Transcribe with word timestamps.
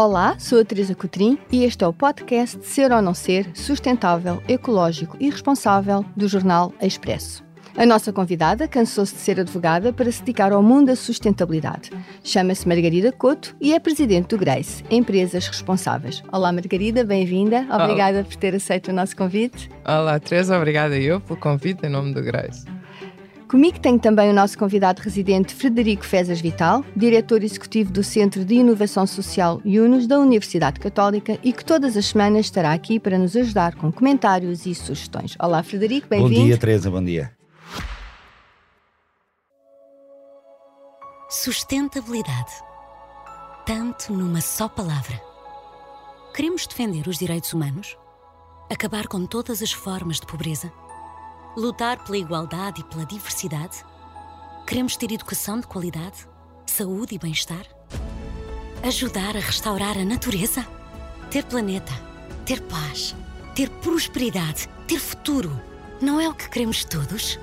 Olá, 0.00 0.38
sou 0.38 0.60
a 0.60 0.64
Teresa 0.64 0.94
Cotrim 0.94 1.36
e 1.50 1.64
este 1.64 1.82
é 1.82 1.86
o 1.88 1.92
podcast 1.92 2.64
Ser 2.64 2.92
ou 2.92 3.02
Não 3.02 3.12
Ser 3.12 3.50
Sustentável, 3.52 4.40
Ecológico 4.46 5.16
e 5.18 5.28
Responsável 5.28 6.04
do 6.16 6.28
jornal 6.28 6.72
Expresso. 6.80 7.44
A 7.76 7.84
nossa 7.84 8.12
convidada 8.12 8.68
cansou-se 8.68 9.12
de 9.12 9.20
ser 9.20 9.40
advogada 9.40 9.92
para 9.92 10.12
se 10.12 10.20
dedicar 10.20 10.52
ao 10.52 10.62
mundo 10.62 10.86
da 10.86 10.94
sustentabilidade. 10.94 11.90
Chama-se 12.22 12.68
Margarida 12.68 13.10
Couto 13.10 13.56
e 13.60 13.74
é 13.74 13.80
presidente 13.80 14.28
do 14.28 14.38
Grace, 14.38 14.84
Empresas 14.88 15.48
Responsáveis. 15.48 16.22
Olá, 16.30 16.52
Margarida, 16.52 17.02
bem-vinda. 17.02 17.66
Obrigada 17.68 18.18
Olá. 18.18 18.24
por 18.24 18.36
ter 18.36 18.54
aceito 18.54 18.92
o 18.92 18.94
nosso 18.94 19.16
convite. 19.16 19.68
Olá, 19.84 20.20
Teresa, 20.20 20.56
obrigada 20.56 20.96
eu 20.96 21.20
pelo 21.20 21.40
convite 21.40 21.84
em 21.84 21.88
nome 21.88 22.14
do 22.14 22.22
Grace. 22.22 22.77
Comigo 23.48 23.80
tenho 23.80 23.98
também 23.98 24.28
o 24.28 24.34
nosso 24.34 24.58
convidado 24.58 25.00
residente 25.00 25.54
Frederico 25.54 26.04
Fezas 26.04 26.38
Vital, 26.38 26.84
diretor 26.94 27.42
executivo 27.42 27.90
do 27.90 28.04
Centro 28.04 28.44
de 28.44 28.56
Inovação 28.56 29.06
Social 29.06 29.58
UNUS 29.64 30.06
da 30.06 30.18
Universidade 30.18 30.78
Católica 30.78 31.38
e 31.42 31.50
que 31.50 31.64
todas 31.64 31.96
as 31.96 32.04
semanas 32.04 32.44
estará 32.44 32.74
aqui 32.74 33.00
para 33.00 33.16
nos 33.16 33.34
ajudar 33.34 33.74
com 33.74 33.90
comentários 33.90 34.66
e 34.66 34.74
sugestões. 34.74 35.34
Olá, 35.40 35.62
Frederico, 35.62 36.06
bem-vindo. 36.08 36.40
Bom 36.40 36.46
dia, 36.46 36.58
Teresa, 36.58 36.90
bom 36.90 37.02
dia. 37.02 37.32
Sustentabilidade. 41.30 42.52
Tanto 43.64 44.12
numa 44.12 44.42
só 44.42 44.68
palavra. 44.68 45.18
Queremos 46.34 46.66
defender 46.66 47.08
os 47.08 47.16
direitos 47.16 47.54
humanos? 47.54 47.96
Acabar 48.70 49.06
com 49.06 49.24
todas 49.24 49.62
as 49.62 49.72
formas 49.72 50.20
de 50.20 50.26
pobreza? 50.26 50.70
Lutar 51.58 52.04
pela 52.04 52.16
igualdade 52.16 52.82
e 52.82 52.84
pela 52.84 53.04
diversidade? 53.04 53.84
Queremos 54.64 54.96
ter 54.96 55.10
educação 55.10 55.58
de 55.58 55.66
qualidade, 55.66 56.24
saúde 56.64 57.16
e 57.16 57.18
bem-estar? 57.18 57.66
Ajudar 58.84 59.36
a 59.36 59.40
restaurar 59.40 59.98
a 59.98 60.04
natureza? 60.04 60.64
Ter 61.32 61.44
planeta, 61.44 61.90
ter 62.46 62.62
paz, 62.62 63.12
ter 63.56 63.68
prosperidade, 63.70 64.68
ter 64.86 65.00
futuro. 65.00 65.50
Não 66.00 66.20
é 66.20 66.28
o 66.28 66.32
que 66.32 66.48
queremos 66.48 66.84
todos? 66.84 67.40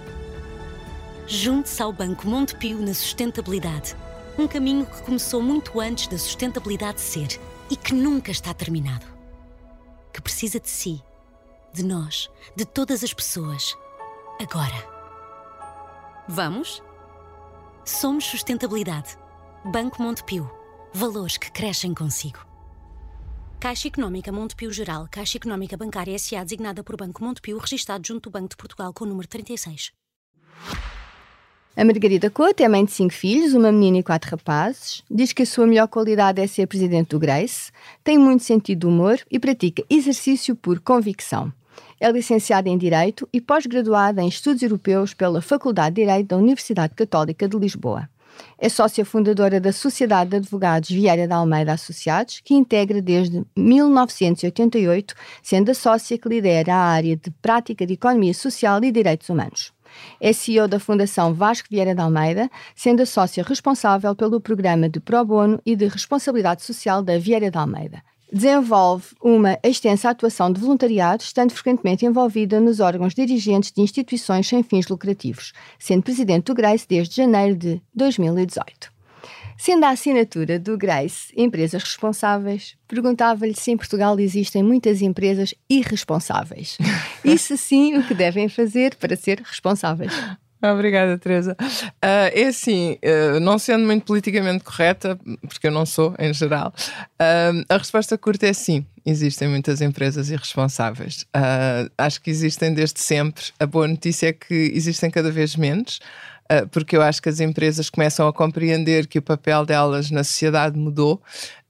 Junte-se 1.28 1.84
ao 1.84 1.92
Banco 1.92 2.26
Montepio 2.26 2.80
na 2.80 2.94
sustentabilidade. 2.94 3.98
Um 4.39 4.48
caminho 4.48 4.86
que 4.86 5.02
começou 5.02 5.42
muito 5.42 5.78
antes 5.78 6.08
da 6.08 6.17
sustentabilidade 6.17 7.02
ser 7.02 7.38
e 7.70 7.76
que 7.76 7.94
nunca 7.94 8.32
está 8.32 8.54
terminado. 8.54 9.06
Que 10.14 10.22
precisa 10.22 10.58
de 10.58 10.70
si, 10.70 11.04
de 11.73 11.84
nós, 11.84 12.30
de 12.56 12.64
todas 12.64 13.04
as 13.04 13.14
pessoas 13.14 13.76
agora. 14.41 14.95
Vamos? 16.28 16.83
Somos 17.83 18.25
Sustentabilidade. 18.25 19.17
Banco 19.64 20.02
Montepio. 20.02 20.50
Valores 20.94 21.38
que 21.38 21.52
crescem 21.52 21.94
consigo. 21.94 22.39
Caixa 23.59 23.88
Económica 23.88 24.31
Montepio 24.31 24.72
Geral, 24.72 25.08
Caixa 25.09 25.38
Económica 25.38 25.75
Bancária 25.77 26.16
S.A. 26.16 26.44
designada 26.44 26.83
por 26.83 26.97
Banco 26.97 27.23
Montepio, 27.23 27.58
registado 27.58 28.05
junto 28.05 28.30
do 28.30 28.33
Banco 28.33 28.50
de 28.50 28.58
Portugal 28.58 28.94
com 28.94 29.05
o 29.05 29.08
número 29.08 29.27
36. 29.27 29.92
A 31.77 31.83
Margarida 31.83 32.30
Couto 32.30 32.64
é 32.64 32.70
mãe 32.70 32.86
de 32.86 32.92
cinco 32.92 33.14
filhos, 33.14 33.53
uma 33.53 33.72
menina 33.72 33.97
e 33.97 34.03
quatro 34.03 34.31
rapazes. 34.31 35.03
Diz 35.11 35.33
que 35.33 35.44
a 35.44 35.45
sua 35.45 35.67
melhor 35.67 35.88
qualidade 35.88 36.42
é 36.42 36.47
ser 36.47 36.67
presidente 36.67 37.09
do 37.09 37.20
Grace, 37.20 37.72
tem 38.03 38.17
muito 38.17 38.44
sentido 38.44 38.81
de 38.81 38.88
humor 38.88 39.20
e 39.30 39.39
pratica 39.39 39.83
exercício 39.89 40.55
por 40.55 40.80
convicção. 40.80 41.52
É 42.06 42.11
licenciada 42.11 42.70
em 42.70 42.78
Direito 42.78 43.28
e 43.34 43.42
pós-graduada 43.42 44.22
em 44.22 44.28
Estudos 44.28 44.61
Europeus 44.61 45.11
pela 45.11 45.42
Faculdade 45.42 45.95
de 45.95 46.03
Direito 46.03 46.28
da 46.28 46.38
Universidade 46.38 46.94
Católica 46.94 47.50
de 47.50 47.58
Lisboa. 47.58 48.08
É 48.59 48.70
sócia 48.70 49.03
fundadora 49.03 49.59
da 49.59 49.73
Sociedade 49.73 50.30
de 50.30 50.36
Advogados 50.36 50.88
Vieira 50.88 51.28
da 51.28 51.38
Almeida 51.38 51.73
Associados, 51.73 52.42
que 52.45 52.53
integra 52.53 53.02
desde 53.02 53.44
1988, 53.58 55.16
sendo 55.42 55.71
a 55.71 55.73
sócia 55.73 56.16
que 56.16 56.30
lidera 56.30 56.76
a 56.76 56.89
área 56.92 57.17
de 57.17 57.32
prática 57.42 57.88
de 57.88 57.93
economia 57.93 58.36
social 58.36 58.83
e 58.83 58.92
direitos 58.92 59.27
humanos. 59.27 59.73
É 60.22 60.32
CEO 60.32 60.67
da 60.67 60.80
Fundação 60.80 61.33
Vasco 61.33 61.70
Vieira 61.72 61.95
da 61.95 62.04
Almeida, 62.04 62.52
sendo 62.76 63.02
a 63.02 63.08
sócia 63.08 63.43
responsável 63.43 64.16
pelo 64.16 64.39
programa 64.39 64.87
de 64.87 64.99
Pro 64.99 65.26
Bono 65.26 65.60
e 65.66 65.76
de 65.76 65.87
Responsabilidade 65.87 66.61
Social 66.61 67.02
da 67.02 67.17
Vieira 67.17 67.49
da 67.49 67.61
Almeida. 67.61 68.04
Desenvolve 68.36 69.16
uma 69.23 69.58
extensa 69.64 70.10
atuação 70.10 70.52
de 70.52 70.60
voluntariado, 70.60 71.23
estando 71.23 71.54
frequentemente 71.54 72.06
envolvida 72.06 72.60
nos 72.60 72.82
órgãos 72.82 73.16
dirigentes 73.16 73.72
de 73.72 73.80
instituições 73.82 74.46
sem 74.46 74.62
fins 74.62 74.90
lucrativos, 74.90 75.54
sendo 75.80 76.04
presidente 76.04 76.48
do 76.48 76.54
Grace 76.54 76.86
desde 76.86 77.16
janeiro 77.16 77.56
de 77.56 77.82
2018. 77.94 78.92
Sendo 79.58 79.86
a 79.86 79.92
assinatura 79.92 80.60
do 80.60 80.78
Grace 80.78 81.32
Empresas 81.34 81.82
Responsáveis, 81.82 82.76
perguntava-lhe 82.90 83.56
se 83.56 83.72
em 83.72 83.78
Portugal 83.78 84.20
existem 84.20 84.62
muitas 84.62 85.02
empresas 85.02 85.56
irresponsáveis. 85.70 86.78
E 87.23 87.40
se 87.40 87.58
sim, 87.58 87.98
o 87.98 88.04
que 88.06 88.14
devem 88.14 88.50
fazer 88.50 88.96
para 88.96 89.16
ser 89.16 89.40
responsáveis. 89.40 90.14
Obrigada, 90.73 91.17
Teresa. 91.17 91.55
Uh, 91.61 92.31
é 92.33 92.45
assim, 92.48 92.98
uh, 93.03 93.39
não 93.39 93.58
sendo 93.59 93.86
muito 93.86 94.05
politicamente 94.05 94.64
correta, 94.64 95.20
porque 95.48 95.67
eu 95.67 95.71
não 95.71 95.86
sou 95.86 96.15
em 96.20 96.33
geral, 96.33 96.73
uh, 97.21 97.65
a 97.70 97.77
resposta 97.77 98.17
curta 98.17 98.48
é 98.48 98.53
sim. 98.53 98.86
Existem 99.05 99.48
muitas 99.48 99.81
empresas 99.81 100.31
irresponsáveis. 100.31 101.27
acho 101.95 102.20
que 102.20 102.31
existem 102.31 102.73
desde 102.73 102.99
sempre. 102.99 103.43
A 103.59 103.65
boa 103.67 103.87
notícia 103.87 104.30
é 104.30 104.33
que 104.33 104.71
existem 104.73 105.11
cada 105.11 105.30
vez 105.30 105.55
menos. 105.55 105.99
Ah, 106.48 106.67
porque 106.70 106.95
eu 106.95 107.02
acho 107.02 107.22
que 107.22 107.30
as 107.30 107.39
empresas 107.39 107.89
começam 107.89 108.28
a 108.28 108.33
compreender 108.33 109.08
que 109.08 109.17
o 109.17 109.22
papel 109.22 109.66
delas 109.66 110.11
na 110.11 110.23
sociedade 110.23 110.78
mudou 110.78 111.16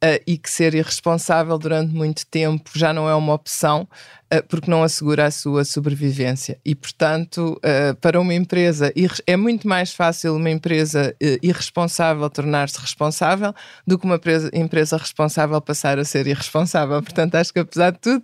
uh, 0.03 0.21
e 0.27 0.37
que 0.37 0.51
ser 0.51 0.75
irresponsável 0.75 1.57
durante 1.57 1.93
muito 1.93 2.25
tempo 2.27 2.69
já 2.75 2.91
não 2.91 3.07
é 3.07 3.15
uma 3.15 3.33
opção, 3.33 3.87
uh, 4.33 4.43
porque 4.49 4.69
não 4.69 4.83
assegura 4.83 5.27
a 5.27 5.31
sua 5.31 5.63
sobrevivência. 5.63 6.59
E, 6.65 6.75
portanto, 6.75 7.57
para 8.01 8.19
uma 8.19 8.33
empresa, 8.33 8.91
é 9.25 9.37
muito 9.37 9.65
mais 9.65 9.93
fácil 9.93 10.35
uma 10.35 10.49
empresa 10.49 11.15
irresponsável 11.41 12.29
tornar-se 12.29 12.79
responsável 12.79 13.53
do 13.87 13.97
que 13.97 14.05
uma 14.05 14.19
empresa 14.53 14.97
responsável 14.97 15.61
passar 15.61 15.97
a 15.99 16.03
ser 16.03 16.27
irresponsável. 16.27 17.01
Portanto, 17.01 17.35
acho 17.35 17.53
que 17.53 17.59
apesar 17.59 17.91
de 17.91 17.99
tudo, 17.99 18.23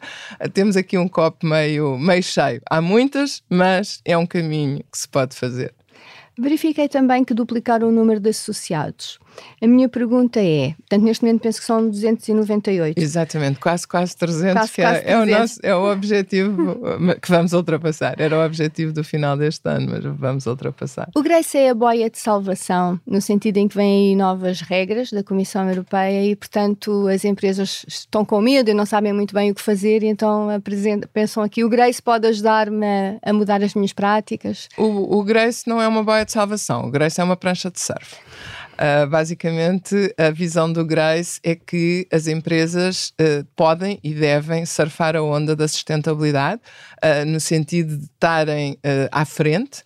temos 0.53 0.75
aqui 0.75 0.97
um 0.97 1.07
copo 1.07 1.45
meio, 1.45 1.97
meio 1.97 2.23
cheio. 2.23 2.61
Há 2.69 2.81
muitas, 2.81 3.41
mas 3.50 4.01
é 4.03 4.17
um 4.17 4.25
caminho 4.25 4.84
que 4.91 4.97
se 4.97 5.07
pode 5.07 5.35
fazer. 5.35 5.73
Verifiquei 6.41 6.90
também 6.90 7.24
que 7.24 7.35
duplicaram 7.35 7.88
o 7.88 7.91
número 7.91 8.19
de 8.19 8.31
associados. 8.31 9.19
A 9.61 9.67
minha 9.67 9.87
pergunta 9.87 10.39
é, 10.39 10.73
portanto, 10.79 11.03
neste 11.03 11.23
momento 11.23 11.41
penso 11.41 11.59
que 11.59 11.65
são 11.65 11.89
298. 11.89 12.99
Exatamente, 12.99 13.59
quase 13.59 13.87
quase 13.87 14.15
300, 14.15 14.53
quase, 14.53 14.71
que 14.73 14.81
é, 14.81 14.85
quase 14.85 15.01
300. 15.01 15.11
é, 15.11 15.21
o 15.21 15.39
nosso, 15.39 15.59
é 15.63 15.75
o 15.75 15.91
objetivo 15.91 16.79
que 17.21 17.29
vamos 17.29 17.53
ultrapassar. 17.53 18.15
Era 18.17 18.37
o 18.37 18.45
objetivo 18.45 18.93
do 18.93 19.03
final 19.03 19.37
deste 19.37 19.67
ano, 19.67 19.87
mas 19.91 20.03
vamos 20.03 20.45
ultrapassar. 20.45 21.09
O 21.15 21.21
Grace 21.21 21.57
é 21.57 21.69
a 21.69 21.75
boia 21.75 22.09
de 22.09 22.19
salvação, 22.19 22.99
no 23.05 23.21
sentido 23.21 23.57
em 23.57 23.67
que 23.67 23.75
vêm 23.75 24.09
aí 24.09 24.15
novas 24.15 24.61
regras 24.61 25.11
da 25.11 25.23
Comissão 25.23 25.67
Europeia 25.69 26.25
e, 26.25 26.35
portanto, 26.35 27.07
as 27.07 27.25
empresas 27.25 27.85
estão 27.87 28.25
com 28.25 28.41
medo 28.41 28.69
e 28.69 28.73
não 28.73 28.85
sabem 28.85 29.13
muito 29.13 29.33
bem 29.33 29.51
o 29.51 29.55
que 29.55 29.61
fazer 29.61 30.03
e 30.03 30.07
então 30.07 30.47
pensam 31.13 31.43
aqui, 31.43 31.63
o 31.63 31.69
Grace 31.69 32.01
pode 32.01 32.27
ajudar-me 32.27 32.85
a, 32.85 33.29
a, 33.29 33.33
mudar 33.33 33.63
as 33.63 33.73
minhas 33.73 33.93
práticas? 33.93 34.67
O, 34.77 35.19
o 35.19 35.23
Grace 35.23 35.67
não 35.67 35.81
é 35.81 35.87
uma 35.87 36.03
boia 36.03 36.25
de 36.25 36.31
salvação, 36.31 36.85
o 36.85 36.91
Grace 36.91 37.19
é 37.19 37.23
uma 37.23 37.35
prancha 37.35 37.69
de 37.69 37.79
surf. 37.79 38.17
Uh, 38.81 39.07
basicamente, 39.07 40.11
a 40.17 40.31
visão 40.31 40.73
do 40.73 40.83
Grace 40.83 41.39
é 41.43 41.53
que 41.53 42.07
as 42.11 42.25
empresas 42.25 43.13
uh, 43.21 43.45
podem 43.55 43.99
e 44.03 44.11
devem 44.11 44.65
surfar 44.65 45.15
a 45.15 45.21
onda 45.21 45.55
da 45.55 45.67
sustentabilidade, 45.67 46.59
uh, 46.97 47.23
no 47.27 47.39
sentido 47.39 47.95
de 47.95 48.05
estarem 48.05 48.77
à 49.11 49.25
frente 49.25 49.83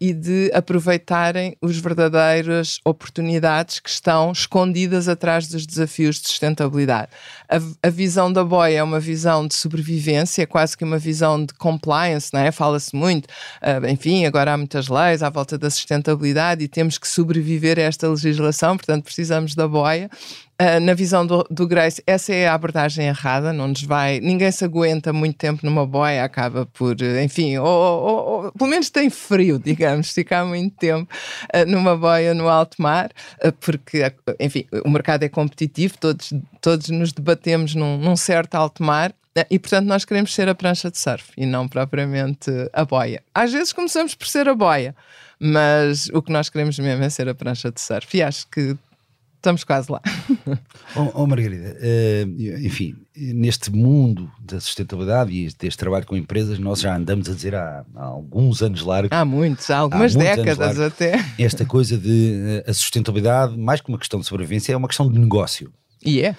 e 0.00 0.14
de 0.14 0.50
aproveitarem 0.54 1.56
as 1.62 1.76
verdadeiras 1.76 2.80
oportunidades 2.84 3.78
que 3.78 3.90
estão 3.90 4.32
escondidas 4.32 5.08
atrás 5.08 5.46
dos 5.48 5.66
desafios 5.66 6.20
de 6.20 6.28
sustentabilidade. 6.28 7.08
A, 7.48 7.86
a 7.86 7.90
visão 7.90 8.32
da 8.32 8.42
boia 8.42 8.78
é 8.78 8.82
uma 8.82 8.98
visão 9.00 9.46
de 9.46 9.54
sobrevivência, 9.54 10.42
é 10.42 10.46
quase 10.46 10.76
que 10.76 10.84
uma 10.84 10.98
visão 10.98 11.44
de 11.44 11.52
compliance, 11.54 12.30
não 12.32 12.40
é? 12.40 12.50
Fala-se 12.50 12.96
muito, 12.96 13.28
enfim, 13.90 14.24
agora 14.24 14.54
há 14.54 14.56
muitas 14.56 14.88
leis 14.88 15.22
à 15.22 15.28
volta 15.28 15.58
da 15.58 15.68
sustentabilidade 15.68 16.64
e 16.64 16.68
temos 16.68 16.96
que 16.96 17.06
sobreviver 17.06 17.78
a 17.78 17.82
esta 17.82 18.08
legislação 18.08 18.33
legislação, 18.34 18.76
portanto 18.76 19.04
precisamos 19.04 19.54
da 19.54 19.66
boia. 19.66 20.10
Uh, 20.60 20.78
na 20.80 20.94
visão 20.94 21.26
do, 21.26 21.44
do, 21.50 21.66
Grace, 21.66 22.00
essa 22.06 22.32
é 22.32 22.46
a 22.46 22.54
abordagem 22.54 23.08
errada, 23.08 23.52
não 23.52 23.66
nos 23.66 23.82
vai, 23.82 24.20
ninguém 24.20 24.52
se 24.52 24.64
aguenta 24.64 25.12
muito 25.12 25.36
tempo 25.36 25.66
numa 25.66 25.84
boia, 25.84 26.22
acaba 26.22 26.64
por, 26.64 26.94
enfim, 27.24 27.58
ou, 27.58 27.66
ou, 27.66 28.44
ou 28.44 28.52
pelo 28.52 28.70
menos 28.70 28.88
tem 28.88 29.10
frio, 29.10 29.58
digamos, 29.62 30.12
ficar 30.12 30.44
muito 30.44 30.76
tempo 30.76 31.12
uh, 31.52 31.68
numa 31.68 31.96
boia 31.96 32.32
no 32.34 32.48
alto 32.48 32.80
mar, 32.80 33.10
uh, 33.44 33.52
porque, 33.54 34.00
enfim, 34.38 34.64
o 34.84 34.90
mercado 34.90 35.24
é 35.24 35.28
competitivo, 35.28 35.98
todos, 35.98 36.32
todos 36.60 36.88
nos 36.88 37.12
debatemos 37.12 37.74
num, 37.74 37.98
num 37.98 38.14
certo 38.14 38.54
alto 38.54 38.80
mar, 38.80 39.12
e 39.50 39.58
portanto 39.58 39.86
nós 39.86 40.04
queremos 40.04 40.32
ser 40.32 40.48
a 40.48 40.54
prancha 40.54 40.90
de 40.90 40.98
surf 40.98 41.32
e 41.36 41.44
não 41.44 41.66
propriamente 41.66 42.50
a 42.72 42.84
boia. 42.84 43.22
Às 43.34 43.52
vezes 43.52 43.72
começamos 43.72 44.14
por 44.14 44.26
ser 44.26 44.48
a 44.48 44.54
boia, 44.54 44.94
mas 45.40 46.08
o 46.12 46.22
que 46.22 46.32
nós 46.32 46.48
queremos 46.48 46.78
mesmo 46.78 47.02
é 47.02 47.10
ser 47.10 47.28
a 47.28 47.34
prancha 47.34 47.70
de 47.70 47.80
surf. 47.80 48.16
E 48.16 48.22
acho 48.22 48.46
que 48.48 48.76
estamos 49.44 49.62
quase 49.62 49.92
lá. 49.92 50.00
oh, 50.96 51.22
oh 51.22 51.26
Margarida, 51.26 51.76
uh, 51.76 52.64
enfim, 52.64 52.96
neste 53.14 53.70
mundo 53.70 54.30
da 54.40 54.58
sustentabilidade 54.58 55.32
e 55.32 55.48
deste 55.58 55.76
trabalho 55.76 56.06
com 56.06 56.16
empresas, 56.16 56.58
nós 56.58 56.80
já 56.80 56.96
andamos 56.96 57.28
a 57.28 57.34
dizer 57.34 57.54
há, 57.54 57.84
há 57.94 58.04
alguns 58.04 58.62
anos 58.62 58.82
largos. 58.82 59.10
Há 59.12 59.24
muitos, 59.24 59.70
há 59.70 59.78
algumas 59.78 60.16
há 60.16 60.18
décadas 60.18 60.58
largos, 60.58 60.80
até. 60.80 61.22
Esta 61.38 61.64
coisa 61.66 61.98
de 61.98 62.62
uh, 62.66 62.70
a 62.70 62.72
sustentabilidade, 62.72 63.56
mais 63.56 63.80
que 63.80 63.88
uma 63.88 63.98
questão 63.98 64.18
de 64.18 64.26
sobrevivência, 64.26 64.72
é 64.72 64.76
uma 64.76 64.88
questão 64.88 65.10
de 65.10 65.18
negócio. 65.18 65.72
E 66.04 66.22
é. 66.22 66.34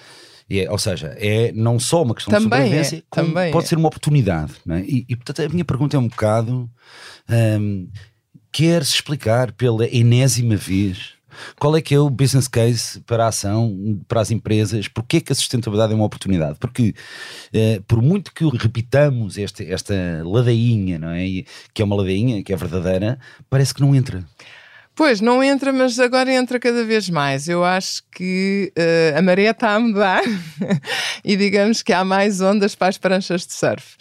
É, 0.48 0.70
ou 0.70 0.78
seja, 0.78 1.16
é 1.18 1.50
não 1.52 1.78
só 1.78 2.02
uma 2.02 2.14
questão 2.14 2.32
também 2.32 2.48
de 2.48 2.54
sobrevivência, 2.54 2.96
é, 2.98 3.02
como 3.10 3.32
pode 3.32 3.64
é. 3.64 3.68
ser 3.68 3.76
uma 3.76 3.88
oportunidade. 3.88 4.52
É? 4.68 4.80
E, 4.80 5.04
e, 5.08 5.16
portanto, 5.16 5.42
a 5.42 5.48
minha 5.48 5.64
pergunta 5.64 5.96
é 5.96 6.00
um 6.00 6.08
bocado: 6.08 6.70
um, 7.60 7.88
quer-se 8.52 8.94
explicar 8.94 9.52
pela 9.52 9.86
enésima 9.86 10.56
vez 10.56 11.16
qual 11.58 11.76
é 11.76 11.80
que 11.80 11.94
é 11.94 11.98
o 11.98 12.10
business 12.10 12.48
case 12.48 13.00
para 13.00 13.24
a 13.24 13.28
ação, 13.28 14.00
para 14.08 14.20
as 14.20 14.30
empresas? 14.30 14.88
Porquê 14.88 15.20
que 15.20 15.32
a 15.32 15.34
sustentabilidade 15.34 15.92
é 15.92 15.96
uma 15.96 16.04
oportunidade? 16.04 16.58
Porque 16.58 16.94
eh, 17.52 17.80
por 17.86 18.02
muito 18.02 18.32
que 18.32 18.44
repitamos 18.56 19.36
este, 19.38 19.70
esta 19.70 19.94
ladainha, 20.24 20.98
não 20.98 21.10
é? 21.10 21.26
que 21.72 21.82
é 21.82 21.84
uma 21.84 21.96
ladainha, 21.96 22.42
que 22.42 22.52
é 22.52 22.56
verdadeira, 22.56 23.18
parece 23.48 23.74
que 23.74 23.80
não 23.80 23.94
entra. 23.94 24.24
Pois, 24.96 25.20
não 25.20 25.44
entra, 25.44 25.74
mas 25.74 26.00
agora 26.00 26.32
entra 26.32 26.58
cada 26.58 26.82
vez 26.82 27.10
mais. 27.10 27.50
Eu 27.50 27.62
acho 27.62 28.02
que 28.10 28.72
uh, 28.78 29.18
a 29.18 29.20
maré 29.20 29.42
está 29.42 29.74
a 29.74 29.78
mudar 29.78 30.22
e 31.22 31.36
digamos 31.36 31.82
que 31.82 31.92
há 31.92 32.02
mais 32.02 32.40
ondas 32.40 32.74
para 32.74 32.88
as 32.88 32.96
pranchas 32.96 33.46
de 33.46 33.52
surf. 33.52 33.98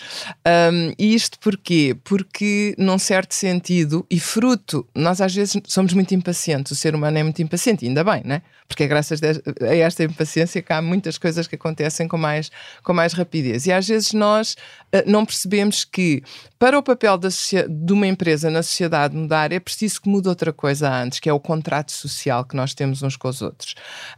Um, 0.47 0.93
e 0.97 1.13
isto 1.13 1.37
porquê? 1.39 1.97
Porque, 2.01 2.73
num 2.77 2.97
certo 2.97 3.33
sentido, 3.33 4.07
e 4.09 4.21
fruto, 4.21 4.87
nós 4.95 5.19
às 5.19 5.35
vezes 5.35 5.61
somos 5.67 5.91
muito 5.91 6.15
impacientes, 6.15 6.71
o 6.71 6.75
ser 6.75 6.95
humano 6.95 7.17
é 7.17 7.23
muito 7.23 7.41
impaciente, 7.41 7.85
ainda 7.85 8.01
bem, 8.01 8.21
né? 8.23 8.41
Porque 8.65 8.83
é 8.83 8.87
graças 8.87 9.19
a 9.21 9.75
esta 9.75 10.01
impaciência 10.05 10.61
que 10.61 10.71
há 10.71 10.81
muitas 10.81 11.17
coisas 11.17 11.45
que 11.45 11.55
acontecem 11.55 12.07
com 12.07 12.17
mais, 12.17 12.49
com 12.81 12.93
mais 12.93 13.11
rapidez. 13.11 13.65
E 13.67 13.71
às 13.73 13.85
vezes 13.85 14.13
nós 14.13 14.53
uh, 14.93 15.03
não 15.05 15.25
percebemos 15.25 15.83
que, 15.83 16.23
para 16.57 16.79
o 16.79 16.81
papel 16.81 17.17
da, 17.17 17.27
de 17.27 17.91
uma 17.91 18.07
empresa 18.07 18.49
na 18.49 18.63
sociedade 18.63 19.13
mudar, 19.13 19.51
é 19.51 19.59
preciso 19.59 20.01
que 20.01 20.07
mude 20.07 20.29
outra 20.29 20.53
coisa 20.53 20.84
antes, 20.89 21.19
que 21.19 21.29
é 21.29 21.33
o 21.33 21.39
contrato 21.39 21.91
social 21.91 22.43
que 22.45 22.55
nós 22.55 22.73
temos 22.73 23.01
uns 23.01 23.15
com 23.15 23.27
os 23.27 23.41
outros. 23.41 23.75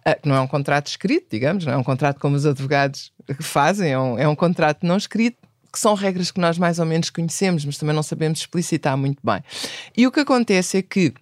Uh, 0.08 0.16
não 0.28 0.36
é 0.36 0.42
um 0.42 0.48
contrato 0.48 0.88
escrito, 0.88 1.28
digamos, 1.32 1.66
não 1.66 1.74
é 1.74 1.78
um 1.78 1.84
contrato 1.84 2.20
como 2.20 2.36
os 2.36 2.46
advogados 2.46 3.12
fazem, 3.40 3.92
é 3.92 4.00
um, 4.00 4.20
é 4.20 4.28
um 4.28 4.36
contrato 4.36 4.86
não 4.86 4.98
escrito, 4.98 5.38
que 5.72 5.80
são 5.80 5.94
regras 5.94 6.32
que 6.32 6.40
nós 6.40 6.58
mais 6.58 6.80
ou 6.80 6.86
menos 6.86 7.10
conhecemos, 7.10 7.66
mas 7.66 7.78
também 7.78 7.96
não 7.96 8.04
sabemos 8.04 8.40
explicitar 8.40 8.98
muito 8.98 9.20
bem. 9.24 9.44
E 9.96 10.08
o 10.08 10.12
que 10.12 10.22
acontece 10.22 10.78
é 10.78 10.82
que 10.82 11.14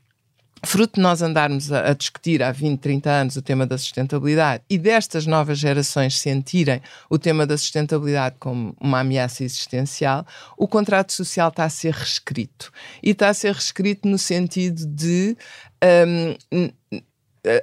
fruto 0.66 0.96
de 0.96 1.02
nós 1.02 1.22
andarmos 1.22 1.72
a, 1.72 1.90
a, 1.90 1.94
discutir 1.94 2.42
há 2.42 2.52
20, 2.52 2.80
30 2.80 3.10
anos 3.10 3.36
o 3.36 3.42
tema 3.42 3.66
da 3.66 3.78
sustentabilidade 3.78 4.64
e 4.70 4.78
destas 4.78 5.26
novas 5.26 5.58
gerações 5.58 6.18
sentirem 6.20 6.82
o 7.10 7.18
tema 7.18 7.46
da 7.46 7.58
sustentabilidade 7.58 8.36
como 8.40 8.76
uma 8.80 9.00
ameaça 9.00 9.44
existencial, 9.44 10.26
o 10.58 10.68
contrato 10.68 11.14
social 11.14 11.50
está 11.50 11.66
a 11.66 11.70
ser 11.70 11.94
reescrito. 11.94 12.72
E 13.02 13.12
está 13.12 13.30
a 13.30 13.34
ser 13.34 13.54
reescrito 13.54 14.08
no 14.08 14.18
sentido 14.18 14.86
de. 14.86 15.38
Um, 15.84 16.70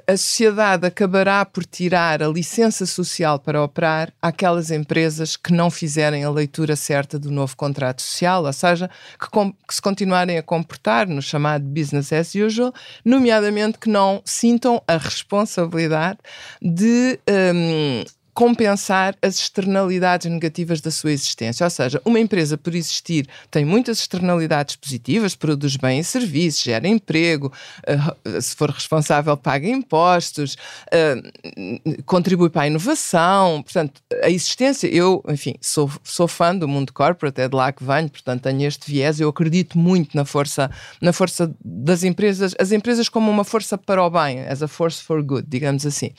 a 0.06 0.17
sociedade 0.17 0.87
acabará 0.87 1.44
por 1.44 1.64
tirar 1.64 2.23
a 2.23 2.29
licença 2.29 2.87
social 2.87 3.38
para 3.38 3.62
operar 3.62 4.12
àquelas 4.20 4.70
empresas 4.70 5.37
que 5.37 5.52
não 5.52 5.70
fizerem 5.70 6.25
a 6.25 6.31
leitura 6.31 6.76
certa 6.76 7.19
do 7.19 7.31
novo 7.31 7.56
contrato 7.56 8.02
social, 8.02 8.44
ou 8.44 8.52
seja, 8.52 8.88
que, 9.19 9.29
que, 9.67 9.75
se 9.75 9.82
continuarem 9.82 10.38
a 10.38 10.43
comportar 10.43 11.06
no 11.08 11.20
chamado 11.20 11.64
business 11.64 12.12
as 12.12 12.34
usual, 12.34 12.73
nomeadamente 13.05 13.79
que 13.79 13.88
não 13.88 14.23
sintam 14.25 14.82
a 14.87 14.96
responsabilidade 14.96 16.19
de. 16.61 17.19
Um, 17.55 18.05
compensar 18.34 19.14
as 19.20 19.38
externalidades 19.38 20.31
negativas 20.31 20.81
da 20.81 20.90
sua 20.90 21.12
existência. 21.12 21.64
Ou 21.64 21.70
seja, 21.70 22.00
uma 22.05 22.19
empresa, 22.19 22.56
por 22.56 22.75
existir, 22.75 23.26
tem 23.50 23.64
muitas 23.64 23.99
externalidades 23.99 24.76
positivas, 24.76 25.34
produz 25.34 25.76
bem 25.76 26.00
e 26.00 26.05
serviços, 26.05 26.62
gera 26.62 26.88
emprego, 26.88 27.52
uh, 27.87 28.40
se 28.40 28.56
for 28.56 28.70
responsável, 28.70 29.37
paga 29.37 29.69
impostos, 29.69 30.56
uh, 30.87 32.02
contribui 32.06 32.49
para 32.49 32.62
a 32.62 32.67
inovação. 32.69 33.62
Portanto, 33.62 34.00
a 34.23 34.31
existência, 34.31 34.87
eu, 34.87 35.23
enfim, 35.29 35.55
sou, 35.61 35.90
sou 36.02 36.26
fã 36.26 36.56
do 36.56 36.67
mundo 36.67 36.93
corporate, 36.93 37.40
é 37.40 37.49
de 37.49 37.55
lá 37.55 37.70
que 37.70 37.84
venho, 37.84 38.08
portanto, 38.08 38.43
tenho 38.43 38.67
este 38.67 38.90
viés. 38.90 39.20
Eu 39.20 39.29
acredito 39.29 39.76
muito 39.76 40.17
na 40.17 40.25
força, 40.25 40.70
na 41.02 41.12
força 41.12 41.55
das 41.62 42.02
empresas, 42.02 42.55
as 42.58 42.73
empresas 42.73 43.08
como 43.11 43.31
uma 43.31 43.44
força 43.44 43.76
para 43.76 44.02
o 44.02 44.08
bem, 44.08 44.40
as 44.40 44.62
a 44.62 44.69
force 44.69 45.02
for 45.02 45.23
good, 45.23 45.46
digamos 45.49 45.84
assim. 45.84 46.12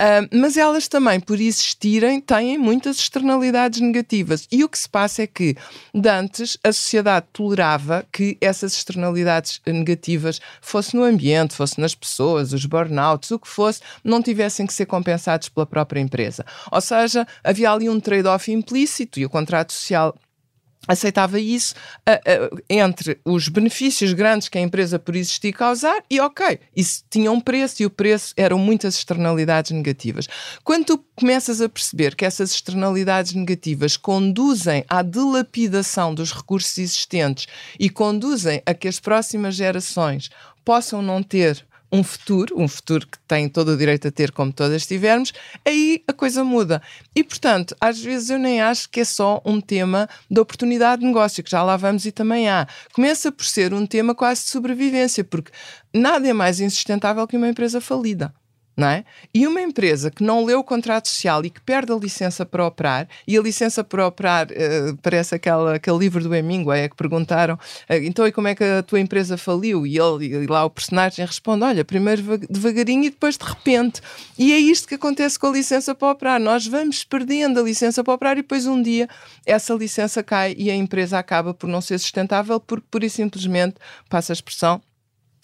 Uh, 0.00 0.28
mas 0.32 0.56
elas 0.56 0.88
também, 0.88 1.20
por 1.20 1.41
existirem, 1.46 2.20
têm 2.20 2.58
muitas 2.58 2.98
externalidades 2.98 3.80
negativas. 3.80 4.46
E 4.50 4.62
o 4.64 4.68
que 4.68 4.78
se 4.78 4.88
passa 4.88 5.22
é 5.22 5.26
que, 5.26 5.56
de 5.94 6.08
antes, 6.08 6.58
a 6.62 6.72
sociedade 6.72 7.26
tolerava 7.32 8.06
que 8.12 8.36
essas 8.40 8.72
externalidades 8.74 9.60
negativas, 9.66 10.40
fosse 10.60 10.96
no 10.96 11.02
ambiente, 11.02 11.54
fosse 11.54 11.80
nas 11.80 11.94
pessoas, 11.94 12.52
os 12.52 12.66
burnouts, 12.66 13.30
o 13.30 13.38
que 13.38 13.48
fosse, 13.48 13.80
não 14.02 14.22
tivessem 14.22 14.66
que 14.66 14.74
ser 14.74 14.86
compensados 14.86 15.48
pela 15.48 15.66
própria 15.66 16.00
empresa. 16.00 16.44
Ou 16.70 16.80
seja, 16.80 17.26
havia 17.42 17.70
ali 17.70 17.88
um 17.88 18.00
trade-off 18.00 18.50
implícito 18.50 19.20
e 19.20 19.24
o 19.24 19.30
contrato 19.30 19.72
social 19.72 20.14
aceitava 20.86 21.38
isso 21.38 21.74
entre 22.68 23.20
os 23.24 23.48
benefícios 23.48 24.12
grandes 24.12 24.48
que 24.48 24.58
a 24.58 24.60
empresa 24.60 24.98
por 24.98 25.14
existir 25.14 25.52
causar 25.52 26.02
e 26.10 26.20
ok, 26.20 26.58
isso 26.74 27.04
tinha 27.08 27.30
um 27.30 27.40
preço 27.40 27.82
e 27.82 27.86
o 27.86 27.90
preço 27.90 28.34
eram 28.36 28.58
muitas 28.58 28.96
externalidades 28.96 29.70
negativas. 29.70 30.28
Quando 30.64 30.86
tu 30.86 31.04
começas 31.14 31.60
a 31.60 31.68
perceber 31.68 32.14
que 32.14 32.24
essas 32.24 32.52
externalidades 32.52 33.32
negativas 33.32 33.96
conduzem 33.96 34.84
à 34.88 35.02
dilapidação 35.02 36.14
dos 36.14 36.32
recursos 36.32 36.76
existentes 36.78 37.46
e 37.78 37.88
conduzem 37.88 38.62
a 38.66 38.74
que 38.74 38.88
as 38.88 38.98
próximas 38.98 39.54
gerações 39.54 40.30
possam 40.64 41.00
não 41.00 41.22
ter 41.22 41.64
um 41.92 42.02
futuro, 42.02 42.58
um 42.58 42.66
futuro 42.66 43.06
que 43.06 43.18
tem 43.28 43.48
todo 43.48 43.72
o 43.72 43.76
direito 43.76 44.08
a 44.08 44.10
ter, 44.10 44.32
como 44.32 44.50
todas 44.52 44.86
tivermos, 44.86 45.32
aí 45.64 46.02
a 46.08 46.12
coisa 46.12 46.42
muda. 46.42 46.80
E, 47.14 47.22
portanto, 47.22 47.76
às 47.78 48.00
vezes 48.00 48.30
eu 48.30 48.38
nem 48.38 48.62
acho 48.62 48.88
que 48.88 49.00
é 49.00 49.04
só 49.04 49.42
um 49.44 49.60
tema 49.60 50.08
de 50.30 50.40
oportunidade 50.40 51.00
de 51.00 51.06
negócio, 51.06 51.44
que 51.44 51.50
já 51.50 51.62
lá 51.62 51.76
vamos 51.76 52.06
e 52.06 52.12
também 52.12 52.48
há. 52.48 52.66
Começa 52.94 53.30
por 53.30 53.44
ser 53.44 53.74
um 53.74 53.86
tema 53.86 54.14
quase 54.14 54.44
de 54.44 54.48
sobrevivência, 54.48 55.22
porque 55.22 55.52
nada 55.92 56.26
é 56.26 56.32
mais 56.32 56.60
insustentável 56.60 57.26
que 57.26 57.36
uma 57.36 57.48
empresa 57.48 57.80
falida 57.80 58.32
não 58.76 58.88
é? 58.88 59.04
E 59.34 59.46
uma 59.46 59.60
empresa 59.60 60.10
que 60.10 60.22
não 60.22 60.44
leu 60.44 60.60
o 60.60 60.64
contrato 60.64 61.08
social 61.08 61.44
e 61.44 61.50
que 61.50 61.60
perde 61.60 61.92
a 61.92 61.96
licença 61.96 62.44
para 62.46 62.66
operar, 62.66 63.08
e 63.26 63.36
a 63.36 63.42
licença 63.42 63.84
para 63.84 64.06
operar 64.06 64.46
uh, 64.46 64.96
parece 65.02 65.34
aquela, 65.34 65.74
aquele 65.74 65.98
livro 65.98 66.22
do 66.22 66.34
Hemingway, 66.34 66.82
é 66.82 66.88
que 66.88 66.96
perguntaram, 66.96 67.54
uh, 67.54 67.94
então 68.02 68.26
e 68.26 68.32
como 68.32 68.48
é 68.48 68.54
que 68.54 68.64
a 68.64 68.82
tua 68.82 69.00
empresa 69.00 69.36
faliu? 69.36 69.86
E, 69.86 69.98
ele, 69.98 70.26
e 70.26 70.46
lá 70.46 70.64
o 70.64 70.70
personagem 70.70 71.24
responde, 71.24 71.64
olha, 71.64 71.84
primeiro 71.84 72.38
devagarinho 72.48 73.04
e 73.04 73.10
depois 73.10 73.36
de 73.36 73.44
repente. 73.44 74.00
E 74.38 74.52
é 74.52 74.58
isto 74.58 74.88
que 74.88 74.94
acontece 74.94 75.38
com 75.38 75.48
a 75.48 75.52
licença 75.52 75.94
para 75.94 76.10
operar. 76.10 76.40
Nós 76.40 76.66
vamos 76.66 77.04
perdendo 77.04 77.60
a 77.60 77.62
licença 77.62 78.02
para 78.02 78.14
operar 78.14 78.38
e 78.38 78.42
depois 78.42 78.66
um 78.66 78.80
dia 78.80 79.08
essa 79.44 79.74
licença 79.74 80.22
cai 80.22 80.54
e 80.56 80.70
a 80.70 80.74
empresa 80.74 81.18
acaba 81.18 81.52
por 81.52 81.68
não 81.68 81.80
ser 81.80 81.98
sustentável 81.98 82.58
porque, 82.58 82.86
pura 82.90 83.06
e 83.06 83.10
simplesmente, 83.10 83.76
passa 84.08 84.32
a 84.32 84.34
expressão, 84.34 84.80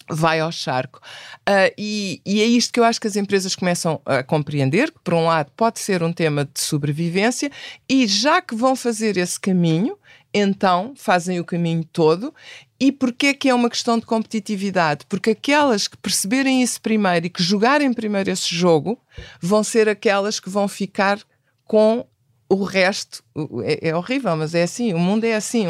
vai 0.09 0.39
ao 0.39 0.51
charco. 0.51 0.99
Uh, 1.47 1.73
e, 1.77 2.21
e, 2.25 2.41
é 2.41 2.45
isto 2.45 2.73
que 2.73 2.79
eu 2.79 2.83
acho 2.83 2.99
que 2.99 3.07
as 3.07 3.15
empresas 3.15 3.55
começam 3.55 4.01
a 4.05 4.23
compreender, 4.23 4.91
que 4.91 4.99
por 5.03 5.13
um 5.13 5.25
lado 5.25 5.51
pode 5.55 5.79
ser 5.79 6.01
um 6.03 6.11
tema 6.11 6.45
de 6.45 6.59
sobrevivência, 6.61 7.51
e 7.87 8.07
já 8.07 8.41
que 8.41 8.55
vão 8.55 8.75
fazer 8.75 9.17
esse 9.17 9.39
caminho, 9.39 9.97
então 10.33 10.93
fazem 10.95 11.39
o 11.39 11.45
caminho 11.45 11.83
todo. 11.83 12.33
E 12.79 12.91
porquê 12.91 13.33
que 13.33 13.49
é 13.49 13.53
uma 13.53 13.69
questão 13.69 13.99
de 13.99 14.05
competitividade? 14.05 15.05
Porque 15.07 15.31
aquelas 15.31 15.87
que 15.87 15.97
perceberem 15.97 16.63
isso 16.63 16.81
primeiro 16.81 17.25
e 17.25 17.29
que 17.29 17.43
jogarem 17.43 17.93
primeiro 17.93 18.29
esse 18.29 18.53
jogo 18.53 18.99
vão 19.41 19.63
ser 19.63 19.89
aquelas 19.89 20.39
que 20.39 20.49
vão 20.49 20.67
ficar 20.67 21.19
com 21.65 22.05
o 22.49 22.63
resto 22.63 23.23
é, 23.63 23.89
é, 23.89 23.95
horrível, 23.95 24.35
mas 24.35 24.55
é 24.55 24.63
assim, 24.63 24.91
o 24.93 24.99
mundo 24.99 25.23
é 25.23 25.35
assim. 25.35 25.65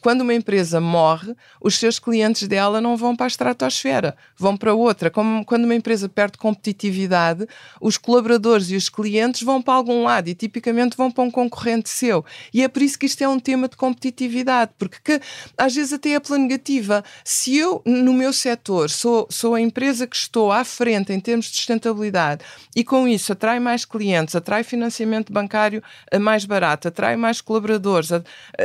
Quando 0.00 0.22
uma 0.22 0.32
empresa 0.32 0.80
morre, 0.80 1.34
os 1.60 1.78
seus 1.78 1.98
clientes 1.98 2.48
dela 2.48 2.80
não 2.80 2.96
vão 2.96 3.14
para 3.14 3.26
a 3.26 3.28
estratosfera, 3.28 4.16
vão 4.36 4.56
para 4.56 4.72
outra. 4.72 5.10
Como 5.10 5.44
quando 5.44 5.64
uma 5.64 5.74
empresa 5.74 6.08
perde 6.08 6.38
competitividade, 6.38 7.46
os 7.78 7.98
colaboradores 7.98 8.70
e 8.70 8.76
os 8.76 8.88
clientes 8.88 9.42
vão 9.42 9.60
para 9.60 9.74
algum 9.74 10.02
lado 10.02 10.28
e 10.28 10.34
tipicamente 10.34 10.96
vão 10.96 11.10
para 11.10 11.24
um 11.24 11.30
concorrente 11.30 11.90
seu. 11.90 12.24
E 12.54 12.62
é 12.62 12.68
por 12.68 12.80
isso 12.80 12.98
que 12.98 13.06
isto 13.06 13.22
é 13.22 13.28
um 13.28 13.38
tema 13.38 13.68
de 13.68 13.76
competitividade, 13.76 14.72
porque 14.78 14.98
que, 15.04 15.20
às 15.58 15.74
vezes 15.74 15.92
até 15.92 16.12
é 16.12 16.20
pela 16.20 16.38
negativa. 16.38 17.04
Se 17.22 17.56
eu, 17.56 17.82
no 17.84 18.14
meu 18.14 18.32
setor, 18.32 18.88
sou, 18.88 19.26
sou 19.30 19.54
a 19.54 19.60
empresa 19.60 20.06
que 20.06 20.16
estou 20.16 20.50
à 20.50 20.64
frente 20.64 21.12
em 21.12 21.20
termos 21.20 21.46
de 21.46 21.56
sustentabilidade 21.56 22.42
e 22.74 22.82
com 22.82 23.06
isso 23.06 23.32
atrai 23.32 23.60
mais 23.60 23.84
clientes, 23.84 24.34
atrai 24.34 24.64
financiamento 24.64 25.32
bancário 25.32 25.82
mais 26.20 26.44
barato, 26.44 26.88
atrai 26.88 27.16
mais 27.16 27.40
colaboradores, 27.40 28.10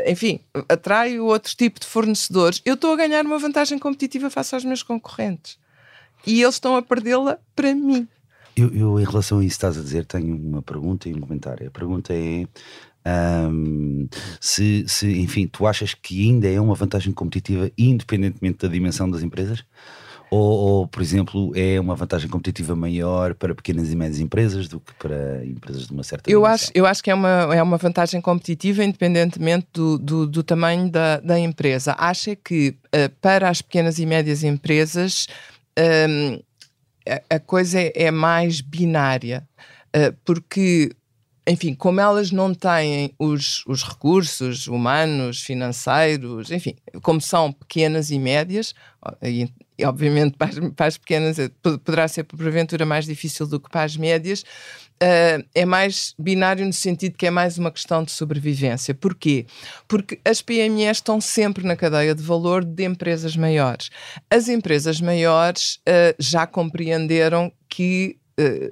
enfim, 0.07 0.39
atrai 0.69 1.19
outro 1.19 1.55
tipo 1.55 1.79
de 1.79 1.85
fornecedores, 1.85 2.61
eu 2.65 2.75
estou 2.75 2.93
a 2.93 2.95
ganhar 2.95 3.25
uma 3.25 3.37
vantagem 3.37 3.77
competitiva 3.79 4.29
face 4.29 4.55
aos 4.55 4.65
meus 4.65 4.83
concorrentes. 4.83 5.57
E 6.25 6.41
eles 6.41 6.55
estão 6.55 6.75
a 6.75 6.81
perdê-la 6.81 7.37
para 7.55 7.75
mim. 7.75 8.07
Eu, 8.55 8.73
eu, 8.73 8.99
em 8.99 9.03
relação 9.03 9.39
a 9.39 9.43
isso 9.43 9.55
estás 9.55 9.77
a 9.77 9.81
dizer, 9.81 10.05
tenho 10.05 10.35
uma 10.35 10.61
pergunta 10.61 11.09
e 11.09 11.13
um 11.13 11.19
comentário. 11.19 11.67
A 11.67 11.71
pergunta 11.71 12.13
é. 12.13 12.47
Um, 13.05 14.07
se, 14.39 14.85
se, 14.87 15.19
enfim, 15.19 15.45
tu 15.45 15.67
achas 15.67 15.93
que 15.93 16.25
ainda 16.25 16.47
é 16.47 16.61
uma 16.61 16.75
vantagem 16.75 17.11
competitiva, 17.11 17.69
independentemente 17.77 18.59
da 18.59 18.69
dimensão 18.69 19.09
das 19.09 19.21
empresas? 19.21 19.65
Ou, 20.33 20.39
ou, 20.39 20.87
por 20.87 20.99
exemplo, 20.99 21.51
é 21.55 21.79
uma 21.79 21.95
vantagem 21.95 22.27
competitiva 22.27 22.75
maior 22.75 23.35
para 23.35 23.53
pequenas 23.53 23.91
e 23.91 23.95
médias 23.95 24.19
empresas 24.19 24.67
do 24.67 24.79
que 24.79 24.91
para 24.95 25.45
empresas 25.45 25.85
de 25.85 25.93
uma 25.93 26.01
certa 26.01 26.31
eu 26.31 26.43
acho 26.43 26.71
Eu 26.73 26.87
acho 26.87 27.03
que 27.03 27.11
é 27.11 27.13
uma, 27.13 27.53
é 27.53 27.61
uma 27.61 27.77
vantagem 27.77 28.19
competitiva, 28.19 28.83
independentemente 28.83 29.67
do, 29.71 29.99
do, 29.99 30.25
do 30.25 30.41
tamanho 30.41 30.89
da, 30.89 31.19
da 31.19 31.39
empresa. 31.39 31.95
Acho 31.99 32.35
que 32.35 32.75
uh, 32.87 33.13
para 33.21 33.47
as 33.47 33.61
pequenas 33.61 33.99
e 33.99 34.07
médias 34.07 34.43
empresas 34.43 35.27
um, 36.09 36.39
a, 37.07 37.35
a, 37.35 37.39
coisa 37.39 37.79
é, 37.79 37.91
é 37.93 38.09
mais 38.09 38.59
binária, 38.59 39.47
uh, 39.95 40.17
porque 40.25 40.95
enfim, 41.45 41.75
como 41.75 41.99
elas 41.99 42.31
não 42.31 42.53
têm 42.53 43.13
os, 43.19 43.63
os 43.67 43.83
recursos 43.83 44.65
humanos, 44.65 45.41
financeiros, 45.41 46.49
enfim, 46.49 46.75
como 47.01 47.19
são 47.19 47.51
pequenas 47.51 48.09
e 48.11 48.17
médias, 48.17 48.73
e, 49.77 49.85
obviamente 49.85 50.37
para 50.37 50.49
as, 50.49 50.59
para 50.75 50.85
as, 50.87 50.97
pequenas 50.97 51.39
eh, 51.39 51.49
poderá 51.61 52.07
ser 52.07 52.23
porventura 52.23 52.85
mais 52.85 53.05
difícil 53.05 53.47
do 53.47 53.59
que 53.59 53.69
para 53.69 53.83
as 53.83 53.97
médias, 53.97 54.41
uh, 54.41 55.43
é 55.53 55.65
mais 55.65 56.13
binário 56.17 56.65
no 56.65 56.73
sentido 56.73 57.17
que 57.17 57.25
é 57.25 57.31
mais 57.31 57.57
uma 57.57 57.71
questão 57.71 58.03
de 58.03 58.11
sobrevivência. 58.11 58.93
Porquê? 58.93 59.45
Porque 59.87 60.19
as 60.23 60.41
PMEs 60.41 60.97
estão 60.97 61.19
sempre 61.19 61.65
na 61.65 61.75
cadeia 61.75 62.13
de 62.13 62.23
valor 62.23 62.63
de 62.63 62.83
empresas 62.85 63.35
maiores. 63.35 63.89
As 64.29 64.47
empresas 64.47 65.01
maiores 65.01 65.75
uh, 65.87 66.15
já 66.19 66.45
compreenderam 66.45 67.51
que 67.69 68.17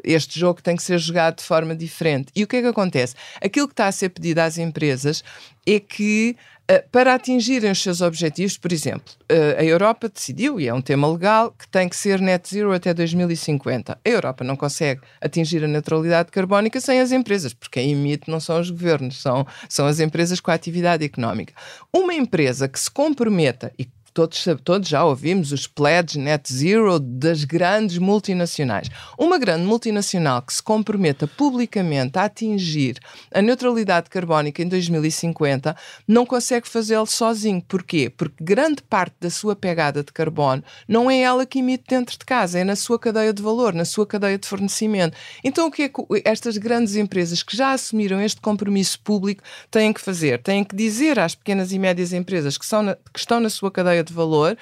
este 0.03 0.39
jogo 0.39 0.61
tem 0.61 0.75
que 0.75 0.83
ser 0.83 0.97
jogado 0.99 1.37
de 1.37 1.43
forma 1.43 1.75
diferente. 1.75 2.31
E 2.35 2.43
o 2.43 2.47
que 2.47 2.57
é 2.57 2.61
que 2.61 2.67
acontece? 2.67 3.15
Aquilo 3.41 3.67
que 3.67 3.73
está 3.73 3.87
a 3.87 3.91
ser 3.91 4.09
pedido 4.09 4.39
às 4.39 4.57
empresas 4.57 5.23
é 5.65 5.79
que 5.79 6.35
uh, 6.71 6.89
para 6.91 7.13
atingirem 7.13 7.71
os 7.71 7.81
seus 7.81 8.01
objetivos, 8.01 8.57
por 8.57 8.71
exemplo, 8.71 9.13
uh, 9.31 9.59
a 9.59 9.63
Europa 9.63 10.09
decidiu, 10.09 10.59
e 10.59 10.67
é 10.67 10.73
um 10.73 10.81
tema 10.81 11.07
legal, 11.11 11.51
que 11.51 11.67
tem 11.67 11.87
que 11.87 11.95
ser 11.95 12.19
net 12.19 12.49
zero 12.49 12.73
até 12.73 12.93
2050. 12.93 13.99
A 14.03 14.09
Europa 14.09 14.43
não 14.43 14.55
consegue 14.55 15.01
atingir 15.19 15.63
a 15.63 15.67
neutralidade 15.67 16.31
carbónica 16.31 16.79
sem 16.81 16.99
as 16.99 17.11
empresas, 17.11 17.53
porque 17.53 17.79
quem 17.79 17.91
emite 17.91 18.29
não 18.29 18.39
são 18.39 18.59
os 18.59 18.69
governos, 18.69 19.21
são, 19.21 19.45
são 19.69 19.85
as 19.85 19.99
empresas 19.99 20.39
com 20.39 20.51
a 20.51 20.55
atividade 20.55 21.05
económica. 21.05 21.53
Uma 21.93 22.13
empresa 22.13 22.67
que 22.67 22.79
se 22.79 22.89
comprometa 22.89 23.71
e 23.77 23.87
todos, 24.13 24.45
todos 24.63 24.87
já 24.87 25.03
ouvimos 25.03 25.51
os 25.51 25.67
pledges 25.67 26.15
net 26.15 26.51
zero 26.51 26.99
das 26.99 27.43
grandes 27.43 27.97
multinacionais. 27.97 28.89
Uma 29.17 29.37
grande 29.37 29.65
multinacional 29.65 30.41
que 30.41 30.53
se 30.53 30.63
comprometa 30.63 31.27
publicamente 31.27 32.17
a 32.17 32.25
atingir 32.25 32.97
a 33.33 33.41
neutralidade 33.41 34.09
carbónica 34.09 34.61
em 34.61 34.67
2050 34.67 35.75
não 36.07 36.25
consegue 36.25 36.67
fazê-lo 36.67 37.05
sozinho. 37.05 37.61
Porquê? 37.67 38.09
Porque 38.09 38.43
grande 38.43 38.81
parte 38.83 39.15
da 39.19 39.29
sua 39.29 39.55
pegada 39.55 40.03
de 40.03 40.11
carbono 40.11 40.63
não 40.87 41.09
é 41.09 41.19
ela 41.19 41.45
que 41.45 41.59
emite 41.59 41.85
dentro 41.87 42.17
de 42.17 42.25
casa, 42.25 42.59
é 42.59 42.63
na 42.63 42.75
sua 42.75 42.99
cadeia 42.99 43.33
de 43.33 43.41
valor, 43.41 43.73
na 43.73 43.85
sua 43.85 44.05
cadeia 44.05 44.37
de 44.37 44.47
fornecimento. 44.47 45.17
Então, 45.43 45.67
o 45.67 45.71
que 45.71 45.83
é 45.83 45.89
que 45.89 46.01
estas 46.25 46.57
grandes 46.57 46.95
empresas 46.95 47.43
que 47.43 47.55
já 47.55 47.71
assumiram 47.71 48.21
este 48.21 48.41
compromisso 48.41 48.99
público 48.99 49.43
têm 49.69 49.93
que 49.93 50.01
fazer? 50.01 50.41
Têm 50.41 50.63
que 50.63 50.75
dizer 50.75 51.19
às 51.19 51.35
pequenas 51.35 51.71
e 51.71 51.79
médias 51.79 52.13
empresas 52.13 52.57
que, 52.57 52.65
são 52.65 52.83
na, 52.83 52.95
que 52.95 53.19
estão 53.19 53.39
na 53.39 53.49
sua 53.49 53.71
cadeia 53.71 54.00
de 54.03 54.13
valor, 54.13 54.57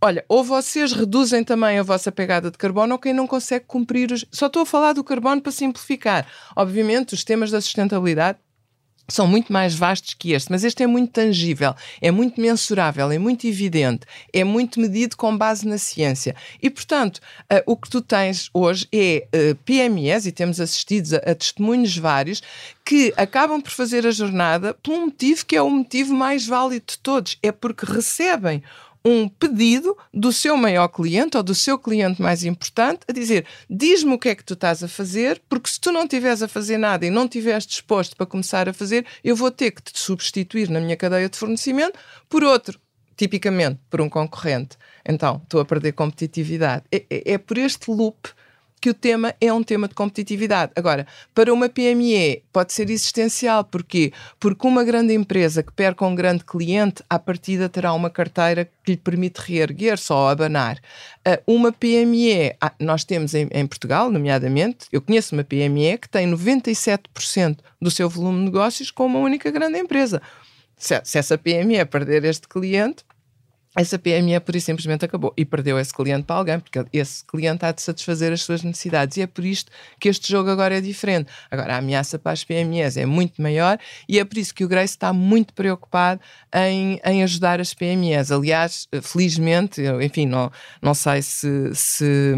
olha, 0.00 0.24
ou 0.28 0.42
vocês 0.42 0.92
reduzem 0.92 1.44
também 1.44 1.78
a 1.78 1.82
vossa 1.82 2.10
pegada 2.10 2.50
de 2.50 2.58
carbono, 2.58 2.94
ou 2.94 2.98
quem 2.98 3.12
não 3.12 3.26
consegue 3.26 3.64
cumprir 3.66 4.12
os. 4.12 4.24
Só 4.30 4.46
estou 4.46 4.62
a 4.62 4.66
falar 4.66 4.92
do 4.92 5.04
carbono 5.04 5.40
para 5.40 5.52
simplificar. 5.52 6.26
Obviamente, 6.56 7.14
os 7.14 7.24
temas 7.24 7.50
da 7.50 7.60
sustentabilidade 7.60 8.38
são 9.12 9.26
muito 9.26 9.52
mais 9.52 9.74
vastos 9.74 10.14
que 10.14 10.32
este, 10.32 10.50
mas 10.50 10.64
este 10.64 10.82
é 10.82 10.86
muito 10.86 11.12
tangível, 11.12 11.74
é 12.00 12.10
muito 12.10 12.40
mensurável, 12.40 13.10
é 13.10 13.18
muito 13.18 13.46
evidente, 13.46 14.06
é 14.32 14.44
muito 14.44 14.80
medido 14.80 15.16
com 15.16 15.36
base 15.36 15.66
na 15.66 15.78
ciência. 15.78 16.34
E, 16.62 16.70
portanto, 16.70 17.18
uh, 17.18 17.62
o 17.66 17.76
que 17.76 17.90
tu 17.90 18.00
tens 18.00 18.50
hoje 18.52 18.86
é 18.92 19.26
uh, 19.34 19.54
PMEs, 19.64 20.26
e 20.26 20.32
temos 20.32 20.60
assistido 20.60 21.14
a, 21.14 21.30
a, 21.30 21.34
testemunhos 21.34 21.96
vários, 21.96 22.42
que 22.84 23.12
acabam 23.16 23.60
por 23.60 23.70
fazer 23.70 24.06
a 24.06 24.10
jornada 24.10 24.74
por 24.82 24.92
um 24.92 25.06
motivo 25.06 25.46
que 25.46 25.56
é 25.56 25.62
o 25.62 25.70
motivo 25.70 26.14
mais 26.14 26.46
válido 26.46 26.84
de 26.88 26.98
todos, 26.98 27.38
é 27.42 27.52
porque 27.52 27.86
recebem 27.86 28.62
um 29.04 29.28
pedido 29.28 29.96
do 30.12 30.32
seu 30.32 30.56
maior 30.56 30.88
cliente 30.88 31.36
ou 31.36 31.42
do 31.42 31.54
seu 31.54 31.78
cliente 31.78 32.20
mais 32.20 32.44
importante 32.44 33.00
a 33.08 33.12
dizer: 33.12 33.46
diz-me 33.68 34.14
o 34.14 34.18
que 34.18 34.28
é 34.28 34.34
que 34.34 34.44
tu 34.44 34.54
estás 34.54 34.82
a 34.82 34.88
fazer, 34.88 35.40
porque 35.48 35.70
se 35.70 35.80
tu 35.80 35.90
não 35.90 36.04
estiveres 36.04 36.42
a 36.42 36.48
fazer 36.48 36.78
nada 36.78 37.06
e 37.06 37.10
não 37.10 37.24
estiveres 37.24 37.66
disposto 37.66 38.16
para 38.16 38.26
começar 38.26 38.68
a 38.68 38.72
fazer, 38.72 39.06
eu 39.24 39.34
vou 39.34 39.50
ter 39.50 39.70
que 39.70 39.82
te 39.82 39.98
substituir 39.98 40.68
na 40.68 40.80
minha 40.80 40.96
cadeia 40.96 41.28
de 41.28 41.38
fornecimento 41.38 41.98
por 42.28 42.44
outro, 42.44 42.78
tipicamente 43.16 43.80
por 43.88 44.00
um 44.00 44.08
concorrente. 44.08 44.76
Então, 45.06 45.40
estou 45.42 45.60
a 45.60 45.64
perder 45.64 45.92
competitividade. 45.92 46.84
É, 46.92 47.04
é, 47.10 47.32
é 47.32 47.38
por 47.38 47.58
este 47.58 47.90
loop 47.90 48.28
que 48.80 48.90
o 48.90 48.94
tema 48.94 49.34
é 49.40 49.52
um 49.52 49.62
tema 49.62 49.86
de 49.86 49.94
competitividade. 49.94 50.72
Agora, 50.74 51.06
para 51.34 51.52
uma 51.52 51.68
PME 51.68 52.42
pode 52.52 52.72
ser 52.72 52.88
existencial. 52.88 53.62
Porquê? 53.64 54.12
Porque 54.38 54.66
uma 54.66 54.82
grande 54.82 55.12
empresa 55.12 55.62
que 55.62 55.72
perca 55.72 56.04
um 56.06 56.14
grande 56.14 56.44
cliente, 56.44 57.02
à 57.08 57.18
partida 57.18 57.68
terá 57.68 57.92
uma 57.92 58.08
carteira 58.08 58.68
que 58.82 58.92
lhe 58.92 58.96
permite 58.96 59.38
reerguer 59.38 59.98
só 59.98 60.30
abanar. 60.30 60.78
Uh, 61.26 61.54
uma 61.54 61.70
PME, 61.70 62.54
ah, 62.60 62.72
nós 62.80 63.04
temos 63.04 63.34
em, 63.34 63.48
em, 63.52 63.66
Portugal, 63.66 64.10
nomeadamente, 64.10 64.86
eu 64.90 65.02
conheço 65.02 65.34
uma 65.34 65.44
PME 65.44 65.98
que 65.98 66.08
tem 66.08 66.30
97% 66.30 67.58
do 67.80 67.90
seu 67.90 68.08
volume 68.08 68.38
de 68.38 68.44
negócios 68.46 68.90
com 68.90 69.04
uma 69.06 69.18
única 69.18 69.50
grande 69.50 69.78
empresa. 69.78 70.22
Se 70.78 71.18
essa 71.18 71.36
PME 71.36 71.84
perder 71.84 72.24
este 72.24 72.48
cliente, 72.48 73.04
essa 73.76 73.98
PME 73.98 74.40
por 74.40 74.56
isso 74.56 74.66
simplesmente 74.66 75.04
acabou 75.04 75.32
e 75.36 75.44
perdeu 75.44 75.78
esse 75.78 75.94
cliente 75.94 76.24
para 76.24 76.36
alguém, 76.36 76.58
porque 76.58 76.84
esse 76.92 77.24
cliente 77.24 77.64
há 77.64 77.70
de 77.70 77.80
satisfazer 77.80 78.32
as 78.32 78.42
suas 78.42 78.62
necessidades. 78.62 79.16
E 79.16 79.22
é 79.22 79.26
por 79.26 79.44
isto 79.44 79.70
que 79.98 80.08
este 80.08 80.30
jogo 80.30 80.50
agora 80.50 80.76
é 80.76 80.80
diferente. 80.80 81.30
Agora, 81.50 81.74
a 81.74 81.78
ameaça 81.78 82.18
para 82.18 82.32
as 82.32 82.42
PMEs 82.42 82.96
é 82.96 83.06
muito 83.06 83.40
maior 83.40 83.78
e 84.08 84.18
é 84.18 84.24
por 84.24 84.38
isso 84.38 84.52
que 84.52 84.64
o 84.64 84.68
Grace 84.68 84.94
está 84.94 85.12
muito 85.12 85.54
preocupado 85.54 86.20
em, 86.52 87.00
em 87.04 87.22
ajudar 87.22 87.60
as 87.60 87.72
PMEs. 87.72 88.32
Aliás, 88.32 88.88
felizmente, 89.02 89.80
enfim, 90.02 90.26
não, 90.26 90.50
não 90.82 90.94
sei 90.94 91.22
se, 91.22 91.74
se, 91.74 92.34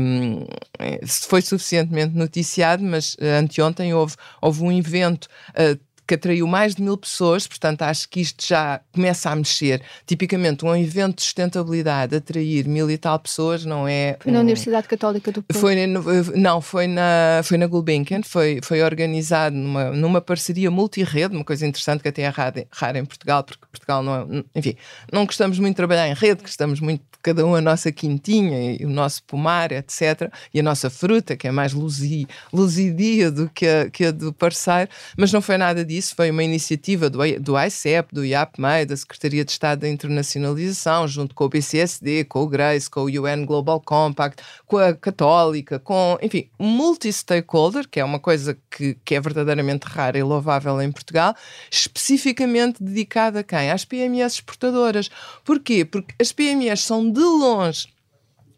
se 1.05 1.27
foi 1.27 1.41
suficientemente 1.41 2.15
noticiado, 2.15 2.83
mas 2.83 3.17
eh, 3.19 3.39
anteontem 3.39 3.95
houve, 3.95 4.17
houve 4.41 4.62
um 4.62 4.71
evento. 4.71 5.29
Uh, 5.51 5.92
que 6.12 6.16
atraiu 6.16 6.47
mais 6.47 6.75
de 6.75 6.83
mil 6.83 6.97
pessoas, 6.99 7.47
portanto 7.47 7.81
acho 7.83 8.07
que 8.07 8.21
isto 8.21 8.47
já 8.47 8.81
começa 8.92 9.31
a 9.31 9.37
mexer. 9.37 9.81
Tipicamente, 10.07 10.62
um 10.62 10.76
evento 10.76 11.16
de 11.16 11.23
sustentabilidade 11.23 12.14
atrair 12.14 12.69
mil 12.69 12.90
e 12.90 12.99
tal 12.99 13.19
pessoas 13.19 13.64
não 13.64 13.88
é. 13.88 14.19
Foi 14.21 14.31
na 14.31 14.40
Universidade 14.40 14.87
Católica 14.87 15.33
do 15.33 15.42
Porto? 15.42 15.59
Foi, 15.59 15.75
não, 15.87 16.61
foi 16.61 16.87
na, 16.87 17.40
foi 17.42 17.57
na 17.57 17.66
Gulbenkian, 17.66 18.23
foi, 18.23 18.61
foi 18.62 18.83
organizado 18.83 19.57
numa, 19.57 19.90
numa 19.92 20.21
parceria 20.21 20.71
multirede, 20.71 21.35
uma 21.35 21.45
coisa 21.45 21.66
interessante 21.66 22.02
que 22.02 22.09
até 22.09 22.23
é 22.23 22.28
rara, 22.28 22.66
rara 22.71 22.99
em 22.99 23.04
Portugal, 23.07 23.42
porque 23.42 23.64
Portugal 23.71 24.02
não 24.02 24.14
é. 24.14 24.45
Enfim, 24.54 24.76
não 25.11 25.25
gostamos 25.25 25.59
muito 25.59 25.73
de 25.73 25.76
trabalhar 25.76 26.09
em 26.09 26.14
rede, 26.14 26.42
gostamos 26.42 26.78
muito 26.78 27.00
de 27.00 27.19
cada 27.23 27.47
um 27.47 27.54
a 27.54 27.61
nossa 27.61 27.90
quintinha 27.90 28.76
e 28.78 28.85
o 28.85 28.90
nosso 28.90 29.23
pomar, 29.25 29.73
etc. 29.73 30.31
E 30.52 30.61
a 30.61 30.62
nossa 30.62 30.90
fruta, 30.90 31.37
que 31.37 31.49
é 31.49 31.50
mais 31.50 31.73
luzi, 31.73 32.26
luzidia 32.52 33.31
do 33.31 33.49
que 33.49 33.66
a, 33.66 33.88
que 33.88 34.07
a 34.07 34.11
do 34.11 34.33
parceiro, 34.33 34.90
mas 35.16 35.33
não 35.33 35.40
foi 35.40 35.57
nada 35.57 35.85
disso 35.85 36.02
disso 36.03 36.17
foi 36.17 36.31
uma 36.31 36.43
iniciativa 36.43 37.09
do, 37.09 37.19
do 37.41 37.59
ICEP, 37.59 38.13
do 38.13 38.25
IAPMEI, 38.25 38.85
da 38.85 38.97
Secretaria 38.97 39.45
de 39.45 39.53
Estado 39.53 39.81
da 39.81 39.89
Internacionalização, 39.89 41.07
junto 41.07 41.35
com 41.35 41.45
o 41.45 41.49
BCSD, 41.49 42.25
com 42.25 42.43
o 42.43 42.49
GRACE, 42.49 42.91
com 42.91 43.03
o 43.03 43.05
UN 43.05 43.47
Global 43.47 43.81
Compact, 43.81 44.43
com 44.67 44.79
a 44.79 44.93
Católica, 44.93 45.79
com, 45.79 46.19
enfim, 46.21 46.49
multi-stakeholder, 46.59 47.89
que 47.89 48.01
é 48.01 48.05
uma 48.05 48.19
coisa 48.19 48.59
que, 48.69 48.97
que 49.05 49.15
é 49.15 49.21
verdadeiramente 49.21 49.87
rara 49.87 50.19
e 50.19 50.23
louvável 50.23 50.83
em 50.83 50.91
Portugal, 50.91 51.35
especificamente 51.71 52.83
dedicada 52.83 53.41
a 53.41 53.45
quem? 53.45 53.71
Às 53.71 53.85
PMEs 53.85 54.35
exportadoras. 54.35 55.09
Porquê? 55.45 55.85
Porque 55.85 56.15
as 56.21 56.33
PMEs 56.33 56.81
são 56.81 57.09
de 57.11 57.21
longe 57.21 57.93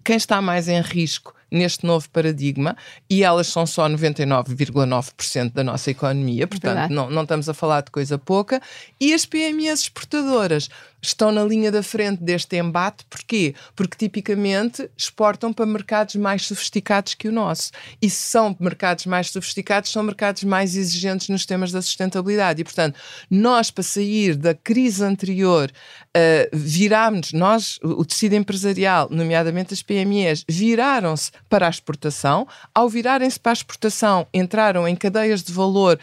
quem 0.05 0.17
está 0.17 0.41
mais 0.43 0.69
em 0.69 0.81
risco 0.81 1.35
neste 1.51 1.87
novo 1.87 2.11
paradigma 2.11 2.77
e 3.09 3.23
elas 3.23 3.47
são 3.47 3.65
só 3.65 3.89
99,9% 3.89 5.53
da 5.53 5.63
nossa 5.63 5.91
economia, 5.91 6.47
portanto, 6.47 6.91
não, 6.91 7.09
não 7.09 7.23
estamos 7.23 7.49
a 7.49 7.55
falar 7.55 7.83
de 7.83 7.91
coisa 7.91 8.19
pouca. 8.19 8.61
E 9.01 9.15
as 9.15 9.25
PMEs 9.25 9.81
exportadoras 9.81 10.69
estão 11.07 11.31
na 11.31 11.45
linha 11.45 11.71
da 11.71 11.83
frente 11.83 12.23
deste 12.23 12.57
embate. 12.57 13.05
Porquê? 13.09 13.55
Porque 13.75 13.97
tipicamente 13.97 14.91
exportam 14.97 15.53
para 15.53 15.67
mercados 15.67 16.17
mais 16.17 16.47
sofisticados 16.47 17.15
que 17.15 17.29
o 17.29 17.33
nosso. 17.33 17.71
E 18.01 18.09
se 18.09 18.23
são 18.29 18.57
mercados 18.59 19.07
mais 19.07 19.31
sofisticados, 19.31 19.91
são 19.91 20.03
mercados 20.03 20.45
mais 20.45 20.77
exigentes 20.77 21.29
nos 21.29 21.47
temas 21.47 21.71
da 21.73 21.83
sustentabilidade. 21.83 22.61
E, 22.61 22.65
portanto, 22.65 22.99
nós, 23.31 23.71
para 23.71 23.85
sair 23.85 24.37
da 24.37 24.55
crise 24.55 25.05
anterior, 25.05 25.71
uh, 25.71 26.57
virámos, 26.57 27.33
nós, 27.33 27.79
o 27.83 28.05
tecido 28.05 28.35
empresarial, 28.35 29.09
nomeadamente 29.11 29.75
as 29.75 29.83
PMEs, 29.83 30.45
viraram-se 30.49 31.31
para 31.49 31.67
a 31.67 31.71
exportação. 31.71 32.47
Ao 32.75 32.89
virarem-se 32.89 33.39
para 33.39 33.53
a 33.53 33.55
exportação, 33.55 34.27
entraram 34.33 34.87
em 34.89 34.97
cadeias 34.97 35.43
de 35.43 35.53
valor 35.53 35.99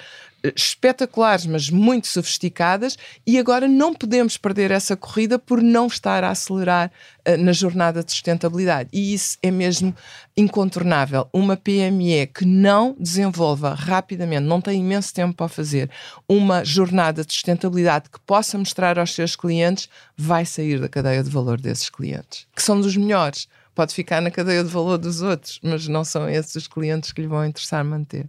espetaculares, 0.55 1.45
mas 1.45 1.69
muito 1.69 2.07
sofisticadas, 2.07 2.97
e 3.25 3.37
agora 3.37 3.67
não 3.67 3.93
podemos 3.93 4.37
perder 4.37 4.71
essa 4.71 4.95
corrida 4.95 5.37
por 5.37 5.61
não 5.61 5.87
estar 5.87 6.23
a 6.23 6.31
acelerar 6.31 6.91
uh, 7.27 7.37
na 7.37 7.53
jornada 7.53 8.03
de 8.03 8.11
sustentabilidade. 8.11 8.89
E 8.91 9.13
isso 9.13 9.37
é 9.41 9.51
mesmo 9.51 9.95
incontornável. 10.35 11.27
Uma 11.31 11.55
PME 11.55 12.27
que 12.27 12.45
não 12.45 12.95
desenvolva 12.99 13.73
rapidamente, 13.73 14.43
não 14.43 14.61
tem 14.61 14.79
imenso 14.79 15.13
tempo 15.13 15.33
para 15.33 15.47
fazer, 15.47 15.89
uma 16.27 16.63
jornada 16.63 17.23
de 17.23 17.33
sustentabilidade 17.33 18.09
que 18.09 18.19
possa 18.21 18.57
mostrar 18.57 18.97
aos 18.97 19.13
seus 19.13 19.35
clientes, 19.35 19.89
vai 20.17 20.45
sair 20.45 20.79
da 20.79 20.89
cadeia 20.89 21.23
de 21.23 21.29
valor 21.29 21.59
desses 21.59 21.89
clientes, 21.89 22.47
que 22.55 22.63
são 22.63 22.79
dos 22.79 22.95
melhores. 22.97 23.47
Pode 23.73 23.93
ficar 23.93 24.21
na 24.21 24.29
cadeia 24.29 24.63
de 24.63 24.69
valor 24.69 24.97
dos 24.97 25.21
outros, 25.21 25.59
mas 25.63 25.87
não 25.87 26.03
são 26.03 26.29
esses 26.29 26.55
os 26.55 26.67
clientes 26.67 27.11
que 27.11 27.21
lhe 27.21 27.27
vão 27.27 27.45
interessar 27.45 27.83
manter. 27.85 28.27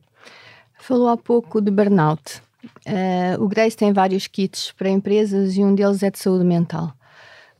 Falou 0.82 1.08
há 1.08 1.16
pouco 1.16 1.60
de 1.60 1.70
burnout. 1.70 2.42
Uh, 2.84 3.40
o 3.40 3.46
Grace 3.46 3.76
tem 3.76 3.92
vários 3.92 4.26
kits 4.26 4.72
para 4.72 4.90
empresas 4.90 5.56
e 5.56 5.62
um 5.62 5.76
deles 5.76 6.02
é 6.02 6.10
de 6.10 6.18
saúde 6.18 6.44
mental. 6.44 6.92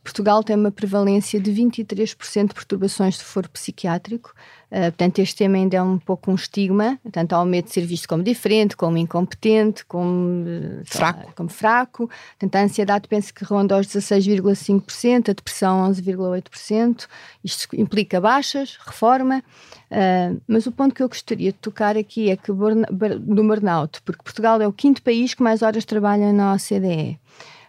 Portugal 0.03 0.43
tem 0.43 0.55
uma 0.55 0.71
prevalência 0.71 1.39
de 1.39 1.49
23% 1.51 2.49
de 2.49 2.53
perturbações 2.53 3.17
de 3.17 3.23
foro 3.23 3.49
psiquiátrico. 3.49 4.33
Uh, 4.69 4.91
portanto, 4.91 5.19
este 5.19 5.37
tema 5.37 5.55
ainda 5.55 5.77
é 5.77 5.81
um 5.81 5.97
pouco 5.97 6.29
um 6.29 6.35
estigma. 6.35 6.99
Portanto, 7.01 7.33
há 7.33 7.41
o 7.41 7.45
medo 7.45 7.65
de 7.65 7.73
ser 7.73 7.85
visto 7.85 8.07
como 8.07 8.21
diferente, 8.21 8.75
como 8.75 8.97
incompetente, 8.97 9.85
como 9.85 10.43
uh, 10.43 10.81
fraco. 10.85 11.33
Como 11.35 11.49
fraco. 11.49 12.09
Portanto, 12.31 12.55
a 12.55 12.63
ansiedade 12.63 13.07
penso 13.07 13.33
que 13.33 13.45
ronda 13.45 13.75
aos 13.75 13.87
16,5%, 13.87 15.29
a 15.29 15.33
depressão 15.33 15.89
11,8%. 15.89 17.07
Isto 17.41 17.73
implica 17.73 18.19
baixas, 18.19 18.77
reforma. 18.85 19.41
Uh, 19.89 20.41
mas 20.47 20.65
o 20.65 20.71
ponto 20.71 20.93
que 20.93 21.01
eu 21.01 21.07
gostaria 21.07 21.53
de 21.53 21.57
tocar 21.59 21.95
aqui 21.95 22.29
é 22.29 22.35
que 22.35 22.51
do 22.51 23.43
burnout, 23.43 24.01
porque 24.01 24.23
Portugal 24.23 24.59
é 24.61 24.67
o 24.67 24.73
quinto 24.73 25.01
país 25.01 25.33
que 25.33 25.43
mais 25.43 25.61
horas 25.61 25.85
trabalha 25.85 26.33
na 26.33 26.53
OCDE. 26.53 27.19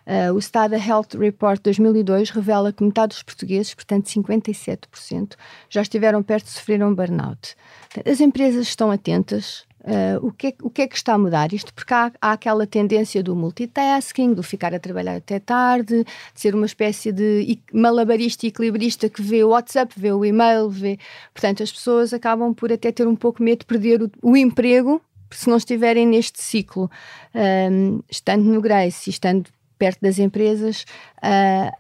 Uh, 0.07 0.35
o 0.35 0.39
Estado 0.39 0.75
Health 0.75 1.19
Report 1.19 1.61
2002 1.63 2.31
revela 2.31 2.73
que 2.73 2.85
metade 2.85 3.15
dos 3.15 3.23
portugueses, 3.23 3.75
portanto 3.75 4.07
57%, 4.07 5.35
já 5.71 5.83
estiveram 5.83 6.23
perto 6.23 6.45
de 6.45 6.51
sofrer 6.51 6.83
um 6.85 6.95
burnout. 6.95 7.57
As 8.05 8.21
empresas 8.21 8.67
estão 8.67 8.91
atentas. 8.91 9.65
Uh, 9.81 10.27
o, 10.27 10.33
que 10.33 10.47
é, 10.47 10.55
o 10.63 10.71
que 10.71 10.81
é 10.81 10.89
que 10.89 10.97
está 10.97 11.13
a 11.13 11.19
mudar 11.19 11.53
isto? 11.53 11.73
Porque 11.75 11.93
há, 11.93 12.11
há, 12.21 12.33
aquela 12.33 12.67
tendência 12.67 13.23
do 13.23 13.37
multitasking, 13.37 14.33
do 14.33 14.43
ficar 14.43 14.75
a 14.75 14.79
trabalhar 14.79 15.17
até 15.17 15.39
tarde, 15.39 16.05
de 16.05 16.41
ser 16.41 16.55
uma 16.55 16.65
espécie 16.65 17.13
de 17.13 17.59
malabarista 17.71 18.47
e 18.47 18.49
equilibrista 18.49 19.11
que 19.11 19.21
vê 19.21 19.45
o 19.45 19.51
WhatsApp, 19.51 19.93
vê 19.95 20.11
o 20.11 20.25
e-mail, 20.25 20.71
vê. 20.71 20.99
Portanto, 21.35 21.63
as 21.63 21.71
pessoas 21.71 22.15
acabam 22.15 22.55
por 22.55 22.73
até 22.73 22.91
ter 22.91 23.07
um 23.07 23.15
pouco 23.15 23.43
medo 23.43 23.59
de 23.59 23.67
perder 23.67 24.03
o, 24.03 24.11
o 24.23 24.37
emprego 24.37 25.03
se 25.31 25.51
não 25.51 25.57
estiverem 25.57 26.07
neste 26.07 26.41
ciclo. 26.43 26.91
Um, 27.35 28.01
estando 28.11 28.45
no 28.45 28.61
Grace 28.61 29.11
estando 29.11 29.51
perto 29.79 30.01
das 30.01 30.19
empresas. 30.19 30.85
Uh, 31.23 31.71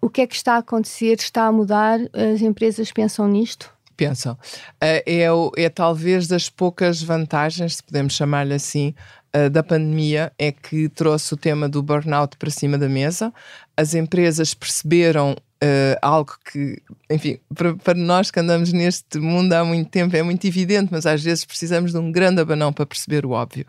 o 0.00 0.08
que 0.08 0.22
é 0.22 0.26
que 0.26 0.34
está 0.34 0.54
a 0.54 0.58
acontecer? 0.58 1.18
Está 1.18 1.46
a 1.46 1.52
mudar? 1.52 1.98
As 2.12 2.40
empresas 2.40 2.92
pensam 2.92 3.26
nisto? 3.26 3.72
Pensam. 3.96 4.34
Uh, 4.34 5.02
é, 5.06 5.26
é 5.56 5.68
talvez 5.68 6.28
das 6.28 6.48
poucas 6.48 7.02
vantagens, 7.02 7.76
se 7.76 7.82
podemos 7.82 8.12
chamar-lhe 8.14 8.54
assim, 8.54 8.94
uh, 9.34 9.50
da 9.50 9.62
pandemia, 9.62 10.32
é 10.38 10.52
que 10.52 10.88
trouxe 10.88 11.34
o 11.34 11.36
tema 11.36 11.68
do 11.68 11.82
burnout 11.82 12.36
para 12.36 12.50
cima 12.50 12.78
da 12.78 12.88
mesa. 12.88 13.32
As 13.76 13.94
empresas 13.94 14.54
perceberam 14.54 15.36
Uh, 15.60 15.98
algo 16.00 16.36
que, 16.52 16.80
enfim, 17.10 17.36
para, 17.52 17.74
para, 17.74 17.98
nós 17.98 18.30
que 18.30 18.38
andamos 18.38 18.72
neste 18.72 19.18
mundo 19.18 19.52
há 19.54 19.64
muito 19.64 19.90
tempo 19.90 20.14
é 20.14 20.22
muito 20.22 20.46
evidente, 20.46 20.86
mas 20.92 21.04
às 21.04 21.20
vezes 21.20 21.44
precisamos 21.44 21.90
de 21.90 21.98
um 21.98 22.12
grande 22.12 22.40
abanão 22.40 22.72
para 22.72 22.86
perceber 22.86 23.26
o 23.26 23.30
óbvio. 23.30 23.66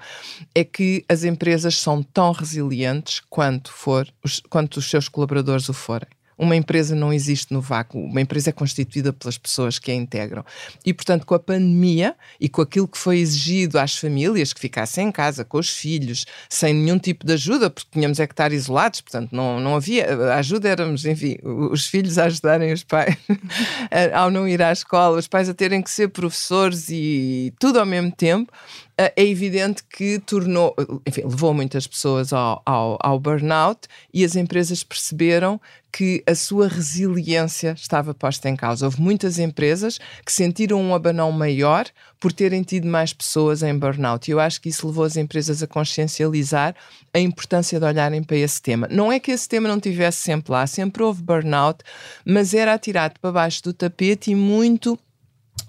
É 0.53 0.63
que 0.63 1.03
as 1.09 1.23
empresas 1.23 1.75
são 1.75 2.03
tão 2.03 2.31
resilientes 2.31 3.23
quanto, 3.27 3.71
for, 3.71 4.07
os, 4.23 4.39
quanto 4.51 4.77
os 4.77 4.87
seus 4.87 5.09
colaboradores 5.09 5.67
o 5.67 5.73
forem. 5.73 6.07
Uma 6.39 6.55
empresa 6.55 6.95
não 6.95 7.11
existe 7.11 7.53
no 7.53 7.59
vácuo, 7.59 7.99
uma 7.99 8.21
empresa 8.21 8.49
é 8.49 8.53
constituída 8.53 9.11
pelas 9.11 9.37
pessoas 9.37 9.77
que 9.77 9.91
a 9.91 9.93
integram. 9.93 10.43
E, 10.85 10.93
portanto, 10.93 11.25
com 11.25 11.35
a 11.35 11.39
pandemia 11.39 12.15
e 12.39 12.47
com 12.47 12.61
aquilo 12.61 12.87
que 12.87 12.97
foi 12.97 13.19
exigido 13.19 13.77
às 13.77 13.97
famílias 13.97 14.53
que 14.53 14.59
ficassem 14.59 15.09
em 15.09 15.11
casa 15.11 15.43
com 15.43 15.57
os 15.57 15.69
filhos, 15.69 16.25
sem 16.49 16.73
nenhum 16.73 16.97
tipo 16.97 17.25
de 17.25 17.33
ajuda, 17.33 17.69
porque 17.69 17.89
tínhamos 17.91 18.19
é 18.19 18.25
que 18.25 18.33
estar 18.33 18.53
isolados, 18.53 19.01
portanto, 19.01 19.31
não, 19.33 19.59
não 19.59 19.75
havia. 19.75 20.33
Ajuda 20.35 20.69
éramos, 20.69 21.05
enfim, 21.05 21.37
os 21.43 21.87
filhos 21.87 22.17
a 22.17 22.25
ajudarem 22.25 22.71
os 22.71 22.83
pais 22.83 23.17
ao 24.13 24.31
não 24.31 24.47
ir 24.47 24.61
à 24.61 24.71
escola, 24.71 25.19
os 25.19 25.27
pais 25.27 25.49
a 25.49 25.53
terem 25.53 25.81
que 25.81 25.91
ser 25.91 26.07
professores 26.07 26.87
e 26.89 27.53
tudo 27.59 27.79
ao 27.79 27.85
mesmo 27.85 28.11
tempo 28.11 28.51
é 28.99 29.25
evidente 29.25 29.81
que 29.83 30.19
tornou, 30.19 30.75
enfim, 31.07 31.21
levou 31.21 31.53
muitas 31.53 31.87
pessoas 31.87 32.33
ao, 32.33 32.61
ao, 32.65 32.97
ao, 33.01 33.17
burnout 33.17 33.87
e 34.13 34.25
as 34.25 34.35
empresas 34.35 34.83
perceberam 34.83 35.59
que 35.91 36.21
a 36.27 36.35
sua 36.35 36.67
resiliência 36.67 37.73
estava 37.77 38.13
posta 38.13 38.49
em 38.49 38.57
causa. 38.57 38.85
Houve 38.85 39.01
muitas 39.01 39.39
empresas 39.39 39.99
que 40.25 40.31
sentiram 40.31 40.81
um 40.81 40.93
abanão 40.93 41.31
maior 41.31 41.85
por 42.19 42.33
terem 42.33 42.61
tido 42.61 42.87
mais 42.87 43.13
pessoas 43.13 43.63
em 43.63 43.77
burnout. 43.77 44.29
E 44.29 44.33
eu 44.33 44.39
acho 44.39 44.59
que 44.59 44.67
isso 44.67 44.85
levou 44.85 45.05
as 45.05 45.15
empresas 45.15 45.63
a 45.63 45.67
consciencializar 45.67 46.75
a 47.13 47.19
importância 47.19 47.79
de 47.79 47.85
olharem 47.85 48.21
para 48.21 48.35
esse 48.35 48.61
tema. 48.61 48.87
Não 48.91 49.11
é 49.11 49.19
que 49.19 49.31
esse 49.31 49.47
tema 49.47 49.69
não 49.69 49.77
estivesse 49.77 50.19
sempre 50.19 50.51
lá, 50.51 50.67
sempre 50.67 51.01
houve 51.01 51.23
burnout, 51.23 51.83
mas 52.25 52.53
era 52.53 52.73
atirado 52.73 53.17
para 53.19 53.31
baixo 53.31 53.63
do 53.63 53.73
tapete 53.73 54.31
e 54.31 54.35
muito 54.35 54.99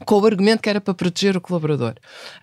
com 0.04 0.20
o 0.20 0.26
argumento 0.26 0.62
que 0.62 0.70
era 0.70 0.80
para 0.80 0.94
proteger 0.94 1.36
o 1.36 1.40
colaborador. 1.40 1.94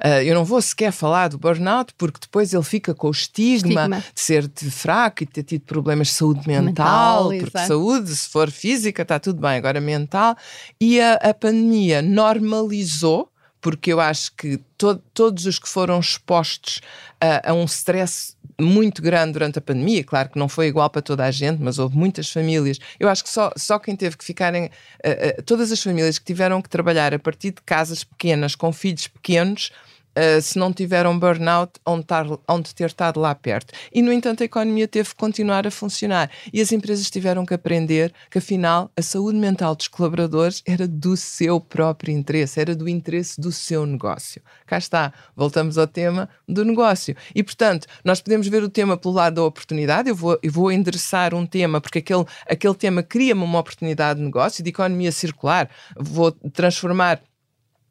Uh, 0.03 0.21
eu 0.23 0.35
não 0.35 0.45
vou 0.45 0.61
sequer 0.61 0.91
falar 0.91 1.29
do 1.29 1.37
burnout, 1.37 1.93
porque 1.97 2.19
depois 2.21 2.53
ele 2.53 2.63
fica 2.63 2.93
com 2.93 3.07
o 3.07 3.11
estigma, 3.11 3.81
estigma. 3.81 3.99
de 3.99 4.21
ser 4.21 4.47
de 4.47 4.71
fraco 4.71 5.23
e 5.23 5.25
de 5.25 5.31
ter 5.31 5.43
tido 5.43 5.61
problemas 5.61 6.07
de 6.07 6.13
saúde 6.13 6.47
mental, 6.47 6.63
mental 6.63 7.23
porque 7.29 7.57
exato. 7.57 7.67
saúde, 7.67 8.15
se 8.15 8.29
for 8.29 8.51
física, 8.51 9.01
está 9.01 9.19
tudo 9.19 9.41
bem, 9.41 9.57
agora 9.57 9.81
mental. 9.81 10.35
E 10.79 11.01
a, 11.01 11.13
a 11.15 11.33
pandemia 11.33 12.01
normalizou 12.01 13.31
porque 13.59 13.91
eu 13.91 13.99
acho 13.99 14.33
que 14.33 14.57
to 14.77 15.01
todos 15.13 15.45
os 15.45 15.59
que 15.59 15.67
foram 15.67 15.99
expostos 15.99 16.79
a, 17.19 17.51
a 17.51 17.53
um 17.53 17.65
stress 17.65 18.36
muito 18.59 19.01
grande 19.01 19.33
durante 19.33 19.59
a 19.59 19.61
pandemia, 19.61 20.03
claro 20.03 20.29
que 20.29 20.39
não 20.39 20.49
foi 20.49 20.67
igual 20.67 20.89
para 20.89 21.01
toda 21.01 21.23
a 21.23 21.31
gente, 21.31 21.61
mas 21.61 21.77
houve 21.77 21.95
muitas 21.95 22.31
famílias. 22.31 22.79
Eu 22.99 23.07
acho 23.07 23.23
que 23.23 23.29
só, 23.29 23.51
só 23.55 23.77
quem 23.77 23.95
teve 23.95 24.17
que 24.17 24.25
ficarem, 24.25 24.65
uh, 24.65 25.39
uh, 25.39 25.43
todas 25.43 25.71
as 25.71 25.81
famílias 25.81 26.17
que 26.17 26.25
tiveram 26.25 26.61
que 26.61 26.69
trabalhar 26.69 27.13
a 27.13 27.19
partir 27.19 27.51
de 27.51 27.61
casas 27.61 28.03
pequenas, 28.03 28.55
com 28.55 28.73
filhos 28.73 29.07
pequenos, 29.07 29.71
uh, 30.17 30.41
se 30.41 30.57
não 30.57 30.73
tiveram 30.73 31.17
burnout, 31.17 31.73
onde, 31.85 32.05
onde 32.47 32.73
ter 32.73 32.85
estado 32.85 33.19
lá 33.19 33.35
perto. 33.35 33.73
E, 33.93 34.01
no 34.01 34.11
entanto, 34.11 34.41
a 34.41 34.45
economia 34.45 34.87
teve 34.87 35.09
que 35.09 35.15
continuar 35.15 35.67
a 35.67 35.71
funcionar. 35.71 36.29
E 36.51 36.59
as 36.59 36.71
empresas 36.71 37.09
tiveram 37.09 37.45
que 37.45 37.53
aprender 37.53 38.11
que, 38.29 38.39
afinal, 38.39 38.91
a 38.97 39.01
saúde 39.01 39.37
mental 39.37 39.75
dos 39.75 39.87
colaboradores 39.87 40.63
era 40.65 40.87
do 40.87 41.15
seu 41.15 41.59
próprio 41.59 42.13
interesse, 42.13 42.59
era 42.59 42.75
do 42.75 42.89
interesse 42.89 43.39
do 43.39 43.51
seu 43.51 43.85
negócio. 43.85 44.41
Cá 44.65 44.77
está, 44.77 45.13
voltamos 45.35 45.77
ao 45.77 45.87
tema 45.87 46.27
do 46.47 46.65
negócio. 46.65 47.15
E, 47.35 47.43
portanto, 47.43 47.87
nós 48.03 48.21
podemos 48.21 48.47
ver 48.47 48.63
o 48.63 48.69
tema 48.69 48.97
pelo 48.97 49.13
lado 49.13 49.35
da 49.35 49.43
oportunidade. 49.43 50.09
Eu 50.09 50.15
vou, 50.15 50.39
eu 50.41 50.51
vou 50.51 50.71
endereçar 50.71 51.33
um 51.33 51.45
tema, 51.45 51.79
porque 51.79 51.99
aquele, 51.99 52.25
aquele 52.49 52.73
tema 52.73 53.03
cria-me 53.03 53.43
uma 53.43 53.59
oportunidade 53.59 54.19
de 54.19 54.25
negócio, 54.25 54.63
de 54.63 54.69
economia 54.69 55.11
circular. 55.11 55.69
Vou 55.95 56.31
transformar 56.31 57.21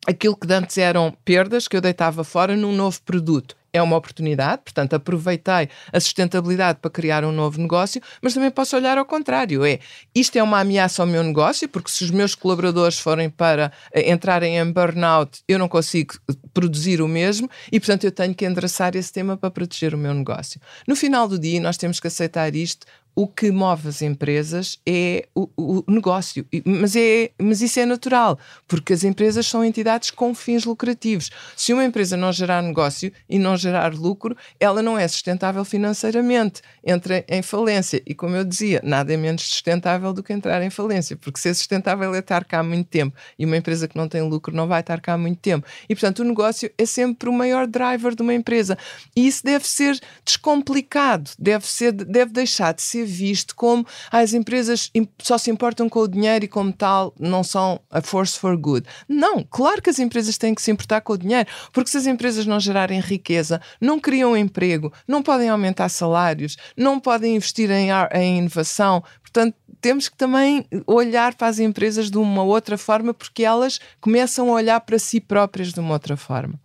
aquilo 0.06 0.36
que 0.36 0.52
antes 0.52 0.78
eram 0.78 1.12
perdas 1.24 1.66
que 1.66 1.76
eu 1.76 1.80
deitava 1.80 2.22
fora 2.22 2.56
num 2.56 2.72
novo 2.72 3.00
produto. 3.02 3.56
É 3.72 3.82
uma 3.82 3.96
oportunidade, 3.96 4.62
portanto, 4.64 4.94
aproveitei 4.94 5.68
a 5.92 6.00
sustentabilidade 6.00 6.78
para 6.80 6.90
criar 6.90 7.24
um 7.24 7.32
novo 7.32 7.60
negócio, 7.60 8.00
mas 8.22 8.32
também 8.32 8.50
posso 8.50 8.74
olhar 8.74 8.96
ao 8.96 9.04
contrário. 9.04 9.66
É 9.66 9.80
isto 10.14 10.36
é 10.36 10.42
uma 10.42 10.60
ameaça 10.60 11.02
ao 11.02 11.06
meu 11.06 11.22
negócio, 11.22 11.68
porque 11.68 11.90
se 11.90 12.02
os 12.02 12.10
meus 12.10 12.34
colaboradores 12.34 12.98
forem 12.98 13.28
para 13.28 13.70
eh, 13.92 14.10
entrarem 14.10 14.56
em 14.56 14.72
burnout, 14.72 15.42
eu 15.46 15.58
não 15.58 15.68
consigo 15.68 16.14
produzir 16.54 17.02
o 17.02 17.08
mesmo 17.08 17.50
e, 17.70 17.78
portanto, 17.78 18.04
eu 18.04 18.12
tenho 18.12 18.34
que 18.34 18.46
endereçar 18.46 18.96
esse 18.96 19.12
tema 19.12 19.36
para 19.36 19.50
proteger 19.50 19.94
o 19.94 19.98
meu 19.98 20.14
negócio. 20.14 20.58
No 20.88 20.96
final 20.96 21.28
do 21.28 21.38
dia, 21.38 21.60
nós 21.60 21.76
temos 21.76 22.00
que 22.00 22.06
aceitar 22.06 22.54
isto 22.54 22.86
o 23.18 23.26
que 23.26 23.50
move 23.50 23.88
as 23.88 24.02
empresas 24.02 24.78
é 24.86 25.26
o, 25.34 25.48
o, 25.56 25.84
negócio. 25.88 26.46
Mas, 26.66 26.94
é, 26.94 27.30
mas 27.40 27.62
isso 27.62 27.80
é 27.80 27.86
natural, 27.86 28.38
porque 28.68 28.92
as 28.92 29.04
empresas 29.04 29.46
são 29.46 29.64
entidades 29.64 30.10
com 30.10 30.34
fins 30.34 30.66
lucrativos. 30.66 31.30
Se 31.56 31.72
uma 31.72 31.82
empresa 31.82 32.14
não 32.14 32.30
gerar 32.30 32.62
negócio 32.62 33.10
e 33.26 33.38
não 33.38 33.56
gerar 33.56 33.94
lucro, 33.94 34.36
ela 34.60 34.82
não 34.82 34.98
é 34.98 35.08
sustentável 35.08 35.64
financeiramente, 35.64 36.60
entra 36.84 37.24
em 37.26 37.40
falência. 37.40 38.02
E 38.04 38.14
como 38.14 38.36
eu 38.36 38.44
dizia, 38.44 38.82
nada 38.84 39.14
é 39.14 39.16
menos 39.16 39.48
sustentável 39.48 40.12
do 40.12 40.22
que 40.22 40.34
entrar 40.34 40.62
em 40.62 40.68
falência, 40.68 41.16
porque 41.16 41.40
ser 41.40 41.54
sustentável 41.54 42.14
é 42.14 42.18
estar 42.18 42.44
cá 42.44 42.58
há 42.58 42.62
muito 42.62 42.88
tempo 42.88 43.16
e 43.38 43.46
uma 43.46 43.56
empresa 43.56 43.88
que 43.88 43.96
não 43.96 44.08
tem 44.08 44.20
lucro 44.20 44.54
não 44.54 44.68
vai 44.68 44.80
estar 44.80 45.00
cá 45.00 45.14
há 45.14 45.18
muito 45.18 45.38
tempo. 45.38 45.66
E 45.88 45.94
portanto, 45.94 46.18
o 46.18 46.24
negócio 46.24 46.70
é 46.76 46.84
sempre 46.84 47.30
o 47.30 47.32
maior 47.32 47.66
driver 47.66 48.14
de 48.14 48.20
uma 48.20 48.34
empresa. 48.34 48.76
E 49.16 49.26
isso 49.26 49.42
deve 49.42 49.66
ser 49.66 49.98
descomplicado, 50.22 51.30
deve, 51.38 51.66
ser, 51.66 51.92
deve 51.92 52.30
deixar 52.30 52.74
de 52.74 52.82
ser 52.82 53.05
visto 53.06 53.54
como 53.54 53.86
ah, 54.10 54.18
as 54.18 54.34
empresas 54.34 54.90
só 55.18 55.38
se 55.38 55.50
importam 55.50 55.88
com 55.88 56.00
o 56.00 56.08
dinheiro 56.08 56.44
e, 56.44 56.48
como 56.48 56.72
tal, 56.72 57.14
não 57.18 57.42
são 57.42 57.80
a 57.90 58.00
force 58.00 58.38
for 58.38 58.56
good. 58.56 58.86
Não, 59.08 59.42
claro 59.42 59.80
que 59.80 59.90
as 59.90 59.98
empresas 59.98 60.36
têm 60.36 60.54
que 60.54 60.62
se 60.62 60.70
importar 60.70 61.00
com 61.00 61.12
o 61.12 61.18
dinheiro, 61.18 61.48
porque 61.72 61.90
se 61.90 61.96
as 61.96 62.06
empresas 62.06 62.46
não 62.46 62.60
gerarem 62.60 63.00
riqueza, 63.00 63.60
não 63.80 63.98
criam 63.98 64.36
emprego, 64.36 64.92
não 65.06 65.22
podem 65.22 65.48
aumentar 65.48 65.88
salários, 65.88 66.56
não 66.76 67.00
podem 67.00 67.36
investir 67.36 67.70
em, 67.70 67.88
em 68.12 68.38
inovação. 68.38 69.02
Portanto, 69.22 69.56
temos 69.80 70.08
que 70.08 70.16
também 70.16 70.64
olhar 70.86 71.34
para 71.34 71.48
as 71.48 71.58
empresas 71.58 72.10
de 72.10 72.18
uma 72.18 72.42
outra 72.42 72.78
forma, 72.78 73.12
porque 73.12 73.44
elas 73.44 73.78
começam 74.00 74.48
a 74.48 74.52
olhar 74.52 74.80
para 74.80 74.98
si 74.98 75.20
próprias 75.20 75.72
de 75.72 75.80
uma 75.80 75.92
outra 75.92 76.16
forma. 76.16 76.58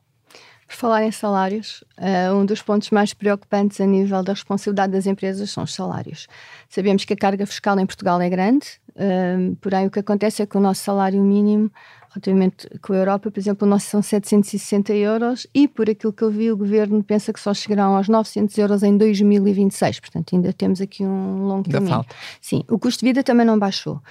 Por 0.72 0.78
falar 0.78 1.04
em 1.04 1.12
salários, 1.12 1.84
uh, 1.98 2.34
um 2.34 2.46
dos 2.46 2.62
pontos 2.62 2.92
mais 2.92 3.14
preocupantes 3.14 3.82
a 3.82 3.86
nível 3.86 4.24
da 4.24 4.32
responsabilidade 4.32 4.94
das 4.94 5.06
empresas 5.06 5.52
são 5.52 5.66
os 5.66 5.74
salários. 5.74 6.28
Sabemos 6.70 7.04
que 7.04 7.12
a 7.12 7.18
carga 7.18 7.46
fiscal 7.46 7.78
em 7.78 7.86
Portugal 7.86 8.22
é 8.22 8.30
grande, 8.30 8.80
uh, 8.92 9.54
porém 9.58 9.88
o 9.88 9.92
que 9.92 10.00
acontece 10.00 10.42
é 10.42 10.46
que 10.46 10.56
o 10.56 10.62
nosso 10.62 10.82
salário 10.82 11.22
mínimo, 11.22 11.70
relativamente 12.13 12.67
com 12.82 12.93
a 12.93 12.97
Europa, 12.97 13.32
por 13.32 13.39
exemplo, 13.39 13.65
o 13.65 13.69
nosso 13.69 13.88
são 13.88 14.02
760 14.02 14.93
euros 14.93 15.47
e 15.54 15.67
por 15.67 15.89
aquilo 15.89 16.12
que 16.12 16.21
eu 16.21 16.30
vi 16.30 16.52
o 16.52 16.58
governo 16.58 17.02
pensa 17.02 17.32
que 17.32 17.39
só 17.39 17.54
chegarão 17.54 17.95
aos 17.95 18.10
900 18.10 18.58
euros 18.58 18.84
em 18.84 18.97
2026, 18.97 20.02
portanto 20.02 20.36
ainda 20.36 20.52
temos 20.52 20.82
aqui 20.82 21.04
um 21.04 21.47
longo 21.47 21.69
caminho. 21.69 21.91
Falta. 21.91 22.13
Sim, 22.41 22.63
o 22.69 22.78
custo 22.78 23.00
de 23.00 23.10
vida 23.10 23.24
também 23.24 23.45
não 23.45 23.58
baixou. 23.58 24.02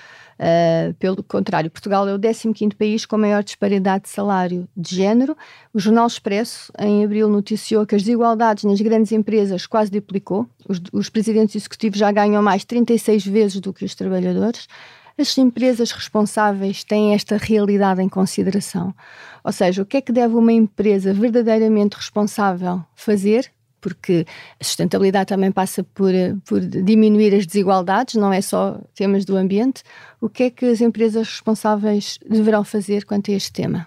Uh, 0.40 0.94
pelo 0.94 1.22
contrário, 1.22 1.70
Portugal 1.70 2.08
é 2.08 2.14
o 2.14 2.18
15 2.18 2.74
país 2.74 3.04
com 3.04 3.18
maior 3.18 3.44
disparidade 3.44 4.04
de 4.04 4.08
salário 4.08 4.66
de 4.74 4.96
género. 4.96 5.36
O 5.74 5.78
Jornal 5.78 6.06
Expresso, 6.06 6.72
em 6.78 7.04
abril, 7.04 7.28
noticiou 7.28 7.84
que 7.84 7.94
as 7.94 8.02
desigualdades 8.02 8.64
nas 8.64 8.80
grandes 8.80 9.12
empresas 9.12 9.66
quase 9.66 9.90
duplicou. 9.90 10.48
Os, 10.66 10.80
os 10.94 11.10
presidentes 11.10 11.56
executivos 11.56 11.98
já 11.98 12.10
ganham 12.10 12.42
mais 12.42 12.64
36 12.64 13.26
vezes 13.26 13.60
do 13.60 13.70
que 13.70 13.84
os 13.84 13.94
trabalhadores. 13.94 14.66
As 15.20 15.36
empresas 15.36 15.92
responsáveis 15.92 16.82
têm 16.82 17.12
esta 17.12 17.36
realidade 17.36 18.00
em 18.00 18.08
consideração. 18.08 18.94
Ou 19.44 19.52
seja, 19.52 19.82
o 19.82 19.84
que 19.84 19.98
é 19.98 20.00
que 20.00 20.12
deve 20.12 20.34
uma 20.34 20.52
empresa 20.52 21.12
verdadeiramente 21.12 21.96
responsável 21.96 22.82
fazer 22.94 23.52
porque 23.82 24.26
a 24.60 24.64
sustentabilidade 24.64 25.28
também 25.28 25.50
passa 25.50 25.82
por, 25.82 26.12
por 26.44 26.60
diminuir 26.60 27.34
as 27.34 27.46
desigualdades, 27.46 28.14
não 28.14 28.32
é 28.32 28.40
só 28.40 28.78
temas 28.94 29.24
do 29.24 29.36
ambiente. 29.36 29.82
O 30.20 30.28
que 30.28 30.44
é 30.44 30.50
que 30.50 30.66
as 30.66 30.80
empresas 30.80 31.28
responsáveis 31.28 32.18
deverão 32.28 32.62
fazer 32.62 33.04
quanto 33.04 33.30
a 33.30 33.34
este 33.34 33.52
tema? 33.52 33.86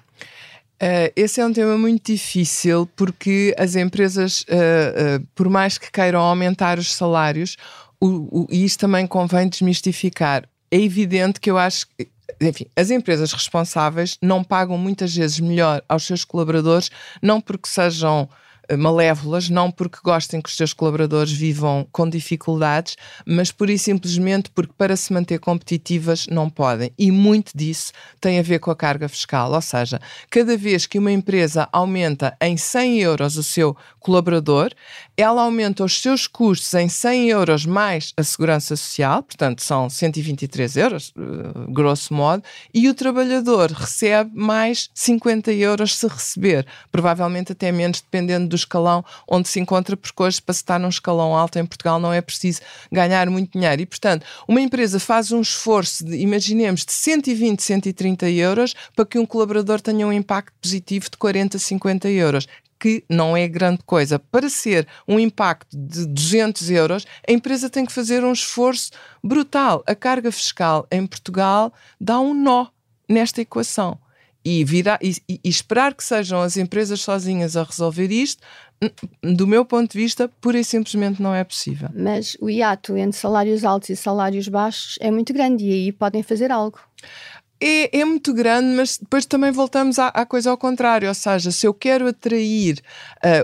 Uh, 0.82 1.14
esse 1.16 1.40
é 1.40 1.46
um 1.46 1.54
tema 1.54 1.78
muito 1.78 2.12
difícil 2.12 2.90
porque 2.96 3.56
as 3.58 3.76
empresas, 3.76 4.42
uh, 4.42 5.26
por 5.36 5.48
mais 5.48 5.78
que 5.78 5.92
queiram 5.92 6.20
aumentar 6.20 6.80
os 6.80 6.94
salários, 6.94 7.56
e 8.50 8.66
isto 8.66 8.80
também 8.82 9.08
convém 9.08 9.48
desmistificar. 9.48 10.44
É 10.74 10.82
evidente 10.82 11.40
que 11.40 11.52
eu 11.52 11.58
acho 11.60 11.86
que 11.86 12.08
enfim, 12.42 12.66
as 12.76 12.90
empresas 12.90 13.32
responsáveis 13.32 14.18
não 14.20 14.44
pagam 14.44 14.76
muitas 14.76 15.16
vezes 15.16 15.40
melhor 15.40 15.84
aos 15.88 16.04
seus 16.04 16.26
colaboradores, 16.26 16.90
não 17.22 17.40
porque 17.40 17.70
sejam 17.70 18.28
eh, 18.68 18.76
malévolas, 18.76 19.50
não 19.50 19.70
porque 19.70 20.00
gostem 20.04 20.42
que 20.42 20.50
os 20.50 20.58
seus 20.58 20.74
colaboradores 20.74 21.32
vivam 21.32 21.86
com 21.92 22.10
dificuldades, 22.10 22.96
mas 23.24 23.52
por 23.52 23.70
e 23.70 23.78
simplesmente 23.78 24.50
porque 24.50 24.74
para 24.76 24.96
se 24.96 25.14
manter 25.14 25.40
competitivas 25.40 26.26
não 26.26 26.50
podem. 26.50 26.92
E 26.98 27.12
muito 27.12 27.52
disso 27.54 27.92
tem 28.20 28.40
a 28.40 28.42
ver 28.42 28.58
com 28.60 28.72
a 28.72 28.76
carga 28.76 29.08
fiscal, 29.08 29.52
ou 29.52 29.62
seja, 29.62 30.02
cada 30.30 30.58
vez 30.58 30.88
que 30.88 30.98
uma 30.98 31.12
empresa 31.12 31.70
aumenta 31.72 32.36
em 32.42 32.58
100 32.58 33.00
euros 33.00 33.38
o 33.38 33.44
seu 33.44 33.78
colaborador, 34.04 34.72
ela 35.16 35.42
aumenta 35.42 35.84
os 35.84 36.02
seus 36.02 36.28
custos 36.28 36.74
em 36.74 36.90
100 36.90 37.30
euros 37.30 37.66
mais 37.66 38.14
a 38.18 38.24
segurança 38.24 38.76
social, 38.76 39.24
portanto 39.24 39.62
são 39.62 39.90
123 39.90 40.76
euros, 40.78 41.14
eh, 41.18 41.22
grosso 41.70 42.14
modo, 42.14 42.44
e 42.74 42.90
o 42.90 42.94
trabalhador 42.94 43.72
recebe 43.72 44.32
mais 44.34 44.90
50 44.94 45.52
euros 45.54 45.96
se 45.98 46.08
receber, 46.08 46.68
provavelmente 46.92 47.54
até 47.54 47.72
menos 47.72 48.02
dependendo 48.02 48.48
do 48.48 48.56
escalão 48.56 49.04
onde 49.28 49.48
se 49.48 49.60
encontra, 49.60 49.96
porque 49.96 50.22
hoje, 50.22 50.42
para 50.42 50.54
se 50.54 50.62
estar 50.62 50.80
num 50.80 50.90
escalão 50.90 51.36
alto 51.36 51.58
em 51.58 51.66
Portugal, 51.66 52.00
não 52.00 52.12
é 52.12 52.22
preciso 52.22 52.62
ganhar 52.92 53.30
muito 53.30 53.54
dinheiro. 53.58 53.82
E, 53.82 53.86
portanto, 53.86 54.26
uma 54.48 54.62
empresa 54.62 55.00
faz 55.00 55.32
um 55.32 55.42
esforço, 55.42 56.06
de, 56.06 56.18
imaginemos, 56.18 56.86
de 56.86 56.92
120, 56.92 57.62
130 57.62 58.30
euros 58.30 58.74
para 58.96 59.06
que 59.06 59.18
um 59.18 59.26
colaborador 59.26 59.80
tenha 59.80 60.06
um 60.06 60.14
impacto 60.14 60.54
positivo 60.62 61.10
de 61.10 61.18
40, 61.18 61.58
50 61.58 62.10
euros 62.10 62.48
que 62.84 63.02
não 63.10 63.38
é 63.38 63.48
grande 63.48 63.80
coisa. 63.86 64.20
Para 64.20 64.50
ser 64.50 64.86
um 65.08 65.18
impacto 65.18 65.78
de 65.78 66.06
200 66.06 66.70
euros, 66.70 67.08
a 67.26 67.32
empresa 67.32 67.70
tem 67.70 67.86
que 67.86 67.94
fazer 67.94 68.26
um 68.26 68.34
esforço 68.34 68.92
brutal. 69.24 69.82
A 69.88 69.96
carga 69.96 70.30
fiscal 70.34 70.86
em 70.92 71.08
Portugal 71.08 71.72
dá 71.98 72.20
um 72.20 72.34
nó 72.34 72.68
nesta 73.08 73.40
equação 73.40 73.98
e, 74.44 74.66
virar, 74.66 75.00
e, 75.02 75.16
e, 75.30 75.40
esperar 75.46 75.94
que 75.94 76.04
sejam 76.04 76.42
as 76.42 76.58
empresas 76.58 77.00
sozinhas 77.00 77.56
a 77.56 77.64
resolver 77.64 78.12
isto, 78.12 78.44
do 79.24 79.48
meu 79.48 79.64
ponto 79.64 79.90
de 79.90 79.98
vista, 79.98 80.30
pura 80.42 80.60
e 80.60 80.66
simplesmente 80.66 81.22
não 81.22 81.34
é 81.34 81.46
possível. 81.46 81.88
Mas 81.96 82.36
o 82.42 82.50
hiato 82.50 82.98
entre 82.98 83.18
salários 83.18 83.64
altos 83.64 83.92
e 83.92 83.96
salários 83.96 84.50
baixos 84.50 84.98
é 85.00 85.10
muito 85.10 85.32
grande 85.32 85.64
e 85.64 85.72
aí 85.72 85.92
podem 85.94 86.22
fazer 86.22 86.52
algo 86.52 86.82
é, 87.66 88.00
é 88.02 88.04
muito 88.04 88.34
grande, 88.34 88.76
mas 88.76 88.98
depois 88.98 89.26
também 89.26 89.50
voltamos 89.50 89.98
à, 89.98 90.10
à, 90.10 90.26
coisa 90.26 90.52
ao 90.52 90.58
contrário. 90.58 91.08
Ou 91.08 91.14
seja, 91.14 91.50
se 91.50 91.66
eu 91.66 91.74
quero 91.74 92.08
atrair 92.08 92.82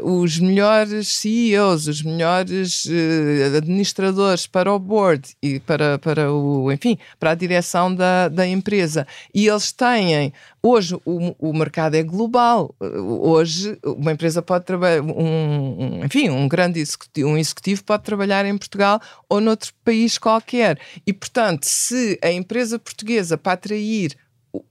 uh, 0.04 0.06
os 0.06 0.38
melhores 0.40 1.08
CEOs, 1.08 1.88
os 1.88 2.04
melhores 2.04 2.84
uh, 2.86 3.58
administradores 3.58 4.46
para 4.46 4.74
o 4.74 4.78
board 4.78 5.30
e 5.42 5.62
para, 5.62 5.98
para 5.98 6.34
o, 6.34 6.70
enfim, 6.70 6.98
para 7.18 7.32
a 7.32 7.36
direção 7.36 7.96
da, 7.96 8.28
da 8.28 8.46
empresa, 8.46 9.08
e 9.34 9.48
eles 9.48 9.72
têm 9.72 10.34
Hoje 10.62 10.96
o, 11.06 11.36
o 11.40 11.54
mercado 11.54 11.96
é 11.96 12.04
global. 12.04 12.76
Hoje 12.82 13.80
uma 13.82 14.12
empresa 14.12 14.42
pode 14.42 14.66
trabalhar, 14.66 15.02
um, 15.02 16.02
um, 16.02 16.06
enfim, 16.06 16.30
um 16.30 16.50
grande 16.50 16.82
executivo, 16.82 17.30
um 17.30 17.38
executivo 17.38 17.82
pode 17.86 18.04
trabalhar 18.04 18.46
em 18.46 18.58
Portugal 18.58 19.00
ou 19.30 19.40
noutro 19.40 19.72
país 19.86 20.18
qualquer. 20.18 20.78
E, 21.08 21.14
portanto, 21.14 21.64
se 21.64 22.20
a 22.22 22.30
empresa 22.30 22.78
portuguesa 22.78 23.38
para 23.38 23.54
atrair 23.54 24.09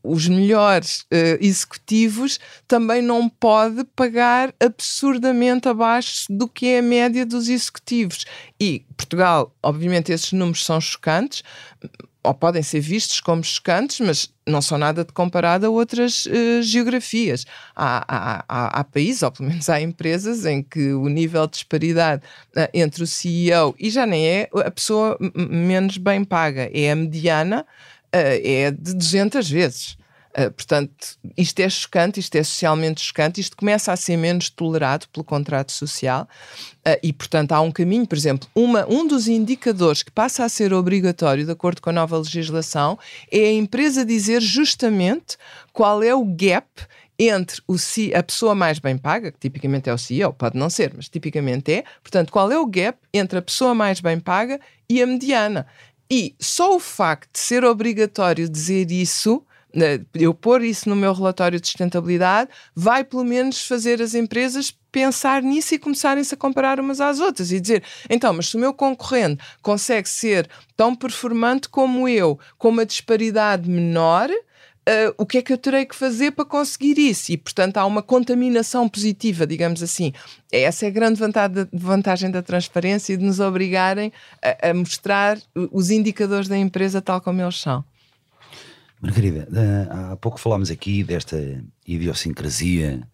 os 0.03 0.27
melhores 0.29 1.01
uh, 1.03 1.38
executivos 1.41 2.38
também 2.67 3.01
não 3.01 3.29
pode 3.29 3.85
pagar 3.97 4.55
absurdamente 4.61 5.69
abaixo 5.69 6.25
do 6.29 6.49
que 6.49 6.67
é 6.67 6.79
a 6.79 6.83
média 6.83 7.25
dos 7.25 7.49
executivos. 7.49 8.25
E 8.61 8.85
Portugal, 8.97 9.55
obviamente, 9.62 10.12
esses 10.12 10.33
números 10.33 10.64
são 10.64 10.81
chocantes, 10.81 11.43
ou 12.23 12.35
podem 12.35 12.62
ser 12.62 12.81
vistos 12.81 13.21
como 13.21 13.43
chocantes, 13.45 14.01
mas 14.01 14.31
não 14.47 14.61
são 14.61 14.77
nada 14.77 15.05
de 15.05 15.12
comparado 15.12 15.67
a 15.67 15.71
outras 15.71 16.27
uh, 16.27 16.62
geografias. 16.62 17.47
Há, 17.75 18.05
há, 18.09 18.45
há, 18.49 18.81
há, 18.81 18.85
países, 18.85 19.23
ou 19.23 19.31
pelo 19.31 19.49
menos 19.49 19.69
há 19.69 19.81
empresas, 19.81 20.45
em 20.45 20.62
que 20.62 20.93
o 20.93 21.09
nível 21.09 21.47
de 21.47 21.53
disparidade 21.53 22.23
uh, 22.57 22.69
entre 22.75 23.03
o 23.03 23.07
CEO 23.07 23.75
e 23.79 23.88
já 23.88 24.05
nem 24.05 24.27
é 24.27 24.51
a 24.53 24.71
pessoa 24.71 25.17
menos 25.35 25.97
bem 25.97 26.25
paga, 26.25 26.69
é 26.73 26.91
a 26.91 26.97
mediana 26.97 27.64
é 28.12 28.71
de 28.71 28.94
200 28.94 29.49
vezes. 29.49 29.99
Uh, 30.38 30.53
portanto, 30.53 31.18
isto 31.37 31.59
é 31.59 31.68
chocante, 31.68 32.21
isto 32.21 32.37
é 32.37 32.42
socialmente 32.44 33.01
chocante, 33.01 33.40
isto 33.40 33.57
começa 33.57 33.92
a 33.92 33.97
ser 33.97 34.16
menos 34.16 34.51
tolerado 34.51 35.09
pelo 35.09 35.25
contrato 35.25 35.73
social 35.73 36.29
uh, 36.87 36.99
e, 37.03 37.12
portanto, 37.12 37.53
há 37.53 37.61
um 37.61 37.73
caminho, 37.73 38.07
por 38.07 38.16
exemplo, 38.16 38.49
uma, 38.55 38.87
um 38.88 39.07
dos 39.07 39.27
indicadores 39.27 40.03
que 40.03 40.12
passa 40.12 40.44
a 40.44 40.49
ser 40.49 40.73
obrigatório, 40.73 41.44
de 41.44 41.51
acordo 41.51 41.81
com 41.81 41.90
a 41.90 41.92
nova 41.92 42.18
legislação, 42.18 42.99
é 43.33 43.47
a 43.47 43.53
empresa 43.53 44.05
dizer 44.05 44.40
justamente 44.40 45.37
qual 45.73 46.03
é 46.03 46.14
o 46.14 46.25
gap 46.25 46.66
entre 47.18 47.61
o 47.66 47.77
C, 47.77 48.12
a 48.14 48.23
pessoa 48.23 48.55
mais 48.55 48.79
bem 48.79 48.97
paga, 48.97 49.33
que 49.33 49.40
tipicamente 49.40 49.90
é 49.90 49.92
o 49.92 49.99
CEO, 49.99 50.33
pode 50.33 50.57
não 50.57 50.71
ser, 50.71 50.92
mas 50.94 51.09
tipicamente 51.09 51.73
é, 51.73 51.85
portanto, 52.01 52.31
qual 52.31 52.53
é 52.53 52.59
o 52.59 52.66
gap 52.66 52.97
entre 53.12 53.40
a 53.40 53.42
pessoa 53.42 53.75
mais 53.75 54.01
bem 54.01 54.21
paga 54.21 54.61
e 54.88 55.03
a 55.03 55.07
mediana. 55.07 55.66
E 56.11 56.35
só 56.40 56.75
o 56.75 56.81
facto 56.81 57.33
de 57.33 57.40
ser 57.40 57.64
obrigatório 57.64 58.49
dizer 58.49 58.90
isso, 58.90 59.44
né, 59.75 60.01
eu 60.14 60.33
pôr 60.33 60.62
isso 60.62 60.88
no 60.88 60.97
meu 60.97 61.12
relatório 61.12 61.61
de 61.61 61.66
sustentabilidade, 61.66 62.51
vai 62.75 63.05
pelo 63.05 63.25
menos 63.25 63.66
fazer 63.66 64.01
as 64.01 64.14
empresas 64.14 64.75
pensar 64.90 65.42
nisso 65.42 65.75
e 65.75 65.79
começarem-se 65.79 66.35
a 66.35 66.38
comparar 66.38 66.81
umas 66.81 67.01
às 67.01 67.21
outras 67.21 67.53
e 67.53 67.61
dizer, 67.61 67.85
então, 68.09 68.33
mas 68.33 68.49
se 68.49 68.57
o 68.57 68.61
meu 68.61 68.73
concorrente 68.73 69.42
consegue 69.61 70.09
ser 70.09 70.49
tão 70.77 70.94
performante 70.94 71.68
como 71.68 72.09
eu, 72.09 72.38
com 72.57 72.71
uma 72.71 72.87
disparidade 72.87 73.68
menor, 73.68 74.31
uh, 74.88 75.14
o 75.18 75.27
que 75.27 75.38
é 75.38 75.42
que 75.42 75.53
eu 75.53 75.59
terei 75.59 75.85
que 75.85 75.94
fazer 75.94 76.31
para 76.33 76.44
conseguir 76.44 76.98
isso? 76.98 77.31
E, 77.31 77.37
portanto, 77.37 77.77
há 77.77 77.85
uma 77.85 78.03
contaminação 78.03 78.88
positiva, 78.88 79.46
digamos 79.46 79.83
assim. 79.83 80.12
Essa 80.51 80.87
é 80.87 80.88
a 80.88 80.92
grande 80.92 81.20
vantagem 81.72 82.31
da 82.31 82.42
transparência 82.42 83.12
e 83.12 83.16
de 83.16 83.24
nos 83.24 83.38
obrigarem 83.38 84.12
a, 84.42 84.70
a 84.70 84.74
mostrar 84.74 85.38
os 85.55 85.90
indicadores 85.90 86.48
da 86.48 86.57
empresa 86.57 87.03
tal 87.03 87.20
como 87.20 87.40
eles 87.42 87.61
são. 87.61 87.85
Margarida, 89.00 89.48
há 89.90 90.16
pouco 90.16 90.40
falámos 90.40 90.70
aqui 90.70 91.04
desta 91.04 91.62
idiosincrasia 91.87 93.06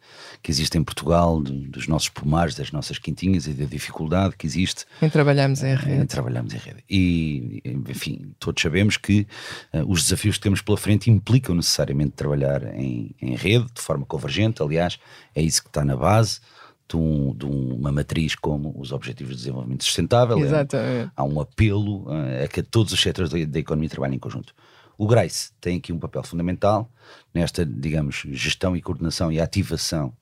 que 0.42 0.50
existe 0.50 0.78
em 0.78 0.82
Portugal, 0.82 1.40
dos 1.42 1.86
nossos 1.86 2.08
pomares, 2.08 2.54
das 2.54 2.72
nossas 2.72 2.98
quintinhas 2.98 3.46
e 3.46 3.52
da 3.52 3.66
dificuldade 3.66 4.34
que 4.36 4.46
existe 4.46 4.86
em 5.00 5.10
trabalharmos 5.10 5.62
em 5.62 5.74
rede. 5.74 6.02
Em 6.02 6.06
trabalharmos 6.06 6.54
em 6.54 6.58
rede. 6.58 6.84
E, 6.88 7.62
enfim, 7.88 8.34
todos 8.38 8.62
sabemos 8.62 8.96
que 8.96 9.26
uh, 9.72 9.84
os 9.86 10.02
desafios 10.04 10.36
que 10.36 10.42
temos 10.42 10.62
pela 10.62 10.78
frente 10.78 11.10
implicam 11.10 11.54
necessariamente 11.54 12.12
trabalhar 12.12 12.74
em, 12.74 13.14
em 13.20 13.34
rede, 13.36 13.66
de 13.74 13.80
forma 13.80 14.06
convergente. 14.06 14.62
Aliás, 14.62 14.98
é 15.34 15.42
isso 15.42 15.62
que 15.62 15.68
está 15.68 15.84
na 15.84 15.96
base. 15.96 16.40
De, 16.86 16.98
um, 16.98 17.34
de, 17.34 17.46
uma 17.46 17.90
matriz 17.90 18.34
como 18.34 18.74
os 18.78 18.92
Objetivos 18.92 19.36
de 19.36 19.38
Desenvolvimento 19.38 19.82
Sustentável. 19.84 20.38
Exatamente. 20.38 21.06
É, 21.06 21.10
há 21.16 21.24
um 21.24 21.40
apelo 21.40 22.02
uh, 22.02 22.44
a 22.44 22.46
que 22.46 22.62
todos 22.62 22.92
os 22.92 23.00
setores 23.00 23.30
da, 23.30 23.42
da 23.42 23.58
economia 23.58 23.88
trabalhem 23.88 24.16
em 24.16 24.18
conjunto. 24.18 24.54
O 24.96 25.06
GRACE 25.06 25.52
tem 25.60 25.78
aqui 25.78 25.92
um 25.92 25.98
papel 25.98 26.22
fundamental 26.22 26.90
nesta, 27.32 27.64
digamos, 27.64 28.22
gestão 28.30 28.76
e 28.76 28.82
coordenação 28.82 29.30
e 29.30 29.40
ativação 29.40 30.12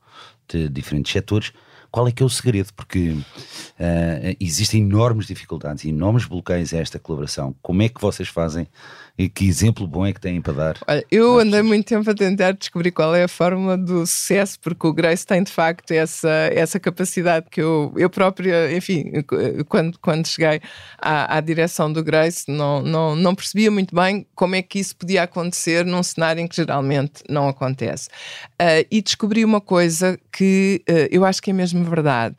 de 0.48 0.68
diferentes 0.68 1.12
setores. 1.12 1.52
Qual 1.90 2.08
é 2.08 2.12
que 2.12 2.22
é 2.22 2.26
o 2.26 2.30
segredo? 2.30 2.72
Porque 2.72 3.10
uh, 3.10 4.36
existem 4.40 4.80
enormes 4.80 5.26
dificuldades 5.26 5.84
enormes 5.84 6.24
bloqueios 6.24 6.72
a 6.72 6.78
esta 6.78 6.98
colaboração. 6.98 7.54
Como 7.60 7.82
é 7.82 7.88
que 7.88 8.00
vocês 8.00 8.30
fazem 8.30 8.66
e 9.16 9.28
que 9.28 9.46
exemplo 9.46 9.86
bom 9.86 10.06
é 10.06 10.12
que 10.12 10.20
têm 10.20 10.40
para 10.40 10.52
dar? 10.52 10.78
Olha, 10.86 11.04
eu 11.10 11.38
andei 11.38 11.62
muito 11.62 11.86
tempo 11.86 12.08
a 12.08 12.14
tentar 12.14 12.52
descobrir 12.52 12.90
qual 12.90 13.14
é 13.14 13.24
a 13.24 13.28
fórmula 13.28 13.76
do 13.76 14.06
sucesso, 14.06 14.58
porque 14.60 14.86
o 14.86 14.92
Grace 14.92 15.26
tem 15.26 15.42
de 15.42 15.52
facto 15.52 15.90
essa, 15.90 16.50
essa 16.52 16.80
capacidade 16.80 17.46
que 17.50 17.60
eu, 17.60 17.92
eu 17.96 18.08
própria, 18.08 18.74
enfim, 18.74 19.04
quando, 19.68 19.98
quando 19.98 20.26
cheguei 20.26 20.60
à, 20.98 21.36
à 21.36 21.40
direção 21.40 21.92
do 21.92 22.02
Grace, 22.02 22.44
não, 22.48 22.82
não, 22.82 23.14
não 23.14 23.34
percebia 23.34 23.70
muito 23.70 23.94
bem 23.94 24.26
como 24.34 24.54
é 24.54 24.62
que 24.62 24.78
isso 24.78 24.96
podia 24.96 25.24
acontecer 25.24 25.84
num 25.84 26.02
cenário 26.02 26.40
em 26.40 26.48
que 26.48 26.56
geralmente 26.56 27.22
não 27.28 27.48
acontece. 27.48 28.08
Uh, 28.60 28.86
e 28.90 29.02
descobri 29.02 29.44
uma 29.44 29.60
coisa 29.60 30.18
que 30.32 30.82
uh, 30.88 31.08
eu 31.10 31.24
acho 31.24 31.42
que 31.42 31.50
é 31.50 31.54
mesmo 31.54 31.84
verdade. 31.84 32.34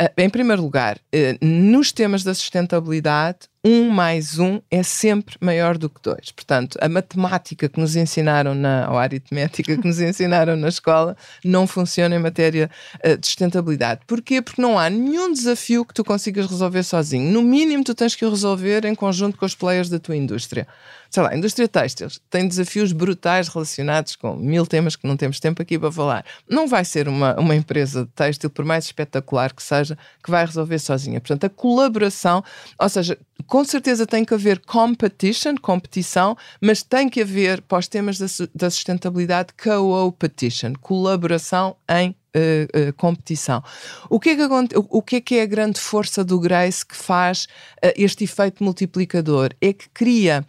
Uh, 0.00 0.08
em 0.18 0.28
primeiro 0.28 0.62
lugar, 0.62 0.98
nos 1.40 1.92
temas 1.92 2.24
da 2.24 2.34
sustentabilidade, 2.34 3.48
um 3.64 3.88
mais 3.88 4.38
um 4.38 4.60
é 4.70 4.82
sempre 4.82 5.36
maior 5.40 5.78
do 5.78 5.88
que 5.88 6.00
dois. 6.02 6.30
Portanto, 6.30 6.78
a 6.82 6.88
matemática 6.88 7.66
que 7.66 7.80
nos 7.80 7.96
ensinaram 7.96 8.54
na, 8.54 8.88
ou 8.90 8.98
a 8.98 9.02
aritmética 9.02 9.76
que 9.76 9.86
nos 9.86 9.98
ensinaram 10.00 10.54
na 10.54 10.68
escola 10.68 11.16
não 11.42 11.66
funciona 11.66 12.14
em 12.14 12.18
matéria 12.18 12.70
uh, 13.04 13.16
de 13.16 13.26
sustentabilidade. 13.26 14.02
Porquê? 14.06 14.42
Porque 14.42 14.60
não 14.60 14.78
há 14.78 14.90
nenhum 14.90 15.32
desafio 15.32 15.84
que 15.84 15.94
tu 15.94 16.04
consigas 16.04 16.46
resolver 16.46 16.82
sozinho. 16.82 17.32
No 17.32 17.40
mínimo, 17.40 17.82
tu 17.82 17.94
tens 17.94 18.14
que 18.14 18.26
o 18.26 18.30
resolver 18.30 18.84
em 18.84 18.94
conjunto 18.94 19.38
com 19.38 19.46
os 19.46 19.54
players 19.54 19.88
da 19.88 19.98
tua 19.98 20.16
indústria 20.16 20.68
sei 21.14 21.22
lá, 21.22 21.30
a 21.30 21.36
indústria 21.36 21.68
têxtil 21.68 22.08
tem 22.28 22.48
desafios 22.48 22.90
brutais 22.90 23.46
relacionados 23.46 24.16
com 24.16 24.34
mil 24.34 24.66
temas 24.66 24.96
que 24.96 25.06
não 25.06 25.16
temos 25.16 25.38
tempo 25.38 25.62
aqui 25.62 25.78
para 25.78 25.92
falar. 25.92 26.24
Não 26.50 26.66
vai 26.66 26.84
ser 26.84 27.06
uma, 27.06 27.38
uma 27.38 27.54
empresa 27.54 28.04
de 28.04 28.10
têxtil, 28.10 28.50
por 28.50 28.64
mais 28.64 28.86
espetacular 28.86 29.54
que 29.54 29.62
seja, 29.62 29.96
que 30.24 30.28
vai 30.28 30.44
resolver 30.44 30.76
sozinha. 30.80 31.20
Portanto, 31.20 31.44
a 31.44 31.48
colaboração, 31.48 32.42
ou 32.76 32.88
seja, 32.88 33.16
com 33.46 33.64
certeza 33.64 34.08
tem 34.08 34.24
que 34.24 34.34
haver 34.34 34.58
competition, 34.58 35.54
competição, 35.62 36.36
mas 36.60 36.82
tem 36.82 37.08
que 37.08 37.22
haver, 37.22 37.62
para 37.62 37.78
os 37.78 37.86
temas 37.86 38.18
da, 38.18 38.26
da 38.52 38.68
sustentabilidade, 38.68 39.52
co-petition, 39.56 40.72
colaboração 40.80 41.76
em 41.88 42.12
Uh, 42.36 42.92
competição. 42.96 43.62
O 44.10 44.18
que, 44.18 44.30
é 44.30 44.34
que, 44.34 44.42
o 44.74 45.00
que 45.00 45.16
é 45.16 45.20
que 45.20 45.34
é 45.36 45.42
a 45.42 45.46
grande 45.46 45.78
força 45.78 46.24
do 46.24 46.40
Grace 46.40 46.84
que 46.84 46.96
faz 46.96 47.44
uh, 47.44 47.92
este 47.96 48.24
efeito 48.24 48.64
multiplicador? 48.64 49.50
É 49.60 49.72
que 49.72 49.88
cria, 49.90 50.44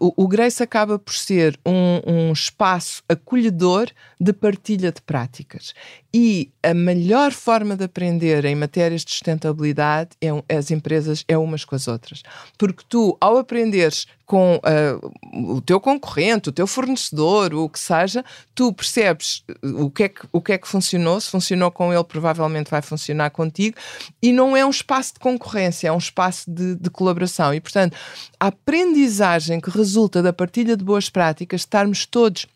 o, 0.00 0.24
o, 0.24 0.26
Grace 0.26 0.60
acaba 0.60 0.98
por 0.98 1.14
ser 1.14 1.56
um, 1.64 2.00
um, 2.04 2.32
espaço 2.32 3.04
acolhedor 3.08 3.88
de 4.20 4.32
partilha 4.32 4.90
de 4.90 5.00
práticas. 5.00 5.74
E 6.14 6.50
a 6.62 6.74
melhor 6.74 7.32
forma 7.32 7.74
de 7.74 7.84
aprender 7.84 8.44
em 8.44 8.54
matérias 8.54 9.02
de 9.02 9.10
sustentabilidade 9.10 10.10
é 10.20 10.54
as 10.54 10.70
empresas 10.70 11.24
é 11.26 11.38
umas 11.38 11.64
com 11.64 11.74
as 11.74 11.88
outras. 11.88 12.22
Porque 12.58 12.84
tu, 12.86 13.16
ao 13.18 13.38
aprenderes 13.38 14.06
com 14.26 14.56
uh, 14.56 15.54
o 15.54 15.60
teu 15.62 15.80
concorrente, 15.80 16.50
o 16.50 16.52
teu 16.52 16.66
fornecedor, 16.66 17.54
o 17.54 17.66
que 17.66 17.78
seja, 17.78 18.22
tu 18.54 18.72
percebes 18.74 19.42
uh, 19.62 19.84
o 19.84 19.90
que, 19.90 20.02
é 20.02 20.08
que, 20.10 20.20
o 20.30 20.40
que 20.42 20.52
é 20.52 20.58
que 20.58 20.68
funcionou, 20.68 21.18
se 21.18 21.30
funcionou 21.30 21.70
com 21.70 21.92
ele, 21.92 22.04
provavelmente 22.04 22.70
vai 22.70 22.82
funcionar 22.82 23.30
contigo, 23.30 23.78
e 24.22 24.32
não 24.32 24.54
é 24.54 24.64
um 24.64 24.70
espaço 24.70 25.14
de 25.14 25.20
concorrência, 25.20 25.88
é 25.88 25.92
um 25.92 25.98
espaço 25.98 26.50
de, 26.50 26.74
de 26.74 26.90
colaboração. 26.90 27.54
E, 27.54 27.60
portanto, 27.60 27.96
a 28.38 28.48
aprendizagem 28.48 29.60
que 29.60 29.70
resulta 29.70 30.22
da 30.22 30.32
partilha 30.32 30.76
de 30.76 30.84
boas 30.84 31.08
práticas, 31.08 31.62
estarmos 31.62 32.04
todos 32.04 32.46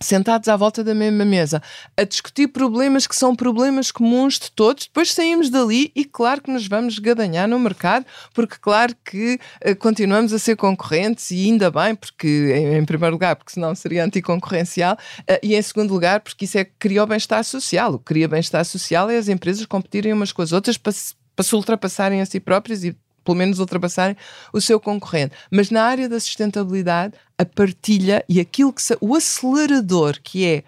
sentados 0.00 0.48
à 0.48 0.56
volta 0.56 0.82
da 0.82 0.94
mesma 0.94 1.24
mesa, 1.24 1.62
a 1.96 2.04
discutir 2.04 2.48
problemas 2.48 3.06
que 3.06 3.16
são 3.16 3.34
problemas 3.34 3.90
comuns 3.90 4.38
de 4.38 4.50
todos, 4.50 4.84
depois 4.84 5.12
saímos 5.12 5.50
dali 5.50 5.92
e 5.94 6.04
claro 6.04 6.42
que 6.42 6.50
nos 6.50 6.66
vamos 6.66 6.98
gadanhar 6.98 7.48
no 7.48 7.58
mercado, 7.58 8.04
porque 8.32 8.56
claro 8.60 8.94
que 9.04 9.38
uh, 9.66 9.76
continuamos 9.76 10.32
a 10.32 10.38
ser 10.38 10.56
concorrentes 10.56 11.30
e 11.30 11.46
ainda 11.46 11.70
bem, 11.70 11.94
porque 11.94 12.52
em, 12.54 12.78
em 12.78 12.84
primeiro 12.84 13.14
lugar, 13.14 13.36
porque 13.36 13.52
senão 13.52 13.74
seria 13.74 14.04
anticoncorrencial, 14.04 14.94
uh, 14.94 15.38
e 15.42 15.54
em 15.54 15.62
segundo 15.62 15.92
lugar, 15.92 16.20
porque 16.20 16.44
isso 16.44 16.58
é 16.58 16.64
que 16.64 16.72
cria 16.78 17.02
o 17.02 17.06
bem-estar 17.06 17.44
social. 17.44 17.94
O 17.94 17.98
que 17.98 18.06
cria 18.06 18.28
bem-estar 18.28 18.64
social 18.64 19.10
é 19.10 19.16
as 19.16 19.28
empresas 19.28 19.66
competirem 19.66 20.12
umas 20.12 20.32
com 20.32 20.42
as 20.42 20.52
outras 20.52 20.76
para 20.76 20.92
se, 20.92 21.14
para 21.34 21.44
se 21.44 21.54
ultrapassarem 21.54 22.20
a 22.20 22.26
si 22.26 22.40
próprias 22.40 22.84
e 22.84 22.96
pelo 23.24 23.36
menos 23.36 23.58
ultrapassarem 23.58 24.16
o 24.52 24.60
seu 24.60 24.78
concorrente. 24.78 25.34
Mas 25.50 25.70
na 25.70 25.82
área 25.82 26.08
da 26.08 26.20
sustentabilidade, 26.20 27.14
a 27.38 27.44
partilha 27.44 28.24
e 28.28 28.38
aquilo 28.38 28.72
que 28.72 28.82
se, 28.82 28.96
o 29.00 29.14
acelerador 29.14 30.18
que 30.22 30.44
é 30.46 30.64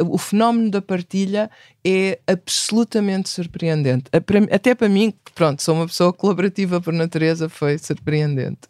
uh, 0.00 0.14
o 0.14 0.18
fenómeno 0.18 0.70
da 0.70 0.82
partilha 0.82 1.50
é 1.90 2.18
absolutamente 2.26 3.30
surpreendente. 3.30 4.04
Até 4.50 4.74
para 4.74 4.88
mim, 4.88 5.14
pronto, 5.34 5.62
sou 5.62 5.74
uma 5.74 5.86
pessoa 5.86 6.12
colaborativa 6.12 6.80
por 6.80 6.92
natureza, 6.92 7.48
foi 7.48 7.78
surpreendente. 7.78 8.60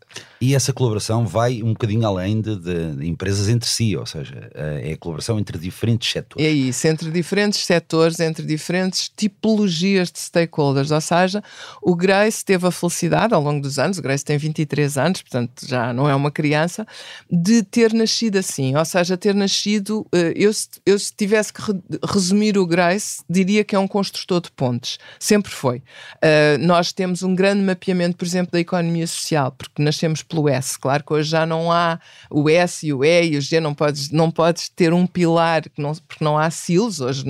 E 0.40 0.54
essa 0.54 0.72
colaboração 0.72 1.26
vai 1.26 1.62
um 1.62 1.72
bocadinho 1.72 2.06
além 2.06 2.40
de, 2.40 2.56
de, 2.56 3.06
empresas 3.08 3.48
entre 3.48 3.68
si, 3.68 3.96
ou 3.96 4.06
seja, 4.06 4.48
é 4.54 4.92
a 4.92 4.96
colaboração 4.96 5.38
entre 5.38 5.58
diferentes 5.58 6.10
setores. 6.10 6.46
É 6.46 6.50
isso, 6.50 6.86
entre 6.86 7.10
diferentes 7.10 7.64
setores, 7.64 8.20
entre 8.20 8.46
diferentes 8.46 9.10
tipologias 9.16 10.12
de 10.12 10.20
stakeholders. 10.20 10.92
Ou 10.92 11.00
seja, 11.00 11.42
o 11.82 11.96
Grace 11.96 12.44
teve 12.44 12.66
a 12.66 12.70
felicidade 12.70 13.34
ao 13.34 13.42
longo 13.42 13.60
dos 13.60 13.80
anos, 13.80 13.98
o 13.98 14.02
Grace 14.02 14.24
tem 14.24 14.38
23 14.38 14.96
anos, 14.96 15.22
portanto 15.22 15.66
já 15.66 15.92
não 15.92 16.08
é 16.08 16.14
uma 16.14 16.30
criança, 16.30 16.86
de 17.28 17.64
ter 17.64 17.92
nascido 17.92 18.36
assim. 18.36 18.76
Ou 18.76 18.84
seja, 18.84 19.16
ter 19.16 19.34
nascido. 19.34 20.06
Eh, 20.14 20.34
eu, 20.36 20.52
eu 20.86 20.98
se 20.98 21.12
tivesse 21.16 21.52
que 21.52 21.62
resumir 22.06 22.56
o 22.56 22.66
Grace, 22.66 23.07
diria 23.28 23.64
que 23.64 23.74
é 23.74 23.78
um 23.78 23.88
construtor 23.88 24.40
de 24.40 24.50
pontes. 24.50 24.98
Sempre 25.18 25.52
foi. 25.52 25.78
Uh, 26.16 26.58
nós 26.60 26.92
temos 26.92 27.22
um 27.22 27.34
grande 27.34 27.62
mapeamento, 27.62 28.16
por 28.16 28.24
exemplo, 28.24 28.52
da 28.52 28.60
economia 28.60 29.06
social, 29.06 29.52
porque 29.52 29.82
nascemos 29.82 30.22
pelo 30.22 30.48
S. 30.48 30.78
Claro 30.78 31.04
que 31.04 31.12
hoje 31.12 31.30
já 31.30 31.46
não 31.46 31.70
há 31.70 31.98
o 32.30 32.48
S 32.48 32.86
e 32.86 32.92
o 32.92 33.04
E 33.04 33.30
e 33.30 33.36
o 33.36 33.40
G, 33.40 33.60
não 33.60 33.74
podes, 33.74 34.10
não 34.10 34.30
podes 34.30 34.68
ter 34.68 34.92
um 34.92 35.06
pilar, 35.06 35.62
não, 35.76 35.92
porque 35.94 36.24
não 36.24 36.38
há 36.38 36.50
silos. 36.50 37.00
Hoje 37.00 37.24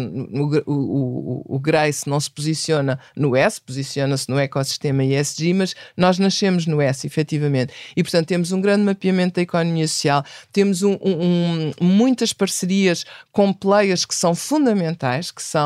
o, 0.66 0.72
o, 0.72 1.56
o 1.56 1.58
Grace 1.58 2.08
não 2.08 2.18
se 2.20 2.30
posiciona 2.30 2.98
no 3.16 3.36
S, 3.36 3.60
posiciona-se 3.60 4.28
no 4.28 4.38
ecossistema 4.38 5.04
ESG, 5.04 5.54
mas 5.54 5.74
nós 5.96 6.18
nascemos 6.18 6.66
no 6.66 6.80
S, 6.80 7.06
efetivamente. 7.06 7.72
E, 7.96 8.02
portanto, 8.02 8.26
temos 8.26 8.52
um 8.52 8.60
grande 8.60 8.84
mapeamento 8.84 9.36
da 9.36 9.42
economia 9.42 9.86
social, 9.86 10.24
temos 10.52 10.82
um, 10.82 10.98
um, 11.02 11.72
muitas 11.80 12.32
parcerias 12.32 13.04
com 13.32 13.52
players 13.52 14.04
que 14.04 14.14
são 14.14 14.34
fundamentais, 14.34 15.30
que 15.30 15.42
são 15.42 15.57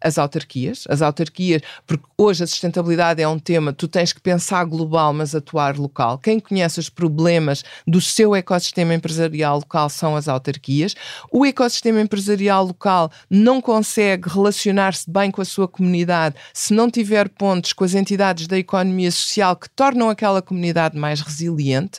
as 0.00 0.18
autarquias. 0.18 0.84
As 0.88 1.02
autarquias, 1.02 1.62
porque 1.86 2.04
hoje 2.16 2.44
a 2.44 2.46
sustentabilidade 2.46 3.22
é 3.22 3.28
um 3.28 3.38
tema, 3.38 3.72
tu 3.72 3.88
tens 3.88 4.12
que 4.12 4.20
pensar 4.20 4.64
global, 4.64 5.12
mas 5.12 5.34
atuar 5.34 5.76
local. 5.76 6.18
Quem 6.18 6.40
conhece 6.40 6.80
os 6.80 6.88
problemas 6.88 7.64
do 7.86 8.00
seu 8.00 8.34
ecossistema 8.34 8.94
empresarial 8.94 9.56
local 9.56 9.88
são 9.88 10.16
as 10.16 10.28
autarquias. 10.28 10.94
O 11.30 11.44
ecossistema 11.44 12.00
empresarial 12.00 12.64
local 12.64 13.10
não 13.30 13.60
consegue 13.60 14.28
relacionar-se 14.28 15.10
bem 15.10 15.30
com 15.30 15.42
a 15.42 15.44
sua 15.44 15.68
comunidade 15.68 16.36
se 16.52 16.72
não 16.72 16.90
tiver 16.90 17.28
pontos 17.28 17.72
com 17.72 17.84
as 17.84 17.94
entidades 17.94 18.46
da 18.46 18.58
economia 18.58 19.10
social 19.10 19.56
que 19.56 19.68
tornam 19.70 20.08
aquela 20.08 20.42
comunidade 20.42 20.96
mais 20.96 21.20
resiliente, 21.20 21.98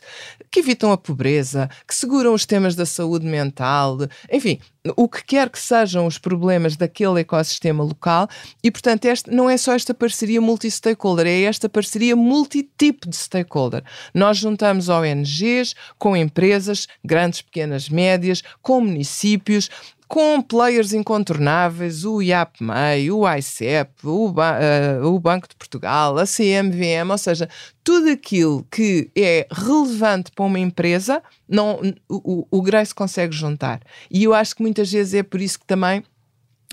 que 0.51 0.59
evitam 0.59 0.91
a 0.91 0.97
pobreza, 0.97 1.69
que 1.87 1.93
seguram 1.93 2.33
os 2.33 2.45
temas 2.45 2.75
da 2.75 2.85
saúde 2.85 3.25
mental, 3.25 3.97
enfim, 4.31 4.59
o 4.95 5.07
que 5.09 5.23
quer 5.23 5.49
que 5.49 5.59
sejam 5.59 6.05
os 6.05 6.17
problemas 6.17 6.75
daquele 6.75 7.21
ecossistema 7.21 7.83
local 7.83 8.27
e, 8.63 8.71
portanto, 8.71 9.05
este, 9.05 9.31
não 9.31 9.49
é 9.49 9.57
só 9.57 9.73
esta 9.73 9.93
parceria 9.93 10.39
multi-stakeholder, 10.39 11.27
é 11.27 11.41
esta 11.41 11.67
parceria 11.67 12.15
multitipo 12.15 13.09
de 13.09 13.15
stakeholder. 13.15 13.83
Nós 14.13 14.37
juntamos 14.37 14.89
ONGs 14.89 15.75
com 15.97 16.15
empresas, 16.15 16.87
grandes, 17.03 17.41
pequenas, 17.41 17.89
médias, 17.89 18.41
com 18.61 18.81
municípios, 18.81 19.69
com 20.07 20.41
players 20.41 20.93
incontornáveis, 20.93 22.05
o 22.05 22.21
IAPMEI, 22.21 23.11
o 23.11 23.27
ICEP, 23.27 23.91
o, 24.05 24.29
uh, 24.29 25.05
o 25.05 25.19
Banco 25.19 25.47
de 25.47 25.55
Portugal, 25.55 26.17
a 26.17 26.25
CMVM, 26.25 27.11
ou 27.11 27.17
seja, 27.17 27.49
tudo 27.83 28.09
aquilo 28.09 28.65
que 28.71 29.09
é 29.15 29.45
relevante 29.51 30.31
para 30.31 30.45
uma 30.45 30.59
empresa, 30.59 31.21
não, 31.47 31.79
o, 32.09 32.47
o 32.49 32.61
Grace 32.61 32.95
consegue 32.95 33.35
juntar. 33.35 33.81
E 34.09 34.23
eu 34.23 34.33
acho 34.33 34.55
que 34.55 34.61
muitas 34.61 34.91
vezes 34.91 35.13
é 35.13 35.23
por 35.23 35.41
isso 35.41 35.59
que 35.59 35.65
também 35.65 36.03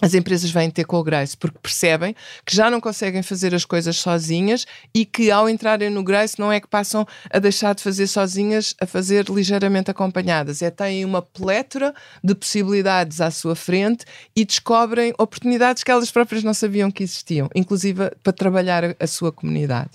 as 0.03 0.13
empresas 0.13 0.51
vêm 0.51 0.71
ter 0.71 0.85
com 0.85 0.97
o 0.97 1.05
Grace 1.05 1.37
porque 1.37 1.59
percebem 1.63 2.17
que 2.45 2.55
já 2.55 2.69
não 2.71 2.81
conseguem 2.81 3.23
fazer 3.23 3.55
as 3.55 3.65
coisas 3.65 3.97
sozinhas 3.97 4.67
e 4.93 5.05
que 5.05 5.31
ao 5.31 5.49
entrarem 5.49 5.89
no 5.89 6.03
Grace 6.03 6.39
não 6.39 6.51
é 6.51 6.61
que 6.61 6.67
passam 6.67 7.07
a 7.31 7.39
deixar 7.39 7.75
de 7.75 7.83
fazer 7.83 8.07
sozinhas, 8.09 8.75
a 8.81 8.87
fazer 8.87 9.27
ligeiramente 9.29 9.91
acompanhadas. 9.91 10.63
É 10.63 10.71
têm 10.71 11.05
uma 11.05 11.23
plétora 11.23 11.95
de 12.23 12.35
possibilidades 12.35 13.21
à 13.21 13.31
sua 13.31 13.55
frente 13.55 14.05
e 14.35 14.45
descobrem 14.45 15.15
oportunidades 15.17 15.85
que 15.85 15.91
elas 15.91 16.11
próprias 16.11 16.43
não 16.43 16.55
sabiam 16.55 16.91
que 16.91 17.05
existiam, 17.05 17.49
inclusive 17.55 18.11
para 18.23 18.33
trabalhar 18.33 18.97
a, 18.99 19.07
sua 19.07 19.31
comunidade. 19.31 19.91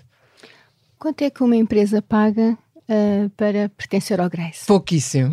Quanto 0.97 1.21
é 1.23 1.29
que 1.29 1.43
uma 1.43 1.55
empresa 1.55 2.01
paga 2.01 2.57
uh, 2.89 3.29
para 3.31 3.69
pertencer 3.69 4.19
ao 4.19 4.29
Grace? 4.29 4.65
Pouquíssimo. 4.65 5.31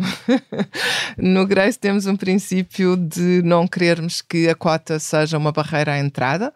no 1.17 1.45
Grace 1.45 1.77
temos 1.77 2.05
um 2.05 2.15
princípio 2.15 2.95
de 2.95 3.41
não 3.43 3.67
querermos 3.67 4.21
que 4.21 4.47
a 4.47 4.55
cota 4.55 4.99
seja 4.99 5.37
uma 5.37 5.51
barreira 5.51 5.93
à 5.93 5.99
entrada 5.99 6.53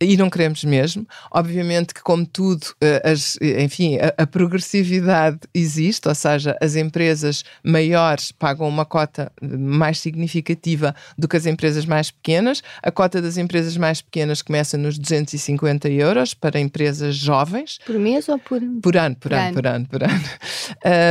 e 0.00 0.16
não 0.16 0.28
queremos 0.28 0.62
mesmo. 0.64 1.06
Obviamente 1.30 1.94
que, 1.94 2.02
como 2.02 2.26
tudo, 2.26 2.64
uh, 2.82 3.10
as, 3.10 3.38
enfim, 3.40 3.98
a, 3.98 4.22
a, 4.22 4.26
progressividade 4.26 5.38
existe, 5.54 6.08
ou 6.08 6.14
seja, 6.14 6.56
as 6.60 6.76
empresas 6.76 7.44
maiores 7.64 8.32
pagam 8.32 8.68
uma 8.68 8.84
cota 8.84 9.32
mais 9.40 9.98
significativa 10.00 10.94
do 11.16 11.26
que 11.26 11.36
as 11.36 11.46
empresas 11.46 11.86
mais 11.86 12.10
pequenas. 12.10 12.62
A 12.82 12.90
cota 12.90 13.22
das 13.22 13.36
empresas 13.36 13.76
mais 13.76 14.02
pequenas 14.02 14.42
começa 14.42 14.76
nos 14.76 14.98
250 14.98 15.88
euros 15.88 16.34
para 16.34 16.60
empresas 16.60 17.16
jovens. 17.16 17.78
Por 17.86 17.98
mês 17.98 18.28
ou 18.28 18.38
por, 18.38 18.60
por 18.82 18.96
ano? 18.96 19.16
Por, 19.16 19.30
por 19.30 19.34
ano, 19.34 19.46
ano, 19.46 19.54
por 19.54 19.66
ano, 19.66 19.86
por 19.86 20.02
ano. 20.02 20.41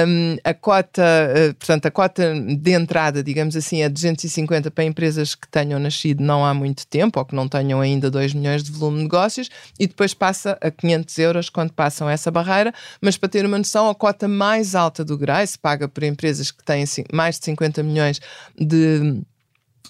Um, 0.07 0.37
a 0.43 0.53
cota, 0.53 1.01
uh, 1.01 1.53
portanto, 1.55 1.85
a 1.85 1.91
cota 1.91 2.33
de 2.33 2.71
entrada, 2.71 3.23
digamos 3.23 3.55
assim, 3.55 3.81
é 3.81 3.89
250 3.89 4.69
para 4.71 4.83
empresas 4.83 5.35
que 5.35 5.47
tenham 5.47 5.79
nascido 5.79 6.23
não 6.23 6.45
há 6.45 6.53
muito 6.53 6.85
tempo 6.87 7.19
ou 7.19 7.25
que 7.25 7.35
não 7.35 7.47
tenham 7.47 7.79
ainda 7.81 8.11
2 8.11 8.33
milhões 8.33 8.63
de 8.63 8.71
volume 8.71 8.97
de 8.97 9.03
negócios 9.03 9.49
e 9.79 9.87
depois 9.87 10.13
passa 10.13 10.57
a 10.61 10.69
500 10.69 11.17
euros 11.19 11.49
quando 11.49 11.71
passam 11.73 12.09
essa 12.09 12.29
barreira. 12.29 12.73
Mas 13.01 13.17
para 13.17 13.29
ter 13.29 13.45
uma 13.45 13.57
noção, 13.57 13.89
a 13.89 13.95
cota 13.95 14.27
mais 14.27 14.75
alta 14.75 15.03
do 15.03 15.17
Grace 15.17 15.57
paga 15.57 15.87
por 15.87 16.03
empresas 16.03 16.51
que 16.51 16.63
têm 16.63 16.85
mais 17.13 17.39
de 17.39 17.45
50 17.45 17.83
milhões 17.83 18.19
de 18.57 19.21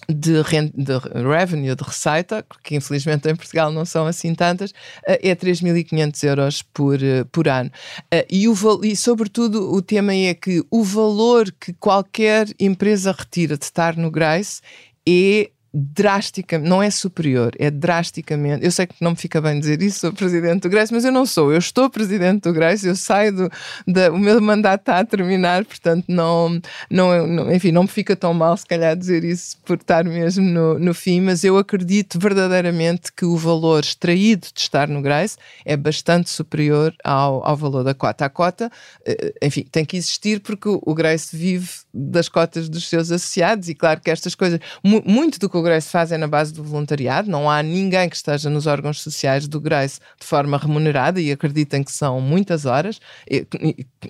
de, 0.08 0.42
de, 0.74 0.98
revenue, 1.22 1.74
de 1.74 1.82
receita, 1.82 2.44
que 2.62 2.76
infelizmente 2.76 3.28
em 3.28 3.36
Portugal 3.36 3.70
não 3.72 3.84
são 3.84 4.06
assim 4.06 4.34
tantas, 4.34 4.72
eh, 5.06 5.30
é 5.30 5.34
3.500 5.34 6.24
euros 6.24 6.62
por, 6.62 7.02
eh, 7.02 7.24
por 7.30 7.48
ano. 7.48 7.70
Eh, 8.10 8.26
e, 8.30 8.48
o, 8.48 8.54
e, 8.84 8.96
sobretudo, 8.96 9.72
o 9.72 9.80
tema 9.80 10.14
é 10.14 10.34
que 10.34 10.64
o 10.70 10.82
valor 10.82 11.52
que 11.52 11.72
qualquer 11.74 12.48
empresa 12.58 13.12
retira 13.12 13.56
de 13.56 13.64
estar 13.64 13.96
no 13.96 14.10
Grace 14.10 14.60
é 15.08 15.50
drasticamente, 15.74 16.68
não 16.68 16.82
é 16.82 16.90
superior, 16.90 17.52
é 17.58 17.70
drasticamente. 17.70 18.64
Eu 18.64 18.70
sei 18.70 18.86
que 18.86 18.94
não 19.00 19.12
me 19.12 19.16
fica 19.16 19.40
bem 19.40 19.58
dizer 19.58 19.80
isso, 19.82 20.00
sou 20.00 20.12
presidente 20.12 20.62
do 20.62 20.68
Grace, 20.68 20.92
mas 20.92 21.04
eu 21.04 21.12
não 21.12 21.24
sou. 21.24 21.50
Eu 21.50 21.58
estou 21.58 21.88
presidente 21.88 22.42
do 22.42 22.52
Grace, 22.52 22.86
eu 22.86 22.94
saio 22.94 23.32
do. 23.32 23.50
O 24.12 24.18
meu 24.18 24.40
mandato 24.40 24.82
está 24.82 24.98
a 24.98 25.04
terminar, 25.04 25.64
portanto, 25.64 26.04
não, 26.08 26.60
não, 26.90 27.26
não, 27.26 27.52
enfim, 27.52 27.72
não 27.72 27.82
me 27.82 27.88
fica 27.88 28.14
tão 28.14 28.34
mal, 28.34 28.56
se 28.56 28.66
calhar, 28.66 28.94
dizer 28.94 29.24
isso 29.24 29.56
por 29.64 29.76
estar 29.76 30.04
mesmo 30.04 30.44
no, 30.44 30.78
no 30.78 30.92
fim, 30.92 31.20
mas 31.20 31.42
eu 31.42 31.56
acredito 31.56 32.18
verdadeiramente 32.18 33.10
que 33.10 33.24
o 33.24 33.36
valor 33.36 33.82
extraído 33.82 34.48
de 34.52 34.60
estar 34.60 34.88
no 34.88 35.00
Grace 35.00 35.36
é 35.64 35.76
bastante 35.76 36.28
superior 36.28 36.94
ao, 37.02 37.46
ao 37.46 37.56
valor 37.56 37.82
da 37.82 37.94
cota. 37.94 38.26
A 38.26 38.28
cota, 38.28 38.70
eh, 39.06 39.34
enfim, 39.42 39.64
tem 39.70 39.84
que 39.84 39.96
existir 39.96 40.40
porque 40.40 40.68
o 40.68 40.94
Grace 40.94 41.34
vive 41.34 41.68
das 41.94 42.28
cotas 42.28 42.68
dos 42.68 42.88
seus 42.88 43.10
associados 43.10 43.68
e, 43.68 43.74
claro, 43.74 44.00
que 44.00 44.10
estas 44.10 44.34
coisas, 44.34 44.60
muito 44.82 45.38
do 45.38 45.48
que 45.48 45.56
o 45.56 45.61
Grace 45.62 45.88
faz 45.88 46.12
é 46.12 46.18
na 46.18 46.26
base 46.26 46.52
do 46.52 46.62
voluntariado, 46.62 47.30
não 47.30 47.50
há 47.50 47.62
ninguém 47.62 48.08
que 48.08 48.16
esteja 48.16 48.50
nos 48.50 48.66
órgãos 48.66 49.00
sociais 49.00 49.46
do 49.48 49.60
Grace 49.60 50.00
de 50.20 50.26
forma 50.26 50.58
remunerada 50.58 51.20
e 51.20 51.30
acreditem 51.30 51.82
que 51.82 51.92
são 51.92 52.20
muitas 52.20 52.66
horas. 52.66 53.00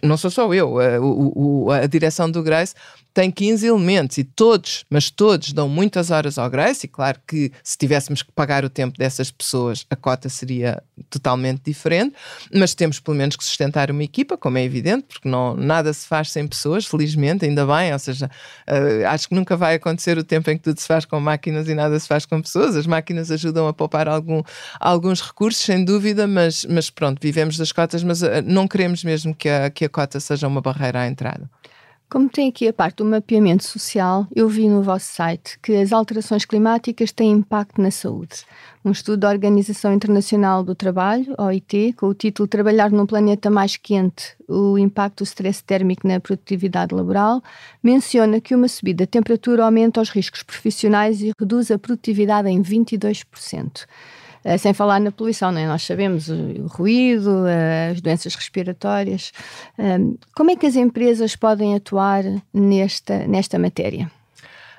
não 0.03 0.17
sou 0.17 0.31
só 0.31 0.53
eu, 0.53 0.79
a, 0.79 1.75
a, 1.75 1.77
a 1.85 1.87
direção 1.87 2.31
do 2.31 2.43
Grace 2.43 2.75
tem 3.15 3.31
15 3.31 3.67
elementos 3.67 4.19
e 4.19 4.25
todos, 4.25 4.85
mas 4.89 5.11
todos 5.11 5.53
dão 5.53 5.69
muitas 5.69 6.11
horas 6.11 6.39
ao 6.39 6.49
Grace 6.49 6.87
e 6.87 6.89
claro 6.89 7.21
que 7.27 7.53
se 7.63 7.77
tivéssemos 7.77 8.23
que 8.23 8.33
pagar 8.33 8.65
o 8.65 8.71
tempo 8.71 8.97
dessas 8.97 9.31
pessoas 9.31 9.85
a 9.91 9.97
cota 9.97 10.29
seria 10.29 10.83
totalmente 11.11 11.61
diferente, 11.65 12.15
mas 12.55 12.75
temos 12.75 12.99
pelo 12.99 13.17
menos 13.17 13.37
que 13.37 13.45
sustentar 13.45 13.91
uma 13.91 14.03
equipa, 14.03 14.37
como 14.37 14.57
é 14.57 14.65
evidente, 14.65 15.05
porque 15.09 15.29
não, 15.29 15.55
nada 15.55 15.93
se 15.93 16.07
faz 16.07 16.31
sem 16.31 16.47
pessoas, 16.47 16.87
felizmente, 16.87 17.45
ainda 17.45 17.67
bem, 17.67 17.93
ou 17.93 17.99
seja, 17.99 18.31
uh, 18.69 19.07
acho 19.09 19.29
que 19.29 19.35
nunca 19.35 19.57
vai 19.57 19.75
acontecer 19.75 20.17
o 20.17 20.25
tempo 20.25 20.51
em 20.51 20.57
que 20.57 20.63
tudo 20.63 20.81
se 20.81 20.87
faz 20.87 21.05
com 21.05 21.21
máquinas 21.21 21.42
e 21.51 21.75
nada 21.75 21.99
se 21.99 22.07
faz 22.07 22.27
com 22.27 22.41
pessoas, 22.41 22.77
as 22.77 22.87
máquinas 22.87 23.31
ajudam 23.31 23.67
a 23.67 23.73
poupar 23.73 24.09
algum, 24.09 24.43
alguns 24.79 25.21
recursos, 25.21 25.63
sem 25.63 25.85
dúvida, 25.85 26.27
mas, 26.27 26.65
mas 26.69 26.91
pronto, 26.91 27.19
vivemos 27.21 27.57
das 27.57 27.73
cotas, 27.73 28.03
mas 28.03 28.23
uh, 28.23 28.43
não 28.45 28.69
queremos 28.69 29.05
mesmo 29.05 29.35
que 29.35 29.49
a, 29.49 29.71
que 29.71 29.85
a 29.85 29.89
cota 29.89 30.21
seja 30.21 30.47
uma 30.47 30.61
barreira 30.61 31.01
à 31.01 31.07
entrada. 31.07 31.51
Como 32.13 32.29
tem 32.29 32.51
aqui 32.51 32.69
a 32.69 32.75
parte 32.75 32.97
do 32.97 33.07
mapeamento 33.07 33.65
social, 33.65 34.27
eu 34.37 34.47
vi 34.47 34.69
no 34.69 34.83
vosso 34.83 35.07
site 35.07 35.59
que 35.63 35.75
as 35.75 35.95
alterações 35.95 36.45
climáticas 36.45 37.11
têm 37.11 37.31
impacto 37.31 37.81
na 37.81 37.91
saúde. 37.91 38.45
Um 38.85 38.91
estudo 38.91 39.21
da 39.21 39.31
Organização 39.31 39.95
Internacional 39.95 40.63
do 40.63 40.75
Trabalho, 40.75 41.35
OIT, 41.39 41.95
com 41.95 42.09
o 42.09 42.13
título 42.13 42.47
Trabalhar 42.47 42.91
num 42.91 43.07
planeta 43.07 43.49
mais 43.49 43.79
quente, 43.79 44.37
o 44.47 44.77
impacto 44.77 45.25
do 45.25 45.27
stress 45.27 45.65
térmico 45.65 46.07
na 46.07 46.21
produtividade 46.21 46.95
laboral, 46.95 47.43
menciona 47.83 48.43
que 48.43 48.55
uma 48.55 48.69
subida 48.69 49.05
de 49.05 49.11
temperatura 49.11 49.65
aumenta 49.65 50.03
os 50.03 50.11
riscos 50.11 50.43
profissionais 50.43 51.23
e 51.23 51.33
reduz 51.41 51.71
a 51.71 51.79
produtividade 51.79 52.47
em 52.47 52.63
22%. 52.63 53.87
Uh, 54.45 54.59
sem 54.59 54.73
falar 54.73 55.01
na 55.01 55.13
poluição, 55.13 55.53
né? 55.53 55.67
nós 55.67 55.83
sabemos 55.83 56.29
o, 56.29 56.67
ruído, 56.67 57.31
uh, 57.31 57.93
as 57.93 58.01
doenças 58.01 58.35
respiratórias. 58.35 59.33
Uh, 59.79 60.19
como 60.35 60.51
é 60.51 60.57
que 60.57 60.67
as 60.67 60.77
empresas 60.77 61.37
podem 61.37 61.75
atuar 61.75 62.25
nesta, 62.53 63.27
nesta 63.27 63.59
matéria? 63.59 64.11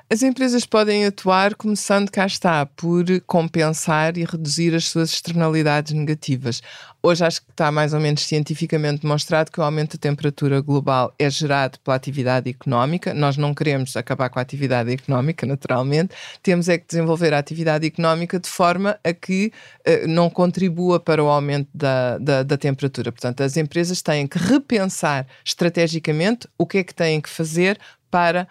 As 0.09 0.21
empresas 0.21 0.65
podem 0.65 1.05
atuar 1.05 1.55
começando, 1.55 2.11
cá 2.11 2.25
está, 2.25 2.65
por 2.65 3.05
compensar 3.25 4.15
e 4.17 4.23
reduzir 4.23 4.75
as 4.75 4.85
suas 4.85 5.11
externalidades 5.11 5.93
negativas. 5.93 6.61
Hoje 7.05 7.25
acho 7.25 7.41
que 7.41 7.51
está 7.51 7.69
mais 7.69 7.93
ou 7.93 7.99
menos 7.99 8.21
cientificamente 8.21 9.01
demonstrado 9.01 9.51
que 9.51 9.59
o 9.59 9.63
aumento 9.63 9.97
da 9.97 10.01
temperatura 10.01 10.61
global 10.61 11.13
é 11.19 11.29
gerado 11.29 11.77
pela 11.79 11.97
atividade 11.97 12.49
económica. 12.49 13.13
Nós 13.13 13.35
não 13.35 13.53
queremos 13.53 13.97
acabar 13.97 14.29
com 14.29 14.39
a 14.39 14.41
atividade 14.41 14.89
económica, 14.89 15.45
naturalmente. 15.45 16.15
Temos 16.41 16.69
é 16.69 16.77
que 16.77 16.87
desenvolver 16.87 17.33
a 17.33 17.39
atividade 17.39 17.85
económica 17.85 18.39
de 18.39 18.47
forma 18.47 18.97
a 19.03 19.11
que 19.11 19.51
uh, 19.85 20.07
não 20.07 20.29
contribua 20.29 20.97
para 20.97 21.21
o 21.21 21.27
aumento 21.27 21.67
da, 21.73 22.17
da, 22.19 22.41
da 22.41 22.57
temperatura. 22.57 23.11
Portanto, 23.11 23.43
as 23.43 23.57
empresas 23.57 24.01
têm 24.01 24.25
que 24.25 24.37
repensar 24.37 25.27
estrategicamente 25.43 26.47
o 26.57 26.65
que 26.65 26.77
é 26.77 26.83
que 26.85 26.95
têm 26.95 27.19
que 27.19 27.29
fazer 27.29 27.77
para 28.09 28.47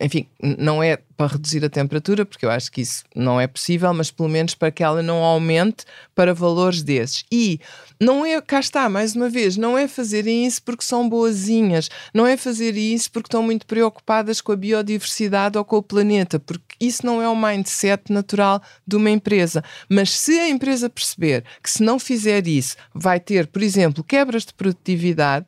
enfim, 0.00 0.26
não 0.58 0.82
é 0.82 0.98
para 1.16 1.32
reduzir 1.32 1.64
a 1.64 1.70
temperatura, 1.70 2.26
porque 2.26 2.44
eu 2.44 2.50
acho 2.50 2.70
que 2.70 2.80
isso 2.80 3.04
não 3.14 3.40
é 3.40 3.46
possível, 3.46 3.92
mas 3.94 4.10
pelo 4.10 4.28
menos 4.28 4.54
para 4.54 4.70
que 4.70 4.82
ela 4.82 5.02
não 5.02 5.22
aumente 5.22 5.84
para 6.14 6.34
valores 6.34 6.82
desses. 6.82 7.24
E 7.30 7.60
não 8.00 8.26
é, 8.26 8.40
cá 8.40 8.58
está, 8.58 8.88
mais 8.88 9.14
uma 9.14 9.28
vez, 9.28 9.56
não 9.56 9.78
é 9.78 9.86
fazerem 9.86 10.46
isso 10.46 10.62
porque 10.62 10.84
são 10.84 11.08
boazinhas, 11.08 11.88
não 12.12 12.26
é 12.26 12.36
fazer 12.36 12.76
isso 12.76 13.10
porque 13.10 13.28
estão 13.28 13.42
muito 13.42 13.66
preocupadas 13.66 14.40
com 14.40 14.52
a 14.52 14.56
biodiversidade 14.56 15.56
ou 15.56 15.64
com 15.64 15.76
o 15.76 15.82
planeta, 15.82 16.38
porque 16.40 16.76
isso 16.80 17.06
não 17.06 17.22
é 17.22 17.28
o 17.28 17.36
mindset 17.36 18.12
natural 18.12 18.60
de 18.86 18.96
uma 18.96 19.10
empresa. 19.10 19.62
Mas 19.88 20.10
se 20.10 20.38
a 20.38 20.48
empresa 20.48 20.90
perceber 20.90 21.44
que 21.62 21.70
se 21.70 21.82
não 21.82 21.98
fizer 21.98 22.46
isso, 22.46 22.76
vai 22.92 23.20
ter, 23.20 23.46
por 23.46 23.62
exemplo, 23.62 24.04
quebras 24.04 24.44
de 24.44 24.52
produtividade, 24.52 25.46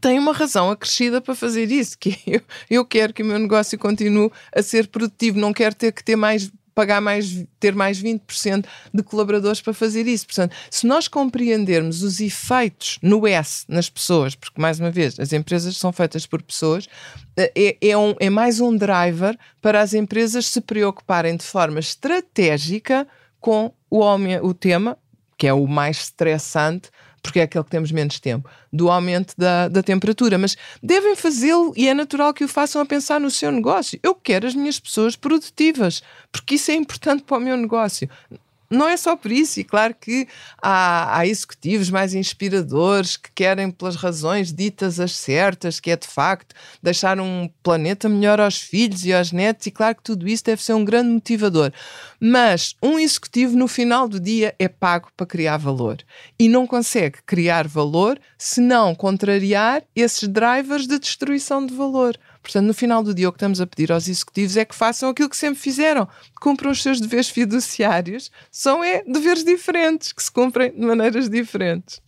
tem 0.00 0.18
uma 0.18 0.32
razão 0.32 0.70
acrescida 0.70 1.20
para 1.20 1.34
fazer 1.34 1.70
isso, 1.70 1.98
que 1.98 2.18
eu, 2.26 2.40
eu 2.70 2.84
quero 2.84 3.12
que 3.12 3.22
o 3.22 3.26
meu 3.26 3.38
negócio 3.38 3.78
continue 3.78 4.30
a 4.54 4.62
ser 4.62 4.88
produtivo, 4.88 5.38
não 5.38 5.52
quero 5.52 5.74
ter 5.74 5.92
que 5.92 6.04
ter 6.04 6.16
mais 6.16 6.50
pagar 6.76 7.00
mais, 7.00 7.42
ter 7.58 7.74
mais 7.74 8.02
20% 8.02 8.66
de 8.92 9.02
colaboradores 9.02 9.62
para 9.62 9.72
fazer 9.72 10.06
isso. 10.06 10.26
Portanto, 10.26 10.54
se 10.70 10.86
nós 10.86 11.08
compreendermos 11.08 12.02
os 12.02 12.20
efeitos 12.20 12.98
no 13.00 13.26
S, 13.26 13.64
nas 13.66 13.88
pessoas, 13.88 14.34
porque 14.34 14.60
mais 14.60 14.78
uma 14.78 14.90
vez, 14.90 15.18
as 15.18 15.32
empresas 15.32 15.74
são 15.78 15.90
feitas 15.90 16.26
por 16.26 16.42
pessoas, 16.42 16.86
é, 17.34 17.78
é, 17.80 17.96
um, 17.96 18.14
é 18.20 18.28
mais 18.28 18.60
um 18.60 18.76
driver 18.76 19.38
para 19.62 19.80
as 19.80 19.94
empresas 19.94 20.46
se 20.48 20.60
preocuparem 20.60 21.34
de 21.34 21.44
forma 21.44 21.80
estratégica 21.80 23.08
com 23.40 23.72
o, 23.88 24.00
homem, 24.00 24.38
o 24.42 24.52
tema, 24.52 24.98
que 25.38 25.46
é 25.46 25.54
o 25.54 25.66
mais 25.66 25.96
estressante 25.96 26.90
porque 27.26 27.40
é 27.40 27.42
aquele 27.42 27.64
que 27.64 27.70
temos 27.70 27.90
menos 27.90 28.20
tempo, 28.20 28.48
do 28.72 28.88
aumento 28.88 29.34
da, 29.36 29.66
da 29.68 29.82
temperatura. 29.82 30.38
Mas 30.38 30.56
devem 30.82 31.16
fazê-lo 31.16 31.72
e 31.76 31.88
é 31.88 31.92
natural 31.94 32.32
que 32.32 32.44
o 32.44 32.48
façam 32.48 32.80
a 32.80 32.86
pensar 32.86 33.20
no 33.20 33.30
seu 33.30 33.50
negócio. 33.50 33.98
Eu 34.02 34.14
quero 34.14 34.46
as 34.46 34.54
minhas 34.54 34.78
pessoas 34.78 35.16
produtivas, 35.16 36.02
porque 36.30 36.54
isso 36.54 36.70
é 36.70 36.74
importante 36.74 37.24
para 37.24 37.36
o 37.36 37.40
meu 37.40 37.56
negócio 37.56 38.08
não 38.70 38.88
é 38.88 38.96
só 38.96 39.16
por 39.16 39.30
isso, 39.30 39.60
e 39.60 39.64
claro 39.64 39.94
que 39.94 40.26
há, 40.60 41.18
há, 41.18 41.26
executivos 41.26 41.90
mais 41.90 42.14
inspiradores 42.14 43.16
que 43.16 43.30
querem, 43.32 43.70
pelas 43.70 43.96
razões 43.96 44.52
ditas 44.52 44.98
as 44.98 45.14
certas, 45.16 45.78
que 45.78 45.90
é 45.90 45.96
de 45.96 46.06
facto 46.06 46.54
deixar 46.82 47.20
um 47.20 47.48
planeta 47.62 48.08
melhor 48.08 48.40
aos 48.40 48.58
filhos 48.58 49.04
e 49.04 49.12
aos 49.12 49.32
netos, 49.32 49.66
e 49.66 49.70
claro 49.70 49.96
que 49.96 50.02
tudo 50.02 50.26
isso 50.28 50.44
deve 50.44 50.62
ser 50.62 50.74
um 50.74 50.84
grande 50.84 51.10
motivador. 51.10 51.72
Mas 52.20 52.74
um 52.82 52.98
executivo, 52.98 53.56
no 53.56 53.68
final 53.68 54.08
do 54.08 54.18
dia, 54.18 54.54
é 54.58 54.68
pago 54.68 55.08
para 55.16 55.26
criar 55.26 55.56
valor 55.56 55.98
e 56.38 56.48
não 56.48 56.66
consegue 56.66 57.18
criar 57.24 57.68
valor 57.68 58.18
se 58.38 58.60
não 58.60 58.94
contrariar 58.94 59.82
esses 59.94 60.28
drivers 60.28 60.86
de 60.86 60.98
destruição 60.98 61.64
de 61.64 61.74
valor. 61.74 62.18
Portanto, 62.46 62.66
no 62.66 62.74
final 62.74 63.02
do 63.02 63.12
dia, 63.12 63.28
o 63.28 63.32
que 63.32 63.38
estamos 63.38 63.60
a 63.60 63.66
pedir 63.66 63.90
aos 63.90 64.06
executivos 64.06 64.56
é 64.56 64.64
que 64.64 64.72
façam 64.72 65.08
aquilo 65.08 65.28
que 65.28 65.36
sempre 65.36 65.58
fizeram: 65.58 66.06
cumpram 66.40 66.70
os 66.70 66.80
seus 66.80 67.00
deveres 67.00 67.28
fiduciários. 67.28 68.30
São 68.52 68.84
é 68.84 69.02
deveres 69.02 69.42
diferentes, 69.42 70.12
que 70.12 70.22
se 70.22 70.30
cumprem 70.30 70.70
de 70.70 70.86
maneiras 70.86 71.28
diferentes. 71.28 72.00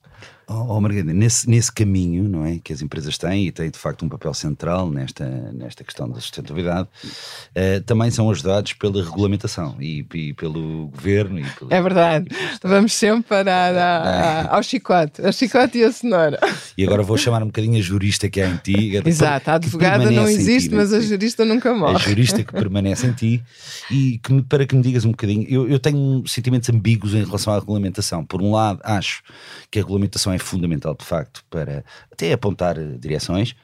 Oh, 0.51 0.77
oh 0.77 0.81
Margarida, 0.81 1.13
nesse, 1.13 1.49
nesse 1.49 1.71
caminho 1.71 2.27
não 2.27 2.43
é, 2.43 2.59
que 2.59 2.73
as 2.73 2.81
empresas 2.81 3.19
têm 3.19 3.47
e 3.47 3.53
têm 3.53 3.69
de 3.69 3.79
facto 3.79 4.03
um 4.03 4.09
papel 4.09 4.33
central 4.33 4.91
nesta, 4.91 5.27
nesta 5.53 5.85
questão 5.85 6.09
da 6.09 6.19
sustentabilidade, 6.21 6.89
uh, 6.89 7.83
também 7.85 8.11
são 8.11 8.31
ajudados 8.31 8.73
pela 8.73 9.05
regulamentação 9.05 9.77
e, 9.79 10.07
e 10.15 10.33
pelo 10.33 10.89
governo. 10.89 11.41
E 11.41 11.45
pelo, 11.45 11.71
é 11.71 11.83
verdade, 11.83 12.29
vamos 12.63 12.95
sempre 12.95 13.25
parar 13.29 13.77
a, 13.77 13.99
a, 13.99 14.57
ao 14.57 14.63
chicote, 14.63 15.21
ao 15.21 15.33
chicote 15.35 15.79
e 15.79 15.85
a 15.85 15.93
cenoura. 15.93 16.39
E 16.79 16.85
agora 16.85 17.03
vou 17.03 17.19
chamar 17.19 17.43
um 17.43 17.47
bocadinho 17.47 17.79
a 17.79 17.83
jurista 17.83 18.31
que 18.31 18.41
há 18.41 18.49
em 18.49 18.57
ti. 18.57 18.97
Exato, 19.05 19.51
a 19.51 19.55
advogada 19.55 20.11
não 20.11 20.27
existe, 20.27 20.71
ti, 20.71 20.75
mas 20.75 20.95
a 20.95 21.01
jurista 21.01 21.45
nunca 21.45 21.75
morre. 21.75 21.97
A 21.97 21.99
jurista 21.99 22.43
que 22.43 22.53
permanece 22.53 23.07
em 23.07 23.13
ti 23.13 23.43
e 23.91 24.19
que, 24.19 24.41
para 24.43 24.65
que 24.65 24.75
me 24.75 24.81
digas 24.81 25.05
um 25.05 25.11
bocadinho, 25.11 25.47
eu, 25.47 25.69
eu 25.69 25.79
tenho 25.79 26.27
sentimentos 26.27 26.71
ambíguos 26.71 27.13
em 27.13 27.23
relação 27.23 27.53
à 27.53 27.59
regulamentação. 27.59 28.25
Por 28.25 28.41
um 28.41 28.53
lado, 28.53 28.81
acho 28.83 29.23
que 29.71 29.79
a 29.79 29.83
regulamentação 29.83 30.33
é 30.33 30.38
é 30.39 30.41
fundamental 30.41 30.95
de 30.95 31.05
facto 31.05 31.45
para 31.51 31.85
até 32.11 32.33
apontar 32.33 32.79
eh, 32.79 32.97
direções. 32.99 33.55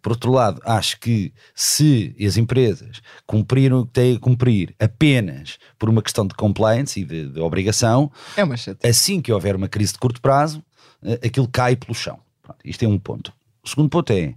Por 0.00 0.12
outro 0.12 0.32
lado, 0.32 0.60
acho 0.64 0.98
que 0.98 1.32
se 1.54 2.16
as 2.24 2.36
empresas 2.36 3.02
cumpriram 3.26 3.80
o 3.80 3.86
que 3.86 3.92
têm 3.92 4.16
a 4.16 4.18
cumprir 4.18 4.74
apenas 4.80 5.58
por 5.78 5.88
uma 5.88 6.02
questão 6.02 6.26
de 6.26 6.34
compliance 6.34 7.00
e 7.00 7.04
de, 7.04 7.28
de 7.28 7.40
obrigação, 7.40 8.10
é 8.36 8.42
uma 8.42 8.56
assim 8.82 9.20
que 9.20 9.32
houver 9.32 9.54
uma 9.54 9.68
crise 9.68 9.92
de 9.92 9.98
curto 9.98 10.20
prazo, 10.20 10.62
eh, 11.04 11.20
aquilo 11.26 11.48
cai 11.48 11.76
pelo 11.76 11.94
chão. 11.94 12.18
Pronto, 12.42 12.58
isto 12.64 12.84
é 12.84 12.88
um 12.88 12.98
ponto. 12.98 13.32
O 13.62 13.68
segundo 13.68 13.88
ponto 13.88 14.12
é 14.12 14.34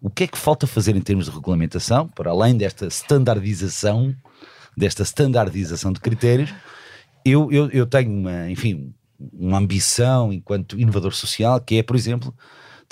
o 0.00 0.10
que 0.10 0.24
é 0.24 0.26
que 0.26 0.38
falta 0.38 0.66
fazer 0.66 0.96
em 0.96 1.00
termos 1.00 1.26
de 1.26 1.30
regulamentação, 1.30 2.08
para 2.08 2.30
além 2.30 2.56
desta 2.56 2.86
standardização, 2.86 4.14
desta 4.76 5.04
standardização 5.04 5.92
de 5.92 6.00
critérios. 6.00 6.52
Eu, 7.24 7.52
eu, 7.52 7.70
eu 7.70 7.86
tenho 7.86 8.10
uma, 8.10 8.50
enfim, 8.50 8.92
uma 9.32 9.58
ambição 9.58 10.32
enquanto 10.32 10.78
inovador 10.78 11.12
social, 11.12 11.60
que 11.60 11.76
é, 11.76 11.82
por 11.82 11.96
exemplo, 11.96 12.34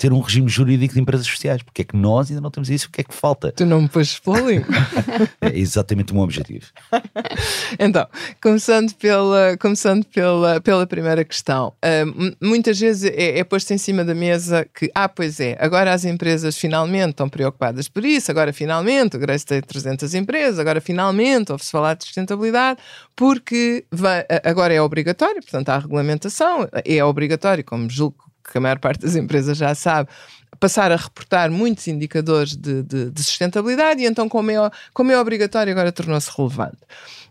ter 0.01 0.11
um 0.11 0.19
regime 0.19 0.49
jurídico 0.49 0.95
de 0.95 0.99
empresas 0.99 1.27
sociais. 1.27 1.61
Porque 1.61 1.83
é 1.83 1.85
que 1.85 1.95
nós 1.95 2.29
ainda 2.29 2.41
não 2.41 2.49
temos 2.49 2.71
isso? 2.71 2.87
O 2.87 2.89
que 2.89 3.01
é 3.01 3.03
que 3.03 3.13
falta? 3.13 3.51
Tu 3.51 3.67
não 3.67 3.83
me 3.83 3.87
pôs 3.87 4.07
spoiler. 4.13 4.65
é 5.39 5.59
exatamente 5.59 6.11
o 6.11 6.15
meu 6.15 6.23
objetivo. 6.23 6.65
então, 7.77 8.07
começando 8.41 8.95
pela, 8.95 9.55
começando 9.57 10.03
pela, 10.05 10.59
pela 10.59 10.87
primeira 10.87 11.23
questão, 11.23 11.67
uh, 11.85 12.35
muitas 12.43 12.79
vezes 12.79 13.11
é, 13.15 13.37
é 13.37 13.43
posto 13.43 13.71
em 13.73 13.77
cima 13.77 14.03
da 14.03 14.15
mesa 14.15 14.67
que, 14.73 14.89
ah, 14.95 15.07
pois 15.07 15.39
é, 15.39 15.55
agora 15.59 15.93
as 15.93 16.03
empresas 16.03 16.57
finalmente 16.57 17.11
estão 17.11 17.29
preocupadas 17.29 17.87
por 17.87 18.03
isso, 18.03 18.31
agora 18.31 18.51
finalmente 18.51 19.17
o 19.17 19.19
Grace 19.19 19.45
tem 19.45 19.61
300 19.61 20.15
empresas, 20.15 20.57
agora 20.57 20.81
finalmente 20.81 21.51
ouve-se 21.51 21.69
falar 21.69 21.93
de 21.93 22.05
sustentabilidade, 22.05 22.79
porque 23.15 23.85
vai, 23.91 24.25
agora 24.43 24.73
é 24.73 24.81
obrigatório, 24.81 25.41
portanto 25.41 25.69
há 25.69 25.77
regulamentação, 25.77 26.67
é 26.83 27.03
obrigatório, 27.03 27.63
como 27.63 27.87
julgo 27.87 28.30
que 28.51 28.57
a 28.57 28.61
maior 28.61 28.79
parte 28.79 29.01
das 29.01 29.15
empresas 29.15 29.57
já 29.57 29.73
sabe, 29.73 30.09
passar 30.59 30.91
a 30.91 30.95
reportar 30.95 31.49
muitos 31.49 31.87
indicadores 31.87 32.55
de, 32.55 32.83
de, 32.83 33.09
de 33.09 33.23
sustentabilidade 33.23 34.01
e 34.01 34.05
então, 34.05 34.27
como 34.29 34.51
é, 34.51 34.71
como 34.93 35.11
é 35.11 35.19
obrigatório, 35.19 35.71
agora 35.71 35.91
tornou-se 35.91 36.29
relevante. 36.35 36.77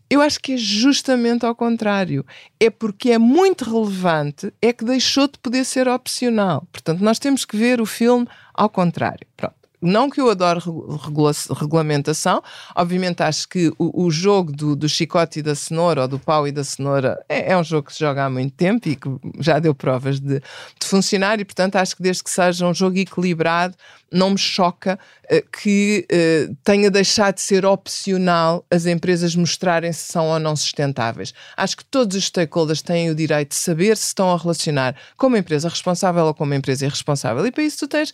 Eu 0.09 0.21
acho 0.21 0.41
que 0.41 0.55
é 0.55 0.57
justamente 0.57 1.47
ao 1.47 1.55
contrário. 1.55 2.27
É 2.59 2.69
porque 2.69 3.13
é 3.13 3.19
muito 3.19 3.65
relevante, 3.65 4.53
é 4.61 4.73
que 4.73 4.85
deixou 4.85 5.29
de 5.29 5.39
poder 5.39 5.65
ser 5.65 5.87
opcional. 5.87 6.67
Portanto, 6.73 7.01
nós 7.01 7.21
temos 7.21 7.45
que 7.45 7.57
ver 7.57 7.81
o 7.81 7.87
filme 7.87 8.27
ao 8.53 8.69
contrário. 8.69 9.25
Pronto 9.37 9.60
não 9.81 10.11
que 10.11 10.21
eu 10.21 10.29
adore 10.29 10.61
regula 10.61 11.33
regulamentação, 11.59 12.43
obviamente 12.75 13.23
acho 13.23 13.49
que 13.49 13.73
o, 13.79 14.05
o 14.07 14.11
jogo 14.11 14.53
do, 14.53 14.77
do, 14.77 14.89
chicote 14.89 15.39
e 15.39 15.43
da 15.43 15.55
cenoura, 15.55 16.03
ou 16.03 16.09
do 16.09 16.19
pau 16.19 16.47
e 16.47 16.53
da 16.53 16.63
cenoura, 16.63 17.19
é, 17.29 17.53
é, 17.53 17.57
um 17.57 17.65
jogo 17.65 17.87
que 17.87 17.95
se 17.95 18.01
joga 18.01 18.25
há 18.25 18.31
muito 18.31 18.55
tempo 18.55 18.89
e 18.89 18.97
que 18.97 19.09
já 19.39 19.59
deu 19.59 19.75
provas 19.75 20.21
de, 20.21 20.41
de, 20.41 20.87
funcionar, 20.87 21.41
e 21.41 21.45
portanto 21.45 21.77
acho 21.77 21.97
que 21.97 22.03
desde 22.03 22.23
que 22.23 22.31
seja 22.31 22.67
um 22.67 22.75
jogo 22.75 22.99
equilibrado, 22.99 23.75
não 24.13 24.31
me 24.31 24.39
choca 24.39 24.99
uh, 25.31 25.51
que 25.51 26.07
uh, 26.11 26.57
tenha 26.65 26.91
deixado 26.91 27.37
de 27.37 27.43
ser 27.43 27.65
opcional 27.65 28.67
as 28.71 28.87
empresas 28.87 29.37
mostrarem 29.37 29.93
se 29.93 30.13
são 30.13 30.27
ou 30.27 30.39
não 30.39 30.57
sustentáveis. 30.57 31.33
Acho 31.57 31.77
que 31.77 31.85
todos 31.85 32.17
os 32.17 32.25
stakeholders 32.25 32.83
têm 32.83 33.09
o 33.11 33.15
direito 33.15 33.51
de 33.51 33.57
saber 33.57 33.97
se 33.97 34.07
estão 34.07 34.33
a 34.33 34.37
relacionar 34.37 34.97
com 35.17 35.29
uma 35.29 35.39
empresa 35.39 35.69
responsável 35.69 36.25
ou 36.25 36.35
com 36.35 36.45
uma 36.45 36.57
empresa 36.57 36.85
irresponsável, 36.85 37.47
e 37.47 37.53
para 37.53 37.63
isso 37.63 37.79
tu 37.79 37.89
tens 37.89 38.13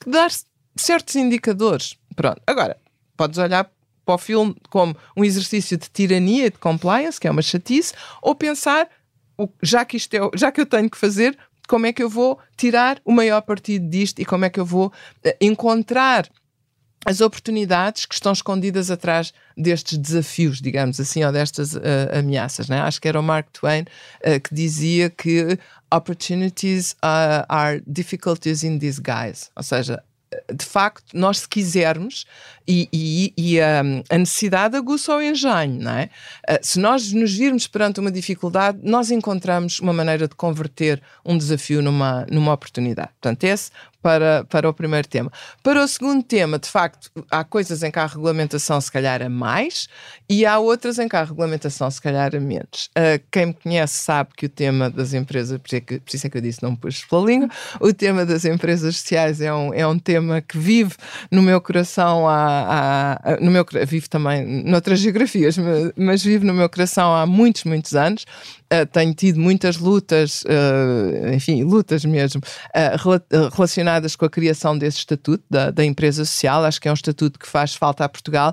que 0.00 0.10
dar 0.10 0.30
certos 0.76 1.16
indicadores. 1.16 1.96
Pronto. 2.14 2.40
Agora, 2.46 2.76
podes 3.16 3.38
olhar 3.38 3.70
para 4.04 4.14
o 4.14 4.18
filme 4.18 4.54
como 4.70 4.96
um 5.16 5.24
exercício 5.24 5.76
de 5.76 5.90
tirania 5.90 6.46
e 6.46 6.50
de 6.50 6.58
compliance, 6.58 7.20
que 7.20 7.26
é 7.26 7.30
uma 7.30 7.42
chatice, 7.42 7.92
ou 8.22 8.34
pensar, 8.34 8.88
já 9.62 9.84
que, 9.84 9.96
isto 9.96 10.14
é, 10.14 10.20
já 10.36 10.52
que 10.52 10.60
eu 10.60 10.66
tenho 10.66 10.88
que 10.88 10.96
fazer, 10.96 11.36
como 11.66 11.86
é 11.86 11.92
que 11.92 12.02
eu 12.02 12.08
vou 12.08 12.38
tirar 12.56 13.00
o 13.04 13.10
maior 13.10 13.42
partido 13.42 13.88
disto 13.88 14.20
e 14.20 14.24
como 14.24 14.44
é 14.44 14.50
que 14.50 14.60
eu 14.60 14.64
vou 14.64 14.92
eh, 15.24 15.36
encontrar 15.40 16.28
as 17.04 17.20
oportunidades 17.20 18.04
que 18.04 18.14
estão 18.14 18.32
escondidas 18.32 18.90
atrás 18.90 19.32
destes 19.56 19.96
desafios, 19.96 20.60
digamos 20.60 20.98
assim, 20.98 21.22
ou 21.24 21.30
destas 21.30 21.74
uh, 21.74 21.80
ameaças. 22.12 22.68
Né? 22.68 22.80
Acho 22.80 23.00
que 23.00 23.06
era 23.06 23.20
o 23.20 23.22
Mark 23.22 23.48
Twain 23.52 23.82
uh, 23.82 24.40
que 24.42 24.52
dizia 24.52 25.08
que 25.08 25.56
opportunities 25.94 26.96
are 27.00 27.80
difficulties 27.86 28.64
in 28.64 28.78
disguise, 28.78 29.50
ou 29.54 29.62
seja, 29.62 30.02
de 30.52 30.64
facto, 30.64 31.04
nós 31.14 31.38
se 31.40 31.48
quisermos, 31.48 32.26
e, 32.68 32.88
e, 32.92 33.32
e 33.36 33.60
a, 33.60 33.80
a, 34.10 34.18
necessidade 34.18 34.76
aguça 34.76 35.14
o 35.14 35.22
engenho, 35.22 35.80
não 35.80 35.92
é? 35.92 36.10
Uh, 36.48 36.58
se 36.60 36.80
nós 36.80 37.12
nos 37.12 37.32
virmos 37.32 37.66
perante 37.66 38.00
uma 38.00 38.10
dificuldade, 38.10 38.78
nós 38.82 39.10
encontramos 39.10 39.78
uma 39.78 39.92
maneira 39.92 40.26
de 40.26 40.34
converter 40.34 41.00
um 41.24 41.38
desafio 41.38 41.80
numa, 41.80 42.26
numa 42.30 42.52
oportunidade. 42.52 43.10
Portanto, 43.20 43.44
esse 43.44 43.70
para, 44.06 44.44
para 44.44 44.68
o 44.68 44.72
primeiro 44.72 45.08
tema. 45.08 45.32
Para 45.64 45.82
o 45.82 45.88
segundo 45.88 46.22
tema, 46.22 46.60
de 46.60 46.68
facto, 46.68 47.10
há 47.28 47.42
coisas 47.42 47.82
em 47.82 47.90
que 47.90 47.98
a 47.98 48.06
regulamentação 48.06 48.80
se 48.80 48.92
calhar 48.92 49.20
é 49.20 49.28
mais 49.28 49.88
e 50.28 50.46
há 50.46 50.60
outras 50.60 51.00
em 51.00 51.08
que 51.08 51.16
a 51.16 51.24
regulamentação 51.24 51.90
se 51.90 52.00
calhar 52.00 52.32
é 52.32 52.38
menos. 52.38 52.88
Uh, 52.96 53.20
quem 53.32 53.46
me 53.46 53.54
conhece 53.54 53.94
sabe 53.94 54.30
que 54.36 54.46
o 54.46 54.48
tema 54.48 54.88
das 54.88 55.12
empresas, 55.12 55.58
por 55.58 55.66
isso, 55.66 55.76
é 55.76 55.80
que, 55.80 55.98
por 55.98 56.14
isso 56.14 56.24
é 56.24 56.30
que 56.30 56.38
eu 56.38 56.40
disse 56.40 56.62
não 56.62 56.70
me 56.70 56.76
pus 56.76 57.04
pela 57.04 57.24
língua, 57.24 57.48
o 57.80 57.92
tema 57.92 58.24
das 58.24 58.44
empresas 58.44 58.96
sociais 58.96 59.40
é 59.40 59.52
um, 59.52 59.74
é 59.74 59.84
um 59.84 59.98
tema 59.98 60.40
que 60.40 60.56
vive 60.56 60.94
no 61.28 61.42
meu 61.42 61.60
coração 61.60 62.28
há, 62.28 63.18
há 63.24 63.40
no 63.40 63.50
meu 63.50 63.66
vive 63.88 64.08
também 64.08 64.62
noutras 64.62 65.00
geografias, 65.00 65.58
mas, 65.58 65.92
mas 65.96 66.22
vive 66.22 66.46
no 66.46 66.54
meu 66.54 66.68
coração 66.68 67.12
há 67.12 67.26
muitos, 67.26 67.64
muitos 67.64 67.96
anos 67.96 68.24
Uh, 68.72 68.84
tenho 68.84 69.14
tido 69.14 69.38
muitas 69.38 69.76
lutas, 69.76 70.42
uh, 70.42 71.32
enfim, 71.32 71.62
lutas 71.62 72.04
mesmo, 72.04 72.40
uh, 72.74 73.48
relacionadas 73.54 74.16
com 74.16 74.24
a 74.24 74.30
criação 74.30 74.76
desse 74.76 74.98
estatuto 74.98 75.44
da, 75.48 75.70
da, 75.70 75.84
empresa 75.84 76.24
social. 76.24 76.64
Acho 76.64 76.80
que 76.80 76.88
é 76.88 76.90
um 76.90 76.94
estatuto 76.94 77.38
que 77.38 77.46
faz 77.46 77.74
falta 77.74 78.04
a 78.04 78.08
Portugal. 78.08 78.52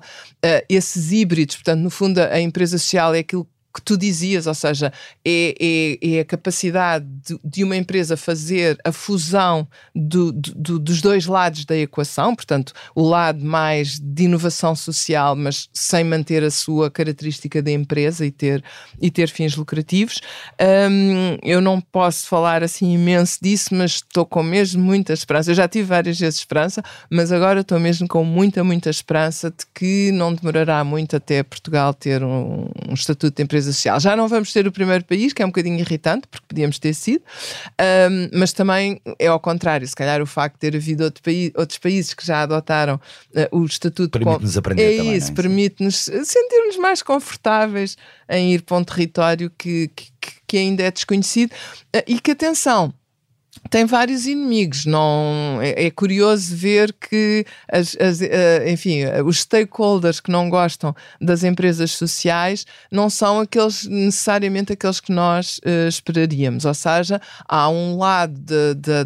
esses 0.69 1.11
híbridos, 1.11 1.55
portanto, 1.55 1.81
no 1.81 1.89
fundo, 1.89 2.19
a 2.19 2.39
empresa 2.39 2.77
social 2.77 3.15
é 3.15 3.19
aquilo 3.19 3.47
que 3.73 3.81
tu 3.81 3.97
dizias, 3.97 4.45
ou 4.45 4.53
seja, 4.53 4.93
é, 5.25 5.55
é, 5.59 6.15
é 6.17 6.19
a 6.19 6.25
capacidade 6.25 7.05
de, 7.25 7.39
de, 7.43 7.63
uma 7.63 7.75
empresa 7.75 8.15
fazer 8.15 8.77
a 8.83 8.91
fusão 8.91 9.67
do, 9.95 10.31
do, 10.31 10.77
dos 10.77 11.01
dois 11.01 11.25
lados 11.25 11.65
da 11.65 11.75
equação, 11.75 12.35
portanto, 12.35 12.73
o 12.93 13.01
lado 13.01 13.43
mais 13.43 13.99
de 13.99 14.23
inovação 14.23 14.75
social, 14.75 15.35
mas 15.35 15.69
sem 15.73 16.03
manter 16.03 16.43
a 16.43 16.51
sua 16.51 16.91
característica 16.91 17.61
de 17.61 17.71
empresa 17.71 18.25
e 18.25 18.31
ter, 18.31 18.63
e 19.01 19.09
ter 19.09 19.29
fins 19.29 19.55
lucrativos. 19.55 20.21
Um, 20.61 21.37
eu 21.41 21.59
não 21.59 21.81
posso 21.81 22.27
falar 22.27 22.63
assim 22.63 22.93
imenso 22.93 23.39
disso, 23.41 23.73
mas 23.73 23.93
estou 23.93 24.25
com 24.25 24.43
mesmo 24.43 24.83
muita 24.83 25.13
esperança. 25.13 25.49
Eu 25.51 25.55
já 25.55 25.67
tive 25.67 25.87
várias 25.87 26.19
vezes 26.19 26.39
esperança, 26.39 26.83
mas 27.09 27.31
agora 27.31 27.61
estou 27.61 27.79
mesmo 27.79 28.07
com 28.07 28.23
muita, 28.23 28.63
muita 28.63 28.89
esperança 28.89 29.49
de 29.49 29.65
que 29.73 30.11
não 30.11 30.33
demorará 30.33 30.83
muito 30.83 31.15
até 31.15 31.41
Portugal 31.41 31.93
ter 31.93 32.23
um, 32.23 32.69
um 32.87 32.93
estatuto 32.93 33.35
de 33.35 33.43
empresa 33.43 33.62
social. 33.71 33.99
Já 33.99 34.15
não 34.15 34.27
vamos 34.27 34.51
ter 34.51 34.67
o 34.67 34.71
primeiro 34.71 35.05
país, 35.05 35.33
que 35.33 35.41
é 35.41 35.45
um 35.45 35.49
bocadinho 35.49 35.79
irritante, 35.79 36.27
porque 36.27 36.45
podíamos 36.47 36.79
ter 36.79 36.93
sido, 36.93 37.23
um, 38.11 38.37
mas 38.37 38.51
também 38.51 38.99
é 39.19 39.27
ao 39.27 39.39
contrário. 39.39 39.87
Se 39.87 39.95
calhar 39.95 40.21
o 40.21 40.25
facto 40.25 40.55
de 40.55 40.59
ter 40.59 40.75
havido 40.75 41.03
outro 41.03 41.21
país, 41.23 41.51
outros 41.55 41.77
países 41.77 42.13
que 42.13 42.25
já 42.25 42.41
adotaram 42.41 42.95
uh, 42.95 43.57
o 43.57 43.65
estatuto 43.65 44.19
permite-nos 44.19 44.57
aprender 44.57 44.93
é 44.93 44.97
também, 44.97 45.15
isso, 45.15 45.31
é? 45.31 45.35
permite-nos 45.35 45.95
sentir-nos 45.95 46.77
mais 46.77 47.01
confortáveis 47.01 47.95
em 48.29 48.53
ir 48.53 48.61
para 48.63 48.77
um 48.77 48.83
território 48.83 49.51
que, 49.57 49.89
que, 49.95 50.11
que 50.47 50.57
ainda 50.57 50.83
é 50.83 50.91
desconhecido 50.91 51.51
uh, 51.95 52.03
e 52.07 52.19
que 52.19 52.31
atenção 52.31 52.93
tem 53.69 53.85
vários 53.85 54.27
inimigos. 54.27 54.85
Não 54.85 55.59
é, 55.61 55.85
é 55.85 55.91
curioso 55.91 56.55
ver 56.55 56.93
que 56.93 57.45
as, 57.71 57.95
as, 57.97 58.19
uh, 58.21 58.67
enfim, 58.67 58.99
os 59.25 59.39
stakeholders 59.39 60.19
que 60.19 60.31
não 60.31 60.49
gostam 60.49 60.95
das 61.19 61.43
empresas 61.43 61.91
sociais 61.91 62.65
não 62.91 63.09
são 63.09 63.39
aqueles 63.39 63.85
necessariamente 63.85 64.73
aqueles 64.73 64.99
que 64.99 65.11
nós 65.11 65.59
uh, 65.59 65.87
esperaríamos. 65.87 66.65
Ou 66.65 66.73
seja, 66.73 67.21
há 67.47 67.69
um 67.69 67.97
lado 67.97 68.33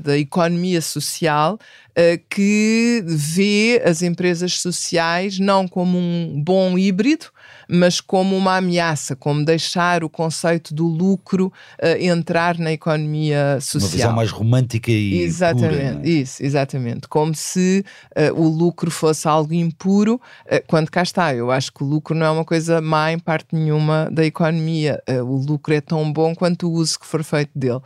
da 0.04 0.18
economia 0.18 0.82
social 0.82 1.60
uh, 1.92 2.26
que 2.30 3.04
vê 3.06 3.82
as 3.86 4.02
empresas 4.02 4.60
sociais 4.60 5.40
não 5.40 5.68
como 5.68 5.98
um 5.98 6.42
bom 6.44 6.78
híbrido, 6.78 7.28
mas 7.68 8.00
como 8.00 8.36
uma 8.36 8.58
ameaça, 8.58 9.16
como 9.16 9.44
deixar 9.44 10.04
o 10.04 10.10
conceito 10.10 10.74
do 10.74 10.86
lucro 10.86 11.52
uh, 11.82 12.02
entrar 12.02 12.58
na 12.58 12.72
economia 12.72 13.60
social. 13.60 13.90
Uma 13.90 13.92
visão 13.98 14.14
mais 14.14 14.32
romântica 14.32 14.92
e 14.92 15.22
Exatamente, 15.22 15.98
pura, 15.98 16.08
é? 16.08 16.10
isso, 16.10 16.44
exatamente. 16.44 17.08
Como 17.08 17.36
se 17.36 17.84
uh, 18.16 18.40
o 18.40 18.48
lucro 18.48 18.90
fosse 18.90 19.28
algo 19.28 19.54
impuro, 19.54 20.16
uh, 20.46 20.64
quando 20.68 20.90
cá 20.90 21.04
está. 21.04 21.34
Eu 21.34 21.52
acho 21.52 21.72
que 21.74 21.84
o 21.84 21.88
lucro 21.88 22.16
não 22.16 22.26
é 22.26 22.32
uma 22.32 22.46
coisa 22.46 22.82
má 22.82 23.12
em 23.12 23.20
parte 23.20 23.56
nenhuma 23.56 24.10
da 24.12 24.26
economia. 24.26 25.02
o 25.24 25.36
lucro 25.36 25.74
é 25.74 25.82
tão 25.82 26.12
bom 26.12 26.34
quanto 26.34 26.68
o 26.68 26.72
uso 26.72 27.00
que 27.00 27.06
for 27.06 27.24
feito 27.24 27.52
dele. 27.56 27.80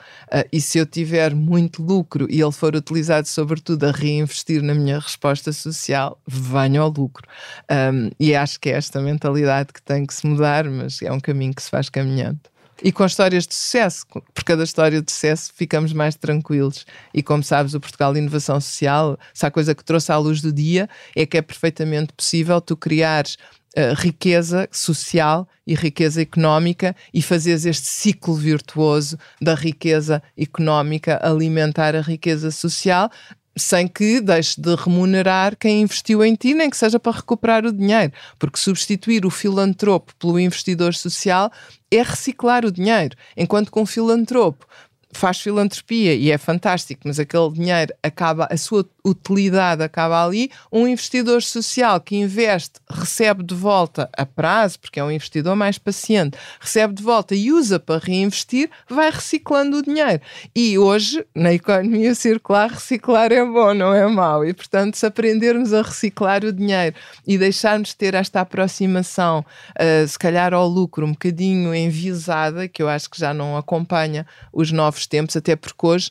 e 0.52 0.62
se 0.62 0.78
eu 0.78 0.86
tiver 0.86 1.34
muito 1.34 1.82
lucro 1.82 2.28
e 2.30 2.42
ele 2.42 2.52
for 2.52 2.76
utilizado 2.76 3.28
sobretudo 3.28 3.86
a 3.86 3.92
reinvestir 3.92 4.62
na 4.62 4.74
minha 4.74 5.00
resposta 5.00 5.52
social, 5.52 6.20
venha 6.28 6.82
ao 6.82 6.90
lucro. 6.90 7.28
Um, 7.72 8.10
e 8.20 8.36
acho 8.36 8.60
que 8.60 8.70
é 8.70 8.74
esta 8.74 9.02
mentalidade 9.02 9.71
que 9.72 9.82
tem 9.82 10.06
que 10.06 10.14
se 10.14 10.26
mudar, 10.26 10.70
mas 10.70 11.02
é 11.02 11.12
um 11.12 11.20
caminho 11.20 11.54
que 11.54 11.62
se 11.62 11.70
faz 11.70 11.90
caminhando. 11.90 12.40
E 12.84 12.92
com 12.92 13.06
histórias 13.06 13.46
de 13.46 13.54
sucesso, 13.54 14.06
por 14.08 14.44
cada 14.44 14.64
história 14.64 15.02
de 15.02 15.12
sucesso 15.12 15.52
ficamos 15.56 15.94
mais 15.94 16.16
tranquilos. 16.16 16.86
E 17.14 17.22
como 17.22 17.44
sabes, 17.44 17.76
o 17.76 17.80
Portugal 17.80 18.12
de 18.12 18.20
Inovação 18.20 18.60
Social, 18.60 19.20
se 19.34 19.46
há 19.46 19.52
coisa 19.52 19.76
que 19.76 19.84
trouxe 19.84 20.12
à 20.12 20.18
luz 20.18 20.42
do 20.42 20.52
dia, 20.52 20.90
é 21.16 21.26
que 21.26 21.38
é 21.38 21.42
perfeitamente 21.44 22.12
possível 22.12 22.60
tu 22.60 22.76
criares 22.76 23.38
uh, 23.78 23.94
riqueza 23.96 24.68
social 24.72 25.48
e 25.66 25.76
riqueza 25.76 26.24
económica 26.24 26.96
e 27.14 27.22
fazeres 27.22 27.66
este 27.66 27.88
ciclo 27.88 28.34
virtuoso 28.34 29.18
da 29.40 29.54
riqueza 29.54 30.22
económica 30.36 31.20
alimentar 31.22 31.96
a 31.96 32.02
riqueza 32.02 32.50
social, 32.50 33.12
sem 33.56 33.88
que 33.88 34.22
deixe 34.22 34.60
de 34.60 34.76
remunerar 34.76 35.58
quem 35.58 35.82
investiu 35.82 36.24
em 36.24 36.36
ti, 36.36 36.54
nem 36.54 36.70
que 36.70 36.78
seja 36.78 37.00
para 37.00 37.18
recuperar 37.18 37.66
o 37.66 37.72
dinheiro. 37.72 38.14
Porque 38.40 38.58
substituir 38.58 39.26
o 39.26 39.30
filantropo 39.30 40.16
pelo 40.16 40.40
investidor 40.40 40.94
social 40.94 41.52
é 41.92 42.02
reciclar 42.02 42.66
o 42.66 42.72
dinheiro. 42.72 43.16
Enquanto 43.36 43.72
que 43.72 43.80
um 43.80 43.86
filantropo 43.86 44.66
faz 45.14 45.42
filantropia 45.42 46.16
e 46.16 46.32
é 46.32 46.38
fantástico, 46.38 47.02
mas 47.06 47.20
aquele 47.20 47.52
dinheiro 47.52 47.94
acaba, 48.02 48.48
a 48.50 48.58
sua 48.58 48.88
utilidade 49.06 49.84
acaba 49.84 50.26
ali. 50.26 50.52
Um 50.72 50.88
investidor 50.88 51.42
social 51.42 52.00
que 52.00 52.16
investe, 52.16 52.80
recebe 52.90 53.44
de 53.44 53.56
volta 53.56 54.10
a 54.16 54.26
prazo, 54.26 54.80
porque 54.80 55.00
é 55.00 55.04
um 55.04 55.12
investidor 55.12 55.56
mais 55.56 55.78
paciente, 55.78 56.38
recebe 56.60 56.94
de 56.94 57.04
volta 57.04 57.36
e 57.36 57.52
usa 57.52 57.80
para 57.80 58.04
reinvestir, 58.04 58.70
vai 58.90 59.10
reciclando 59.10 59.78
o 59.78 59.84
dinheiro. 59.84 60.22
E 60.56 60.78
hoje, 60.78 61.26
na 61.36 61.54
economia 61.54 62.14
circular, 62.16 62.70
reciclar 62.70 63.32
é 63.32 63.44
bom, 63.44 63.74
não 63.74 63.94
é 63.94 64.08
mau. 64.08 64.46
E 64.46 64.54
portanto, 64.54 64.96
se 64.96 65.06
aprendermos 65.06 65.74
a 65.74 65.82
reciclar 65.82 66.44
o 66.44 66.52
dinheiro 66.52 66.96
e 67.26 67.38
deixarmos 67.38 67.90
de 67.90 67.96
ter 67.96 68.14
esta 68.14 68.42
aproximação, 68.42 69.46
uh, 69.72 70.08
se 70.08 70.18
calhar 70.18 70.54
ao 70.54 70.68
lucro, 70.68 71.06
um 71.06 71.12
bocadinho 71.12 71.74
enviesada, 71.74 72.68
que 72.68 72.82
eu 72.82 72.90
acho 72.90 73.10
que 73.10 73.20
já 73.20 73.34
não 73.34 73.58
acompanha 73.58 74.26
os 74.54 74.72
novos 74.72 75.08
tempos, 75.08 75.36
até 75.36 75.56
porque 75.56 75.86
hoje 75.86 76.10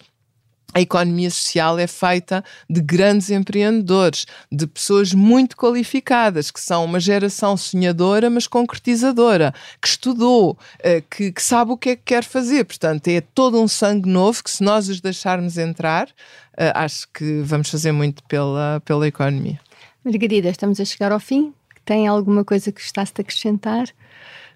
a 0.72 0.80
economia 0.80 1.30
social 1.30 1.78
é 1.78 1.86
feita 1.86 2.44
de 2.68 2.80
grandes 2.80 3.30
empreendedores, 3.30 4.26
de 4.50 4.66
pessoas 4.66 5.12
muito 5.12 5.56
qualificadas, 5.56 6.50
que 6.50 6.60
são 6.60 6.84
uma 6.84 7.00
geração 7.00 7.56
sonhadora, 7.56 8.30
mas 8.30 8.46
concretizadora, 8.46 9.52
que 9.80 9.88
estudou, 9.88 10.56
eh, 10.78 11.02
que, 11.10 11.32
que, 11.32 11.42
sabe 11.42 11.72
o 11.72 11.76
que 11.76 11.90
é 11.90 11.96
que 11.96 12.02
quer 12.04 12.24
fazer. 12.24 12.64
Portanto, 12.64 13.08
é 13.08 13.20
todo 13.20 13.60
um 13.60 13.66
sangue 13.66 14.08
novo 14.08 14.44
que, 14.44 14.50
se 14.50 14.62
nós 14.62 14.88
os 14.88 15.00
deixarmos 15.00 15.58
entrar, 15.58 16.08
eh, 16.56 16.72
acho 16.74 17.08
que 17.12 17.40
vamos 17.42 17.68
fazer 17.68 17.92
muito 17.92 18.22
pela, 18.24 18.80
pela 18.84 19.08
economia. 19.08 19.60
Margarida, 20.04 20.48
estamos 20.48 20.80
a 20.80 20.84
chegar 20.84 21.10
ao 21.10 21.20
fim. 21.20 21.52
Tem 21.84 22.06
alguma 22.06 22.44
coisa 22.44 22.70
que 22.70 22.80
gostasse 22.80 23.12
de 23.12 23.20
acrescentar? 23.22 23.88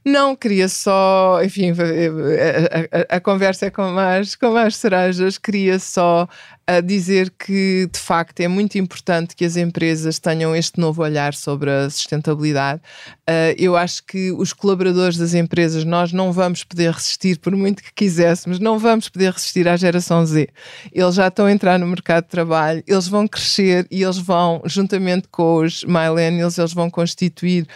Não, 0.04 0.36
queria 0.36 0.68
só, 0.68 1.42
enfim, 1.42 1.70
a, 1.70 3.14
a, 3.14 3.16
a, 3.16 3.20
conversa 3.20 3.66
é 3.66 3.70
com 3.70 3.98
as, 3.98 4.34
com 4.34 4.54
as 4.54 4.76
cerejas, 4.76 5.38
queria 5.38 5.78
só 5.78 6.28
a 6.66 6.80
dizer 6.80 7.30
que, 7.38 7.88
de 7.92 7.98
facto, 7.98 8.40
é 8.40 8.48
muito 8.48 8.78
importante 8.78 9.36
que 9.36 9.44
as 9.44 9.56
empresas 9.56 10.18
tenham 10.18 10.56
este 10.56 10.80
novo 10.80 11.02
olhar 11.02 11.34
sobre 11.34 11.70
a 11.70 11.90
sustentabilidade. 11.90 12.80
Uh, 13.28 13.52
eu 13.58 13.76
acho 13.76 14.02
que 14.04 14.32
os 14.32 14.52
colaboradores 14.52 15.18
das 15.18 15.34
empresas, 15.34 15.84
nós 15.84 16.12
não 16.12 16.32
vamos 16.32 16.64
poder 16.64 16.90
resistir, 16.92 17.38
por 17.38 17.54
muito 17.54 17.82
que 17.82 17.92
quiséssemos, 17.92 18.58
não 18.58 18.78
vamos 18.78 19.10
poder 19.10 19.32
resistir 19.32 19.68
à 19.68 19.76
geração 19.76 20.24
Z. 20.24 20.48
Eles 20.90 21.14
já 21.14 21.28
estão 21.28 21.46
a 21.46 21.52
entrar 21.52 21.78
no 21.78 21.86
mercado 21.86 22.24
de 22.24 22.30
trabalho, 22.30 22.82
eles 22.86 23.08
vão 23.08 23.28
crescer 23.28 23.86
e 23.90 24.02
eles 24.02 24.18
vão, 24.18 24.62
juntamente 24.64 25.28
com 25.28 25.56
os 25.56 25.84
millennials, 25.84 26.56
eles 26.56 26.72
vão 26.72 26.88
constituir, 26.88 27.66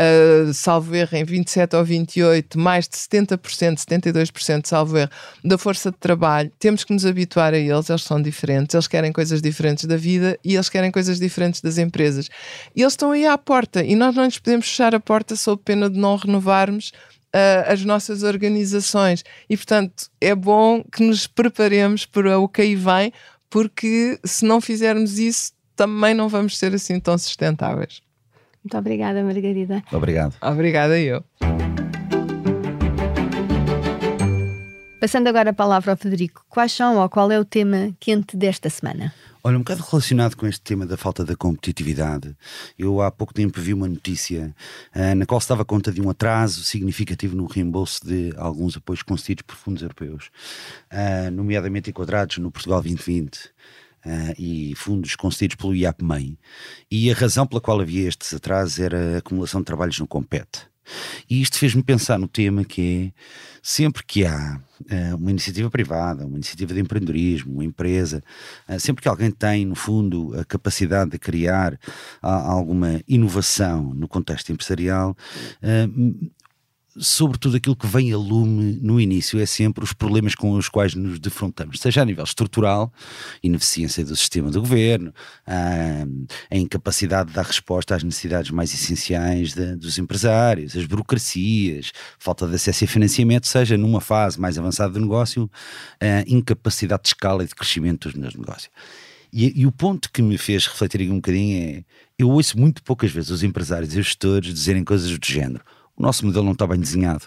uh, 0.00 0.54
salvo 0.54 0.94
erro, 0.94 1.16
em 1.16 1.24
27 1.24 1.75
ou 1.76 1.84
28, 1.84 2.58
mais 2.58 2.88
de 2.88 2.96
70%, 2.96 3.38
72%, 3.78 4.66
salvo 4.66 4.98
erro, 4.98 5.10
da 5.44 5.58
força 5.58 5.90
de 5.90 5.96
trabalho. 5.98 6.50
Temos 6.58 6.84
que 6.84 6.92
nos 6.92 7.04
habituar 7.04 7.54
a 7.54 7.58
eles, 7.58 7.90
eles 7.90 8.02
são 8.02 8.20
diferentes 8.20 8.74
eles 8.74 8.88
querem 8.88 9.12
coisas 9.12 9.42
diferentes 9.42 9.84
da 9.84 9.96
vida 9.96 10.38
e 10.44 10.54
eles 10.54 10.68
querem 10.68 10.90
coisas 10.90 11.18
diferentes 11.18 11.60
das 11.60 11.78
empresas. 11.78 12.28
E 12.74 12.82
eles 12.82 12.92
estão 12.92 13.10
aí 13.10 13.26
à 13.26 13.36
porta 13.36 13.82
e 13.82 13.94
nós 13.94 14.14
não 14.14 14.24
lhes 14.24 14.38
podemos 14.38 14.68
fechar 14.68 14.94
a 14.94 15.00
porta 15.00 15.36
sob 15.36 15.60
pena 15.64 15.90
de 15.90 15.98
não 15.98 16.16
renovarmos 16.16 16.92
uh, 17.34 17.72
as 17.72 17.84
nossas 17.84 18.22
organizações. 18.22 19.24
E, 19.48 19.56
portanto, 19.56 20.08
é 20.20 20.34
bom 20.34 20.82
que 20.84 21.02
nos 21.02 21.26
preparemos 21.26 22.06
para 22.06 22.38
o 22.38 22.48
que 22.48 22.62
aí 22.62 22.74
vem, 22.74 23.12
porque 23.50 24.18
se 24.24 24.44
não 24.44 24.60
fizermos 24.60 25.18
isso, 25.18 25.52
também 25.74 26.14
não 26.14 26.28
vamos 26.28 26.56
ser 26.58 26.74
assim 26.74 26.98
tão 26.98 27.16
sustentáveis. 27.18 28.00
Muito 28.64 28.78
obrigada, 28.78 29.22
Margarida. 29.22 29.82
Obrigado. 29.92 30.34
Obrigada 30.42 30.98
eu. 30.98 31.22
Passando 34.98 35.26
agora 35.26 35.50
a 35.50 35.52
palavra 35.52 35.92
ao 35.92 35.96
Federico, 35.96 36.42
quais 36.48 36.72
são 36.72 36.96
ou 36.96 37.08
qual 37.08 37.30
é 37.30 37.38
o 37.38 37.44
tema 37.44 37.94
quente 38.00 38.34
desta 38.34 38.70
semana? 38.70 39.12
Olha, 39.44 39.56
um 39.56 39.60
bocado 39.60 39.84
relacionado 39.88 40.34
com 40.34 40.46
este 40.46 40.62
tema 40.62 40.86
da 40.86 40.96
falta 40.96 41.22
da 41.22 41.36
competitividade, 41.36 42.34
eu 42.78 43.02
há 43.02 43.10
pouco 43.10 43.34
tempo 43.34 43.60
vi 43.60 43.74
uma 43.74 43.86
notícia 43.86 44.56
uh, 44.94 45.14
na 45.14 45.26
qual 45.26 45.38
se 45.38 45.50
dava 45.50 45.66
conta 45.66 45.92
de 45.92 46.00
um 46.00 46.08
atraso 46.08 46.64
significativo 46.64 47.36
no 47.36 47.44
reembolso 47.44 48.06
de 48.06 48.32
alguns 48.38 48.74
apoios 48.78 49.02
concedidos 49.02 49.42
por 49.42 49.54
fundos 49.54 49.82
europeus, 49.82 50.30
uh, 50.90 51.30
nomeadamente 51.30 51.90
enquadrados 51.90 52.38
no 52.38 52.50
Portugal 52.50 52.80
2020. 52.80 53.54
Uh, 54.04 54.34
e 54.38 54.72
fundos 54.76 55.16
concedidos 55.16 55.56
pelo 55.56 55.74
IAPMEI. 55.74 56.38
E 56.88 57.10
a 57.10 57.14
razão 57.14 57.44
pela 57.44 57.60
qual 57.60 57.80
havia 57.80 58.06
estes 58.06 58.32
atrasos 58.32 58.78
era 58.78 59.16
a 59.16 59.18
acumulação 59.18 59.60
de 59.60 59.64
trabalhos 59.64 59.98
no 59.98 60.06
Compete. 60.06 60.68
E 61.28 61.40
isto 61.40 61.58
fez-me 61.58 61.82
pensar 61.82 62.18
no 62.18 62.28
tema 62.28 62.64
que 62.64 63.12
é 63.14 63.20
sempre 63.62 64.04
que 64.04 64.24
há 64.24 64.60
uh, 64.80 65.16
uma 65.16 65.30
iniciativa 65.30 65.70
privada, 65.70 66.26
uma 66.26 66.36
iniciativa 66.36 66.72
de 66.72 66.80
empreendedorismo, 66.80 67.52
uma 67.52 67.64
empresa, 67.64 68.22
uh, 68.68 68.78
sempre 68.78 69.02
que 69.02 69.08
alguém 69.08 69.30
tem, 69.30 69.64
no 69.64 69.74
fundo, 69.74 70.38
a 70.38 70.44
capacidade 70.44 71.10
de 71.10 71.18
criar 71.18 71.74
uh, 71.74 71.78
alguma 72.26 73.00
inovação 73.08 73.92
no 73.94 74.06
contexto 74.06 74.52
empresarial, 74.52 75.16
sobretudo 76.98 77.56
aquilo 77.56 77.76
que 77.76 77.86
vem 77.86 78.12
a 78.12 78.16
lume 78.16 78.78
no 78.82 79.00
início 79.00 79.40
é 79.40 79.46
sempre 79.46 79.84
os 79.84 79.92
problemas 79.92 80.34
com 80.34 80.52
os 80.52 80.68
quais 80.68 80.94
nos 80.94 81.18
defrontamos, 81.18 81.80
seja 81.80 82.02
a 82.02 82.04
nível 82.04 82.24
estrutural, 82.24 82.92
ineficiência 83.42 84.04
do 84.04 84.16
sistema 84.16 84.50
do 84.50 84.60
governo, 84.60 85.12
a 85.46 86.56
incapacidade 86.56 87.28
de 87.28 87.34
dar 87.34 87.44
resposta 87.44 87.94
às 87.94 88.02
necessidades 88.02 88.50
mais 88.50 88.72
essenciais 88.72 89.54
de, 89.54 89.76
dos 89.76 89.98
empresários, 89.98 90.76
as 90.76 90.86
burocracias, 90.86 91.92
falta 92.18 92.46
de 92.46 92.54
acesso 92.54 92.84
a 92.84 92.88
financiamento, 92.88 93.46
seja 93.46 93.76
numa 93.76 94.00
fase 94.00 94.40
mais 94.40 94.58
avançada 94.58 94.92
do 94.92 95.00
negócio, 95.00 95.50
a 96.00 96.24
incapacidade 96.26 97.02
de 97.02 97.08
escala 97.08 97.44
e 97.44 97.46
de 97.46 97.54
crescimento 97.54 98.10
dos 98.10 98.34
negócios. 98.34 98.70
E, 99.32 99.60
e, 99.60 99.66
o 99.66 99.72
ponto 99.72 100.10
que 100.10 100.22
me 100.22 100.38
fez 100.38 100.66
refletir 100.66 101.10
um 101.10 101.16
bocadinho 101.16 101.78
é: 101.78 101.84
eu 102.18 102.30
ouço 102.30 102.58
muito 102.58 102.82
poucas 102.82 103.10
vezes 103.10 103.30
os 103.30 103.42
empresários 103.42 103.94
e 103.94 103.98
os 103.98 104.06
gestores 104.06 104.54
dizerem 104.54 104.84
coisas 104.84 105.10
do 105.18 105.26
género 105.26 105.62
o 105.96 106.02
nosso 106.02 106.26
modelo 106.26 106.44
não 106.44 106.52
está 106.52 106.66
bem 106.66 106.78
desenhado, 106.78 107.26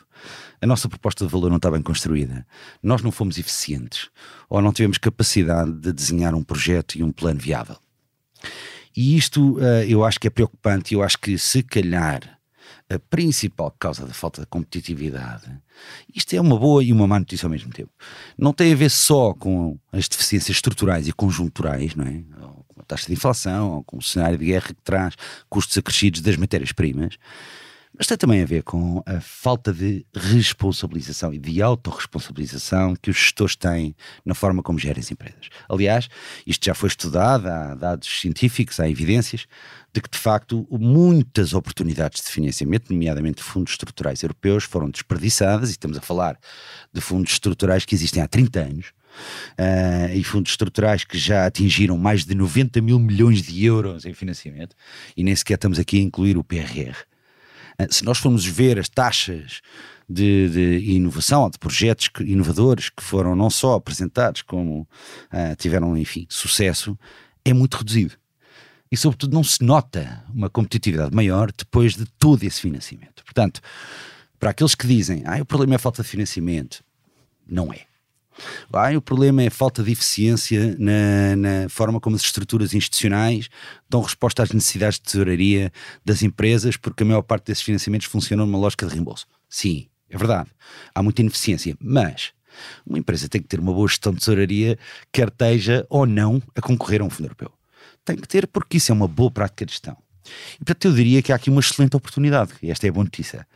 a 0.61 0.67
nossa 0.67 0.87
proposta 0.87 1.25
de 1.25 1.31
valor 1.31 1.49
não 1.49 1.57
está 1.57 1.71
bem 1.71 1.81
construída, 1.81 2.45
nós 2.83 3.01
não 3.01 3.11
fomos 3.11 3.37
eficientes 3.37 4.09
ou 4.49 4.61
não 4.61 4.73
tivemos 4.73 4.97
capacidade 4.97 5.71
de 5.71 5.91
desenhar 5.91 6.35
um 6.35 6.43
projeto 6.43 6.95
e 6.95 7.03
um 7.03 7.11
plano 7.11 7.39
viável. 7.39 7.77
E 8.95 9.17
isto 9.17 9.57
uh, 9.57 9.83
eu 9.87 10.03
acho 10.03 10.19
que 10.19 10.27
é 10.27 10.29
preocupante 10.29 10.93
eu 10.93 11.03
acho 11.03 11.17
que 11.17 11.37
se 11.37 11.63
calhar 11.63 12.39
a 12.89 12.97
principal 12.97 13.73
causa 13.79 14.05
da 14.05 14.13
falta 14.13 14.41
de 14.41 14.47
competitividade, 14.47 15.45
isto 16.13 16.35
é 16.35 16.41
uma 16.41 16.57
boa 16.57 16.83
e 16.83 16.91
uma 16.91 17.05
má 17.05 17.19
notícia 17.19 17.45
ao 17.45 17.49
mesmo 17.51 17.71
tempo. 17.71 17.91
Não 18.35 18.51
tem 18.51 18.73
a 18.73 18.75
ver 18.75 18.89
só 18.89 19.33
com 19.33 19.77
as 19.91 20.07
deficiências 20.07 20.57
estruturais 20.57 21.07
e 21.07 21.13
conjunturais, 21.13 21.93
não 21.93 22.05
é? 22.05 22.23
Ou 22.41 22.65
com 22.67 22.81
a 22.81 22.83
taxa 22.83 23.05
de 23.05 23.13
inflação, 23.13 23.75
ou 23.75 23.83
com 23.83 23.97
o 23.97 24.01
cenário 24.01 24.39
de 24.39 24.45
guerra 24.45 24.69
que 24.69 24.81
traz 24.83 25.13
custos 25.47 25.77
acrescidos 25.77 26.21
das 26.21 26.35
matérias-primas, 26.35 27.17
mas 27.99 28.07
tem 28.07 28.17
também 28.17 28.41
a 28.41 28.45
ver 28.45 28.63
com 28.63 29.03
a 29.05 29.19
falta 29.19 29.73
de 29.73 30.05
responsabilização 30.15 31.33
e 31.33 31.37
de 31.37 31.61
autorresponsabilização 31.61 32.95
que 32.95 33.09
os 33.09 33.17
gestores 33.17 33.57
têm 33.57 33.93
na 34.23 34.33
forma 34.33 34.63
como 34.63 34.79
gerem 34.79 35.01
as 35.01 35.11
empresas. 35.11 35.49
Aliás, 35.67 36.07
isto 36.47 36.65
já 36.65 36.73
foi 36.73 36.87
estudado, 36.87 37.47
há 37.47 37.75
dados 37.75 38.07
científicos, 38.21 38.79
há 38.79 38.89
evidências 38.89 39.45
de 39.93 39.99
que, 39.99 40.09
de 40.09 40.17
facto, 40.17 40.65
muitas 40.71 41.53
oportunidades 41.53 42.23
de 42.23 42.29
financiamento, 42.29 42.89
nomeadamente 42.89 43.43
fundos 43.43 43.73
estruturais 43.73 44.23
europeus, 44.23 44.63
foram 44.63 44.89
desperdiçadas, 44.89 45.67
e 45.67 45.73
estamos 45.73 45.97
a 45.97 46.01
falar 46.01 46.39
de 46.93 47.01
fundos 47.01 47.33
estruturais 47.33 47.83
que 47.83 47.93
existem 47.93 48.23
há 48.23 48.27
30 48.27 48.59
anos, 48.61 48.85
Uh, 49.59 50.13
e 50.13 50.23
fundos 50.23 50.51
estruturais 50.51 51.03
que 51.03 51.17
já 51.17 51.47
atingiram 51.47 51.97
mais 51.97 52.23
de 52.23 52.35
90 52.35 52.79
mil 52.79 52.99
milhões 52.99 53.41
de 53.41 53.65
euros 53.65 54.05
em 54.05 54.13
financiamento, 54.13 54.75
e 55.17 55.23
nem 55.23 55.35
sequer 55.35 55.55
estamos 55.55 55.79
aqui 55.79 55.97
a 55.97 56.01
incluir 56.01 56.37
o 56.37 56.43
PRR. 56.43 56.95
Eh, 57.79 57.87
se 57.89 58.03
nós 58.03 58.17
formos 58.17 58.45
ver 58.45 58.77
as 58.77 58.89
taxas 58.89 59.61
de, 60.07 60.49
de 60.49 60.91
inovação 60.91 61.49
de 61.49 61.57
projetos 61.57 62.09
inovadores 62.19 62.89
que 62.89 63.01
foram 63.01 63.35
não 63.35 63.49
só 63.49 63.75
apresentados 63.75 64.41
como 64.41 64.81
uh, 64.81 65.55
tiveram, 65.57 65.95
enfim, 65.97 66.27
sucesso, 66.29 66.97
é 67.45 67.53
muito 67.53 67.77
reduzido. 67.77 68.15
E, 68.91 68.97
sobretudo, 68.97 69.33
não 69.33 69.43
se 69.43 69.63
nota 69.63 70.23
uma 70.33 70.49
competitividade 70.49 71.15
maior 71.15 71.51
depois 71.55 71.95
de 71.95 72.05
todo 72.05 72.43
esse 72.43 72.59
financiamento. 72.59 73.23
Portanto, 73.23 73.61
para 74.39 74.49
aqueles 74.49 74.73
que 74.73 74.87
dizem, 74.87 75.21
ah, 75.25 75.39
o 75.39 75.45
problema 75.45 75.75
é 75.75 75.77
a 75.77 75.79
falta 75.79 76.01
de 76.01 76.09
financiamento, 76.09 76.83
não 77.47 77.71
é. 77.71 77.81
O 78.97 79.01
problema 79.01 79.43
é 79.43 79.47
a 79.47 79.51
falta 79.51 79.83
de 79.83 79.91
eficiência 79.91 80.75
na, 80.79 81.35
na, 81.35 81.69
forma 81.69 81.99
como 81.99 82.15
as 82.15 82.21
estruturas 82.21 82.73
institucionais 82.73 83.49
dão 83.89 84.01
resposta 84.01 84.43
às 84.43 84.51
necessidades 84.51 84.97
de 84.97 85.05
tesouraria 85.05 85.71
das 86.03 86.21
empresas, 86.21 86.77
porque 86.77 87.03
a 87.03 87.05
maior 87.05 87.21
parte 87.21 87.45
desses 87.45 87.63
financiamentos 87.63 88.07
funcionam 88.07 88.45
numa 88.45 88.57
lógica 88.57 88.85
de 88.85 88.93
reembolso. 88.93 89.27
Sim, 89.49 89.87
é 90.09 90.17
verdade. 90.17 90.49
Há 90.93 91.03
muita 91.03 91.21
ineficiência, 91.21 91.75
mas 91.79 92.31
uma 92.85 92.97
empresa 92.97 93.29
tem 93.29 93.41
que 93.41 93.47
ter 93.47 93.59
uma 93.59 93.73
boa 93.73 93.87
gestão 93.87 94.13
de 94.13 94.19
tesouraria, 94.19 94.77
quer 95.11 95.27
esteja 95.27 95.85
ou 95.89 96.05
não 96.05 96.41
a 96.55 96.61
concorrer 96.61 97.01
a 97.01 97.03
um 97.03 97.09
fundo 97.09 97.25
europeu. 97.25 97.51
Tem 98.03 98.15
que 98.15 98.27
ter, 98.27 98.47
porque 98.47 98.77
isso 98.77 98.91
é 98.91 98.95
uma 98.95 99.07
boa 99.07 99.31
prática 99.31 99.65
de 99.65 99.71
gestão. 99.71 99.97
E 100.55 100.63
portanto 100.63 100.85
eu 100.85 100.93
diria 100.93 101.21
que 101.21 101.31
há 101.31 101.35
aqui 101.35 101.49
uma 101.49 101.59
excelente 101.59 101.95
oportunidade, 101.95 102.53
e 102.61 102.71
esta 102.71 102.87
é 102.87 102.89
a 102.89 102.93
boa 102.93 103.03
notícia. 103.03 103.47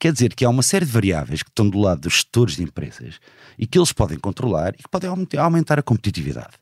Quer 0.00 0.14
dizer 0.14 0.34
que 0.34 0.46
há 0.46 0.48
uma 0.48 0.62
série 0.62 0.86
de 0.86 0.90
variáveis 0.90 1.42
que 1.42 1.50
estão 1.50 1.68
do 1.68 1.78
lado 1.78 2.00
dos 2.00 2.14
gestores 2.14 2.56
de 2.56 2.62
empresas 2.62 3.20
e 3.58 3.66
que 3.66 3.78
eles 3.78 3.92
podem 3.92 4.18
controlar 4.18 4.72
e 4.72 4.82
que 4.82 4.88
podem 4.88 5.10
aumentar 5.36 5.78
a 5.78 5.82
competitividade, 5.82 6.54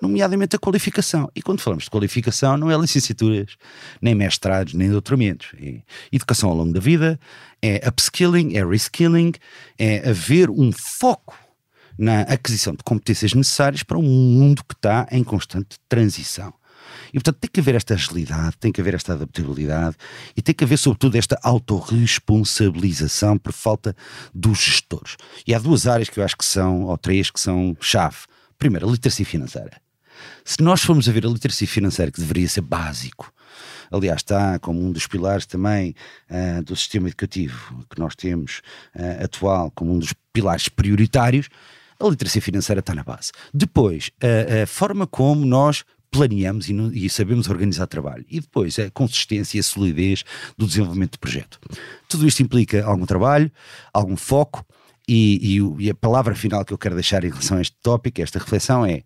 nomeadamente 0.00 0.54
a 0.54 0.60
qualificação. 0.60 1.28
E 1.34 1.42
quando 1.42 1.60
falamos 1.60 1.84
de 1.84 1.90
qualificação, 1.90 2.56
não 2.56 2.70
é 2.70 2.76
licenciaturas, 2.76 3.56
nem 4.00 4.14
mestrados, 4.14 4.74
nem 4.74 4.88
doutoramentos. 4.88 5.48
É 5.60 5.82
educação 6.12 6.50
ao 6.50 6.56
longo 6.56 6.72
da 6.72 6.78
vida, 6.78 7.18
é 7.60 7.82
upskilling, 7.88 8.56
é 8.56 8.64
reskilling, 8.64 9.32
é 9.76 10.08
haver 10.08 10.48
um 10.48 10.70
foco 10.70 11.36
na 11.98 12.20
aquisição 12.20 12.74
de 12.74 12.84
competências 12.84 13.34
necessárias 13.34 13.82
para 13.82 13.98
um 13.98 14.02
mundo 14.02 14.62
que 14.62 14.74
está 14.74 15.08
em 15.10 15.24
constante 15.24 15.80
transição. 15.88 16.54
E 17.14 17.18
portanto 17.18 17.38
tem 17.38 17.48
que 17.48 17.60
haver 17.60 17.76
esta 17.76 17.94
agilidade, 17.94 18.56
tem 18.58 18.72
que 18.72 18.80
haver 18.80 18.94
esta 18.94 19.12
adaptabilidade 19.12 19.94
e 20.36 20.42
tem 20.42 20.52
que 20.52 20.64
haver 20.64 20.76
sobretudo 20.76 21.14
esta 21.14 21.38
autorresponsabilização 21.44 23.38
por 23.38 23.52
falta 23.52 23.94
dos 24.34 24.58
gestores. 24.58 25.16
E 25.46 25.54
há 25.54 25.60
duas 25.60 25.86
áreas 25.86 26.08
que 26.08 26.18
eu 26.18 26.24
acho 26.24 26.36
que 26.36 26.44
são, 26.44 26.82
ou 26.82 26.98
três, 26.98 27.30
que 27.30 27.38
são 27.38 27.76
chave. 27.80 28.16
Primeiro, 28.58 28.88
a 28.88 28.90
literacia 28.90 29.24
financeira. 29.24 29.80
Se 30.44 30.60
nós 30.60 30.82
formos 30.82 31.08
a 31.08 31.12
ver 31.12 31.24
a 31.24 31.28
literacia 31.28 31.68
financeira, 31.68 32.10
que 32.10 32.20
deveria 32.20 32.48
ser 32.48 32.62
básico, 32.62 33.32
aliás, 33.92 34.16
está 34.18 34.58
como 34.58 34.84
um 34.84 34.90
dos 34.90 35.06
pilares 35.06 35.46
também 35.46 35.94
uh, 36.28 36.64
do 36.64 36.74
sistema 36.74 37.06
educativo 37.06 37.86
que 37.88 38.00
nós 38.00 38.16
temos 38.16 38.60
uh, 38.96 39.22
atual, 39.22 39.70
como 39.70 39.92
um 39.92 40.00
dos 40.00 40.12
pilares 40.32 40.68
prioritários, 40.68 41.48
a 42.00 42.08
literacia 42.08 42.42
financeira 42.42 42.80
está 42.80 42.94
na 42.94 43.04
base. 43.04 43.30
Depois, 43.52 44.10
a, 44.20 44.64
a 44.64 44.66
forma 44.66 45.06
como 45.06 45.46
nós 45.46 45.84
planeamos 46.14 46.68
e, 46.68 46.74
e, 46.92 47.10
sabemos 47.10 47.48
organizar 47.48 47.86
trabalho. 47.86 48.24
E 48.30 48.40
depois 48.40 48.78
a 48.78 48.90
consistência 48.90 49.58
e 49.58 49.60
a 49.60 49.62
solidez 49.62 50.24
do 50.56 50.66
desenvolvimento 50.66 51.12
do 51.12 51.18
projeto. 51.18 51.58
Tudo 52.08 52.26
isto 52.26 52.42
implica 52.42 52.84
algum 52.84 53.04
trabalho, 53.04 53.50
algum 53.92 54.16
foco, 54.16 54.64
e, 55.06 55.58
e, 55.58 55.84
e, 55.84 55.90
a 55.90 55.94
palavra 55.94 56.34
final 56.34 56.64
que 56.64 56.72
eu 56.72 56.78
quero 56.78 56.94
deixar 56.94 57.24
em 57.24 57.28
relação 57.28 57.58
a 57.58 57.60
este 57.60 57.76
tópico, 57.82 58.22
esta 58.22 58.38
reflexão 58.38 58.86
é: 58.86 59.02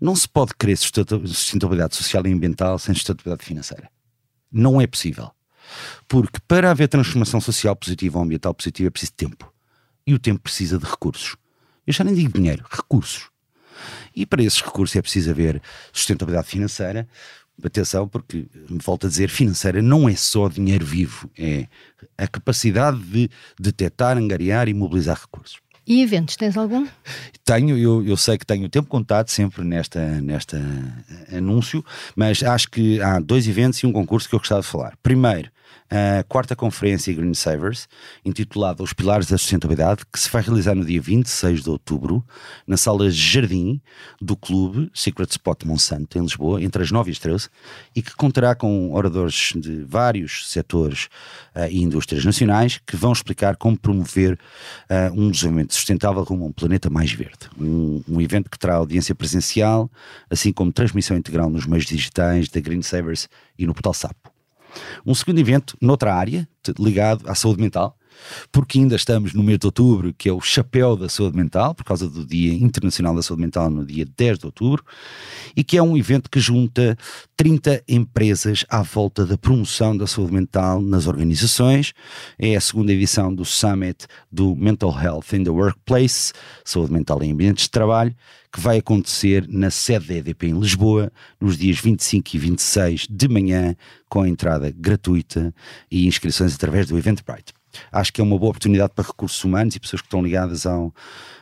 não 0.00 0.14
se 0.16 0.28
pode 0.28 0.54
querer 0.58 0.76
sustentabilidade 0.76 1.94
social 1.94 2.26
e 2.26 2.32
ambiental 2.32 2.78
sem 2.78 2.94
sustentabilidade 2.94 3.44
financeira. 3.44 3.90
Não 4.50 4.80
é 4.80 4.86
possível. 4.86 5.30
Porque 6.08 6.38
para 6.46 6.70
haver 6.70 6.88
transformação 6.88 7.40
social 7.40 7.74
positiva 7.74 8.18
ou 8.18 8.24
ambiental 8.24 8.54
positiva 8.54 8.88
é 8.88 8.90
preciso 8.90 9.12
tempo. 9.12 9.52
E 10.06 10.14
o 10.14 10.18
tempo 10.18 10.40
precisa 10.40 10.78
de 10.78 10.86
recursos. 10.86 11.36
Eu 11.86 11.92
já 11.92 12.04
nem 12.04 12.14
digo 12.14 12.32
dinheiro, 12.32 12.64
recursos. 12.70 13.28
E 14.14 14.24
para 14.26 14.42
esses 14.42 14.60
recursos 14.60 14.96
é 14.96 15.02
preciso 15.02 15.30
haver 15.30 15.60
sustentabilidade 15.92 16.48
financeira. 16.48 17.08
Atenção, 17.64 18.06
porque 18.06 18.46
me 18.68 18.80
falta 18.80 19.08
dizer, 19.08 19.30
financeira 19.30 19.80
não 19.80 20.08
é 20.08 20.14
só 20.14 20.46
dinheiro 20.46 20.84
vivo, 20.84 21.30
é 21.38 21.66
a 22.18 22.28
capacidade 22.28 22.98
de 22.98 23.30
detectar, 23.58 24.18
angariar 24.18 24.68
e 24.68 24.74
mobilizar 24.74 25.18
recursos. 25.18 25.58
E 25.86 26.02
eventos, 26.02 26.34
tens 26.34 26.56
algum? 26.56 26.86
Tenho, 27.44 27.78
eu, 27.78 28.04
eu 28.04 28.16
sei 28.16 28.36
que 28.36 28.44
tenho 28.44 28.68
tempo 28.68 28.88
contado 28.88 29.28
sempre 29.28 29.64
nesta, 29.64 30.20
nesta 30.20 30.60
anúncio, 31.32 31.84
mas 32.16 32.42
acho 32.42 32.68
que 32.68 33.00
há 33.00 33.20
dois 33.20 33.46
eventos 33.46 33.78
e 33.78 33.86
um 33.86 33.92
concurso 33.92 34.28
que 34.28 34.34
eu 34.34 34.40
gostava 34.40 34.62
de 34.62 34.66
falar. 34.66 34.96
Primeiro, 35.00 35.48
a 35.90 36.24
quarta 36.24 36.56
conferência 36.56 37.14
Green 37.14 37.34
Savers, 37.34 37.88
intitulada 38.24 38.82
Os 38.82 38.92
Pilares 38.92 39.28
da 39.28 39.38
Sustentabilidade, 39.38 40.04
que 40.12 40.18
se 40.18 40.30
vai 40.30 40.42
realizar 40.42 40.74
no 40.74 40.84
dia 40.84 41.00
26 41.00 41.62
de 41.62 41.70
outubro, 41.70 42.24
na 42.66 42.76
sala 42.76 43.10
Jardim 43.10 43.80
do 44.20 44.36
Clube 44.36 44.90
Secret 44.92 45.30
Spot 45.30 45.64
Monsanto, 45.64 46.18
em 46.18 46.22
Lisboa, 46.22 46.62
entre 46.62 46.82
as 46.82 46.90
9 46.90 47.10
e 47.10 47.12
as 47.12 47.18
13, 47.18 47.48
e 47.94 48.02
que 48.02 48.14
contará 48.16 48.54
com 48.54 48.92
oradores 48.92 49.52
de 49.54 49.84
vários 49.84 50.50
setores 50.50 51.08
uh, 51.54 51.68
e 51.70 51.82
indústrias 51.82 52.24
nacionais 52.24 52.80
que 52.84 52.96
vão 52.96 53.12
explicar 53.12 53.56
como 53.56 53.78
promover 53.78 54.38
uh, 54.90 55.12
um 55.14 55.30
desenvolvimento 55.30 55.74
sustentável 55.74 56.24
como 56.24 56.46
um 56.46 56.52
planeta 56.52 56.90
mais 56.90 57.12
verde. 57.12 57.48
Um, 57.58 58.02
um 58.08 58.20
evento 58.20 58.50
que 58.50 58.58
terá 58.58 58.74
audiência 58.74 59.14
presencial, 59.14 59.90
assim 60.28 60.52
como 60.52 60.72
transmissão 60.72 61.16
integral 61.16 61.48
nos 61.48 61.66
meios 61.66 61.86
digitais 61.86 62.48
da 62.48 62.60
Green 62.60 62.82
Savers 62.82 63.28
e 63.58 63.66
no 63.66 63.72
portal 63.72 63.94
Sapo. 63.94 64.35
Um 65.04 65.14
segundo 65.14 65.38
evento, 65.38 65.76
noutra 65.80 66.14
área, 66.14 66.48
ligado 66.78 67.28
à 67.28 67.34
saúde 67.34 67.60
mental, 67.60 67.95
porque 68.50 68.78
ainda 68.78 68.96
estamos 68.96 69.32
no 69.32 69.42
mês 69.42 69.58
de 69.58 69.66
outubro, 69.66 70.12
que 70.12 70.28
é 70.28 70.32
o 70.32 70.40
chapéu 70.40 70.96
da 70.96 71.08
saúde 71.08 71.36
mental, 71.36 71.74
por 71.74 71.84
causa 71.84 72.08
do 72.08 72.24
Dia 72.24 72.52
Internacional 72.52 73.14
da 73.14 73.22
Saúde 73.22 73.42
Mental 73.42 73.70
no 73.70 73.84
dia 73.84 74.06
10 74.16 74.38
de 74.38 74.46
outubro, 74.46 74.84
e 75.54 75.62
que 75.62 75.76
é 75.76 75.82
um 75.82 75.96
evento 75.96 76.30
que 76.30 76.40
junta 76.40 76.96
30 77.36 77.82
empresas 77.88 78.64
à 78.68 78.82
volta 78.82 79.26
da 79.26 79.36
promoção 79.36 79.96
da 79.96 80.06
saúde 80.06 80.32
mental 80.32 80.80
nas 80.80 81.06
organizações. 81.06 81.92
É 82.38 82.56
a 82.56 82.60
segunda 82.60 82.92
edição 82.92 83.34
do 83.34 83.44
Summit 83.44 84.06
do 84.30 84.54
Mental 84.54 84.90
Health 84.90 85.34
in 85.34 85.44
the 85.44 85.50
Workplace, 85.50 86.32
saúde 86.64 86.92
mental 86.92 87.22
em 87.22 87.32
ambientes 87.32 87.64
de 87.64 87.70
trabalho, 87.70 88.14
que 88.52 88.60
vai 88.60 88.78
acontecer 88.78 89.46
na 89.48 89.70
sede 89.70 90.08
da 90.08 90.14
EDP 90.14 90.48
em 90.48 90.58
Lisboa, 90.58 91.12
nos 91.38 91.58
dias 91.58 91.78
25 91.78 92.34
e 92.34 92.38
26 92.38 93.06
de 93.10 93.28
manhã, 93.28 93.76
com 94.08 94.22
a 94.22 94.28
entrada 94.28 94.72
gratuita 94.74 95.54
e 95.90 96.06
inscrições 96.06 96.54
através 96.54 96.86
do 96.86 96.96
Eventbrite. 96.96 97.55
Acho 97.90 98.12
que 98.12 98.20
é 98.20 98.24
uma 98.24 98.38
boa 98.38 98.50
oportunidade 98.50 98.92
para 98.94 99.06
recursos 99.06 99.42
humanos 99.42 99.74
e 99.74 99.80
pessoas 99.80 100.00
que 100.00 100.06
estão 100.06 100.22
ligadas 100.22 100.66
ao, 100.66 100.94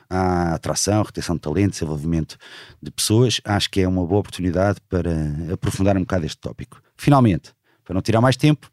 à 0.08 0.54
atração, 0.54 1.02
retenção 1.02 1.36
de 1.36 1.42
talento, 1.42 1.72
desenvolvimento 1.72 2.36
de 2.82 2.90
pessoas. 2.90 3.40
Acho 3.44 3.70
que 3.70 3.80
é 3.80 3.88
uma 3.88 4.06
boa 4.06 4.20
oportunidade 4.20 4.80
para 4.88 5.12
aprofundar 5.52 5.96
um 5.96 6.00
bocado 6.00 6.26
este 6.26 6.38
tópico. 6.38 6.80
Finalmente, 6.96 7.52
para 7.84 7.94
não 7.94 8.02
tirar 8.02 8.20
mais 8.20 8.36
tempo, 8.36 8.70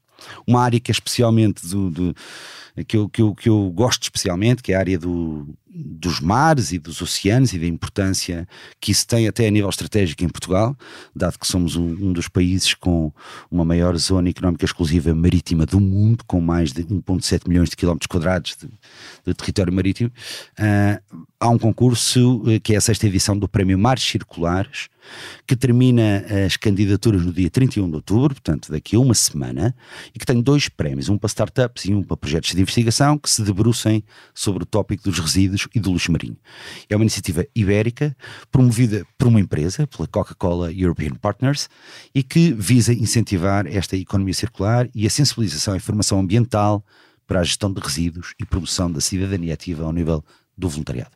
uma 0.47 0.62
área 0.62 0.80
que 0.80 0.91
é 0.91 0.93
especialmente 0.93 1.66
do, 1.68 1.89
do 1.89 2.16
que 2.88 2.97
eu, 2.97 3.09
que, 3.09 3.22
eu, 3.22 3.36
que 3.36 3.49
eu 3.49 3.72
gosto 3.72 4.03
especialmente, 4.03 4.62
que 4.62 4.72
é 4.72 4.76
a 4.76 4.80
área 4.80 4.97
do, 4.97 5.47
dos 5.74 6.19
mares 6.19 6.74
e 6.74 6.80
dos 6.80 7.01
oceanos 7.01 7.53
e 7.53 7.59
da 7.59 7.65
importância 7.65 8.47
que 8.80 8.91
isso 8.91 9.07
tem 9.07 9.28
até 9.28 9.47
a 9.47 9.51
nível 9.51 9.69
estratégico 9.69 10.24
em 10.24 10.28
Portugal, 10.30 10.76
dado 11.15 11.39
que 11.39 11.47
somos 11.47 11.76
um, 11.76 12.09
um 12.09 12.11
dos 12.13 12.28
países 12.28 12.74
com 12.74 13.11
uma 13.49 13.63
maior 13.63 13.95
zona 13.97 14.30
económica 14.30 14.65
exclusiva 14.65 15.13
marítima 15.15 15.65
do 15.65 15.80
mundo, 15.80 16.24
com 16.26 16.41
mais 16.41 16.74
de 16.74 16.84
1,7 16.84 17.47
milhões 17.47 17.69
de 17.69 17.78
quilómetros 17.78 18.07
quadrados 18.07 18.57
de, 18.57 18.67
de 19.26 19.34
território 19.34 19.72
marítimo. 19.72 20.11
Uh, 20.59 21.26
há 21.39 21.49
um 21.49 21.57
concurso 21.57 22.41
uh, 22.41 22.59
que 22.61 22.74
é 22.74 22.78
a 22.78 22.82
sexta 22.82 23.07
edição 23.07 23.38
do 23.38 23.47
Prémio 23.47 23.80
Mares 23.80 24.03
Circulares, 24.03 24.89
que 25.47 25.55
termina 25.55 26.24
as 26.45 26.57
candidaturas 26.57 27.26
no 27.26 27.34
dia 27.34 27.49
31 27.49 27.89
de 27.89 27.95
outubro, 27.95 28.36
portanto 28.36 28.72
daqui 28.72 28.95
a 28.95 28.99
uma 28.99 29.13
semana, 29.13 29.76
e 30.13 30.19
que 30.19 30.26
tem 30.26 30.41
dois 30.41 30.69
prémios, 30.69 31.09
um 31.09 31.17
para 31.17 31.28
startups 31.28 31.86
e 31.86 31.93
um 31.93 32.03
para 32.03 32.15
projetos 32.15 32.51
de 32.51 32.61
investigação 32.61 33.17
que 33.17 33.30
se 33.30 33.41
debrucem 33.41 34.03
sobre 34.34 34.63
o 34.63 34.65
tópico 34.65 35.03
dos 35.03 35.19
resíduos 35.19 35.61
e 35.74 35.80
do 35.80 35.91
luxo 35.91 36.12
marinho. 36.12 36.38
É 36.89 36.95
uma 36.95 37.03
iniciativa 37.03 37.45
ibérica 37.55 38.16
promovida 38.51 39.05
por 39.18 39.28
uma 39.28 39.39
empresa, 39.39 39.88
pela 39.88 40.07
Coca-Cola 40.07 40.72
European 40.72 41.16
Partners, 41.16 41.70
e 42.14 42.24
que 42.24 42.53
visa 42.53 42.93
incentivar 42.93 43.68
esta 43.68 43.95
economia 43.95 44.34
circular 44.34 44.89
e 44.93 45.05
a 45.05 45.09
sensibilização 45.09 45.76
e 45.76 45.80
formação 45.80 46.20
ambiental 46.20 46.86
para 47.26 47.39
a 47.39 47.43
gestão 47.43 47.72
de 47.72 47.80
resíduos 47.80 48.34
e 48.39 48.45
promoção 48.45 48.91
da 48.91 48.99
cidadania 48.99 49.53
ativa 49.53 49.86
ao 49.86 49.93
nível 49.93 50.24
do 50.57 50.70
voluntariado. 50.70 51.12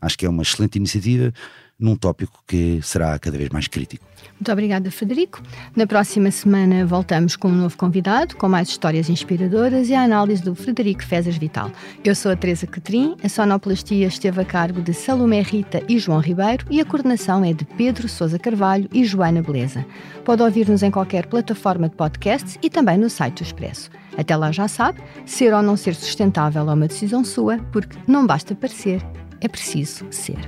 Acho 0.00 0.18
que 0.18 0.26
é 0.26 0.28
uma 0.28 0.42
excelente 0.42 0.76
iniciativa 0.76 1.32
num 1.78 1.96
tópico 1.96 2.42
que 2.46 2.80
será 2.82 3.18
cada 3.18 3.36
vez 3.36 3.50
mais 3.50 3.68
crítico. 3.68 4.04
Muito 4.34 4.50
obrigada, 4.50 4.90
Frederico. 4.90 5.42
Na 5.76 5.86
próxima 5.86 6.30
semana 6.30 6.84
voltamos 6.84 7.36
com 7.36 7.48
um 7.48 7.54
novo 7.54 7.76
convidado, 7.76 8.36
com 8.36 8.48
mais 8.48 8.68
histórias 8.68 9.08
inspiradoras 9.08 9.88
e 9.88 9.94
a 9.94 10.02
análise 10.02 10.42
do 10.42 10.54
Frederico 10.54 11.04
Fezas 11.04 11.36
Vital. 11.36 11.70
Eu 12.04 12.14
sou 12.14 12.32
a 12.32 12.36
Teresa 12.36 12.66
Cotrim, 12.66 13.16
a 13.22 13.28
sonoplastia 13.28 14.06
esteve 14.06 14.40
a 14.40 14.44
cargo 14.44 14.82
de 14.82 14.92
Salomé 14.92 15.40
Rita 15.40 15.82
e 15.88 15.98
João 15.98 16.20
Ribeiro 16.20 16.66
e 16.70 16.80
a 16.80 16.84
coordenação 16.84 17.44
é 17.44 17.52
de 17.52 17.64
Pedro 17.64 18.08
Sousa 18.08 18.38
Carvalho 18.38 18.88
e 18.92 19.04
Joana 19.04 19.42
Beleza. 19.42 19.86
Pode 20.24 20.42
ouvir-nos 20.42 20.82
em 20.82 20.90
qualquer 20.90 21.26
plataforma 21.26 21.88
de 21.88 21.96
podcasts 21.96 22.58
e 22.62 22.70
também 22.70 22.98
no 22.98 23.10
site 23.10 23.42
do 23.42 23.46
Expresso. 23.46 23.90
Até 24.16 24.36
lá 24.36 24.52
já 24.52 24.68
sabe, 24.68 25.00
ser 25.26 25.52
ou 25.52 25.62
não 25.62 25.76
ser 25.76 25.94
sustentável 25.94 26.68
é 26.68 26.74
uma 26.74 26.88
decisão 26.88 27.24
sua, 27.24 27.58
porque 27.72 27.96
não 28.06 28.26
basta 28.26 28.54
parecer, 28.54 29.02
é 29.40 29.48
preciso 29.48 30.06
ser. 30.10 30.38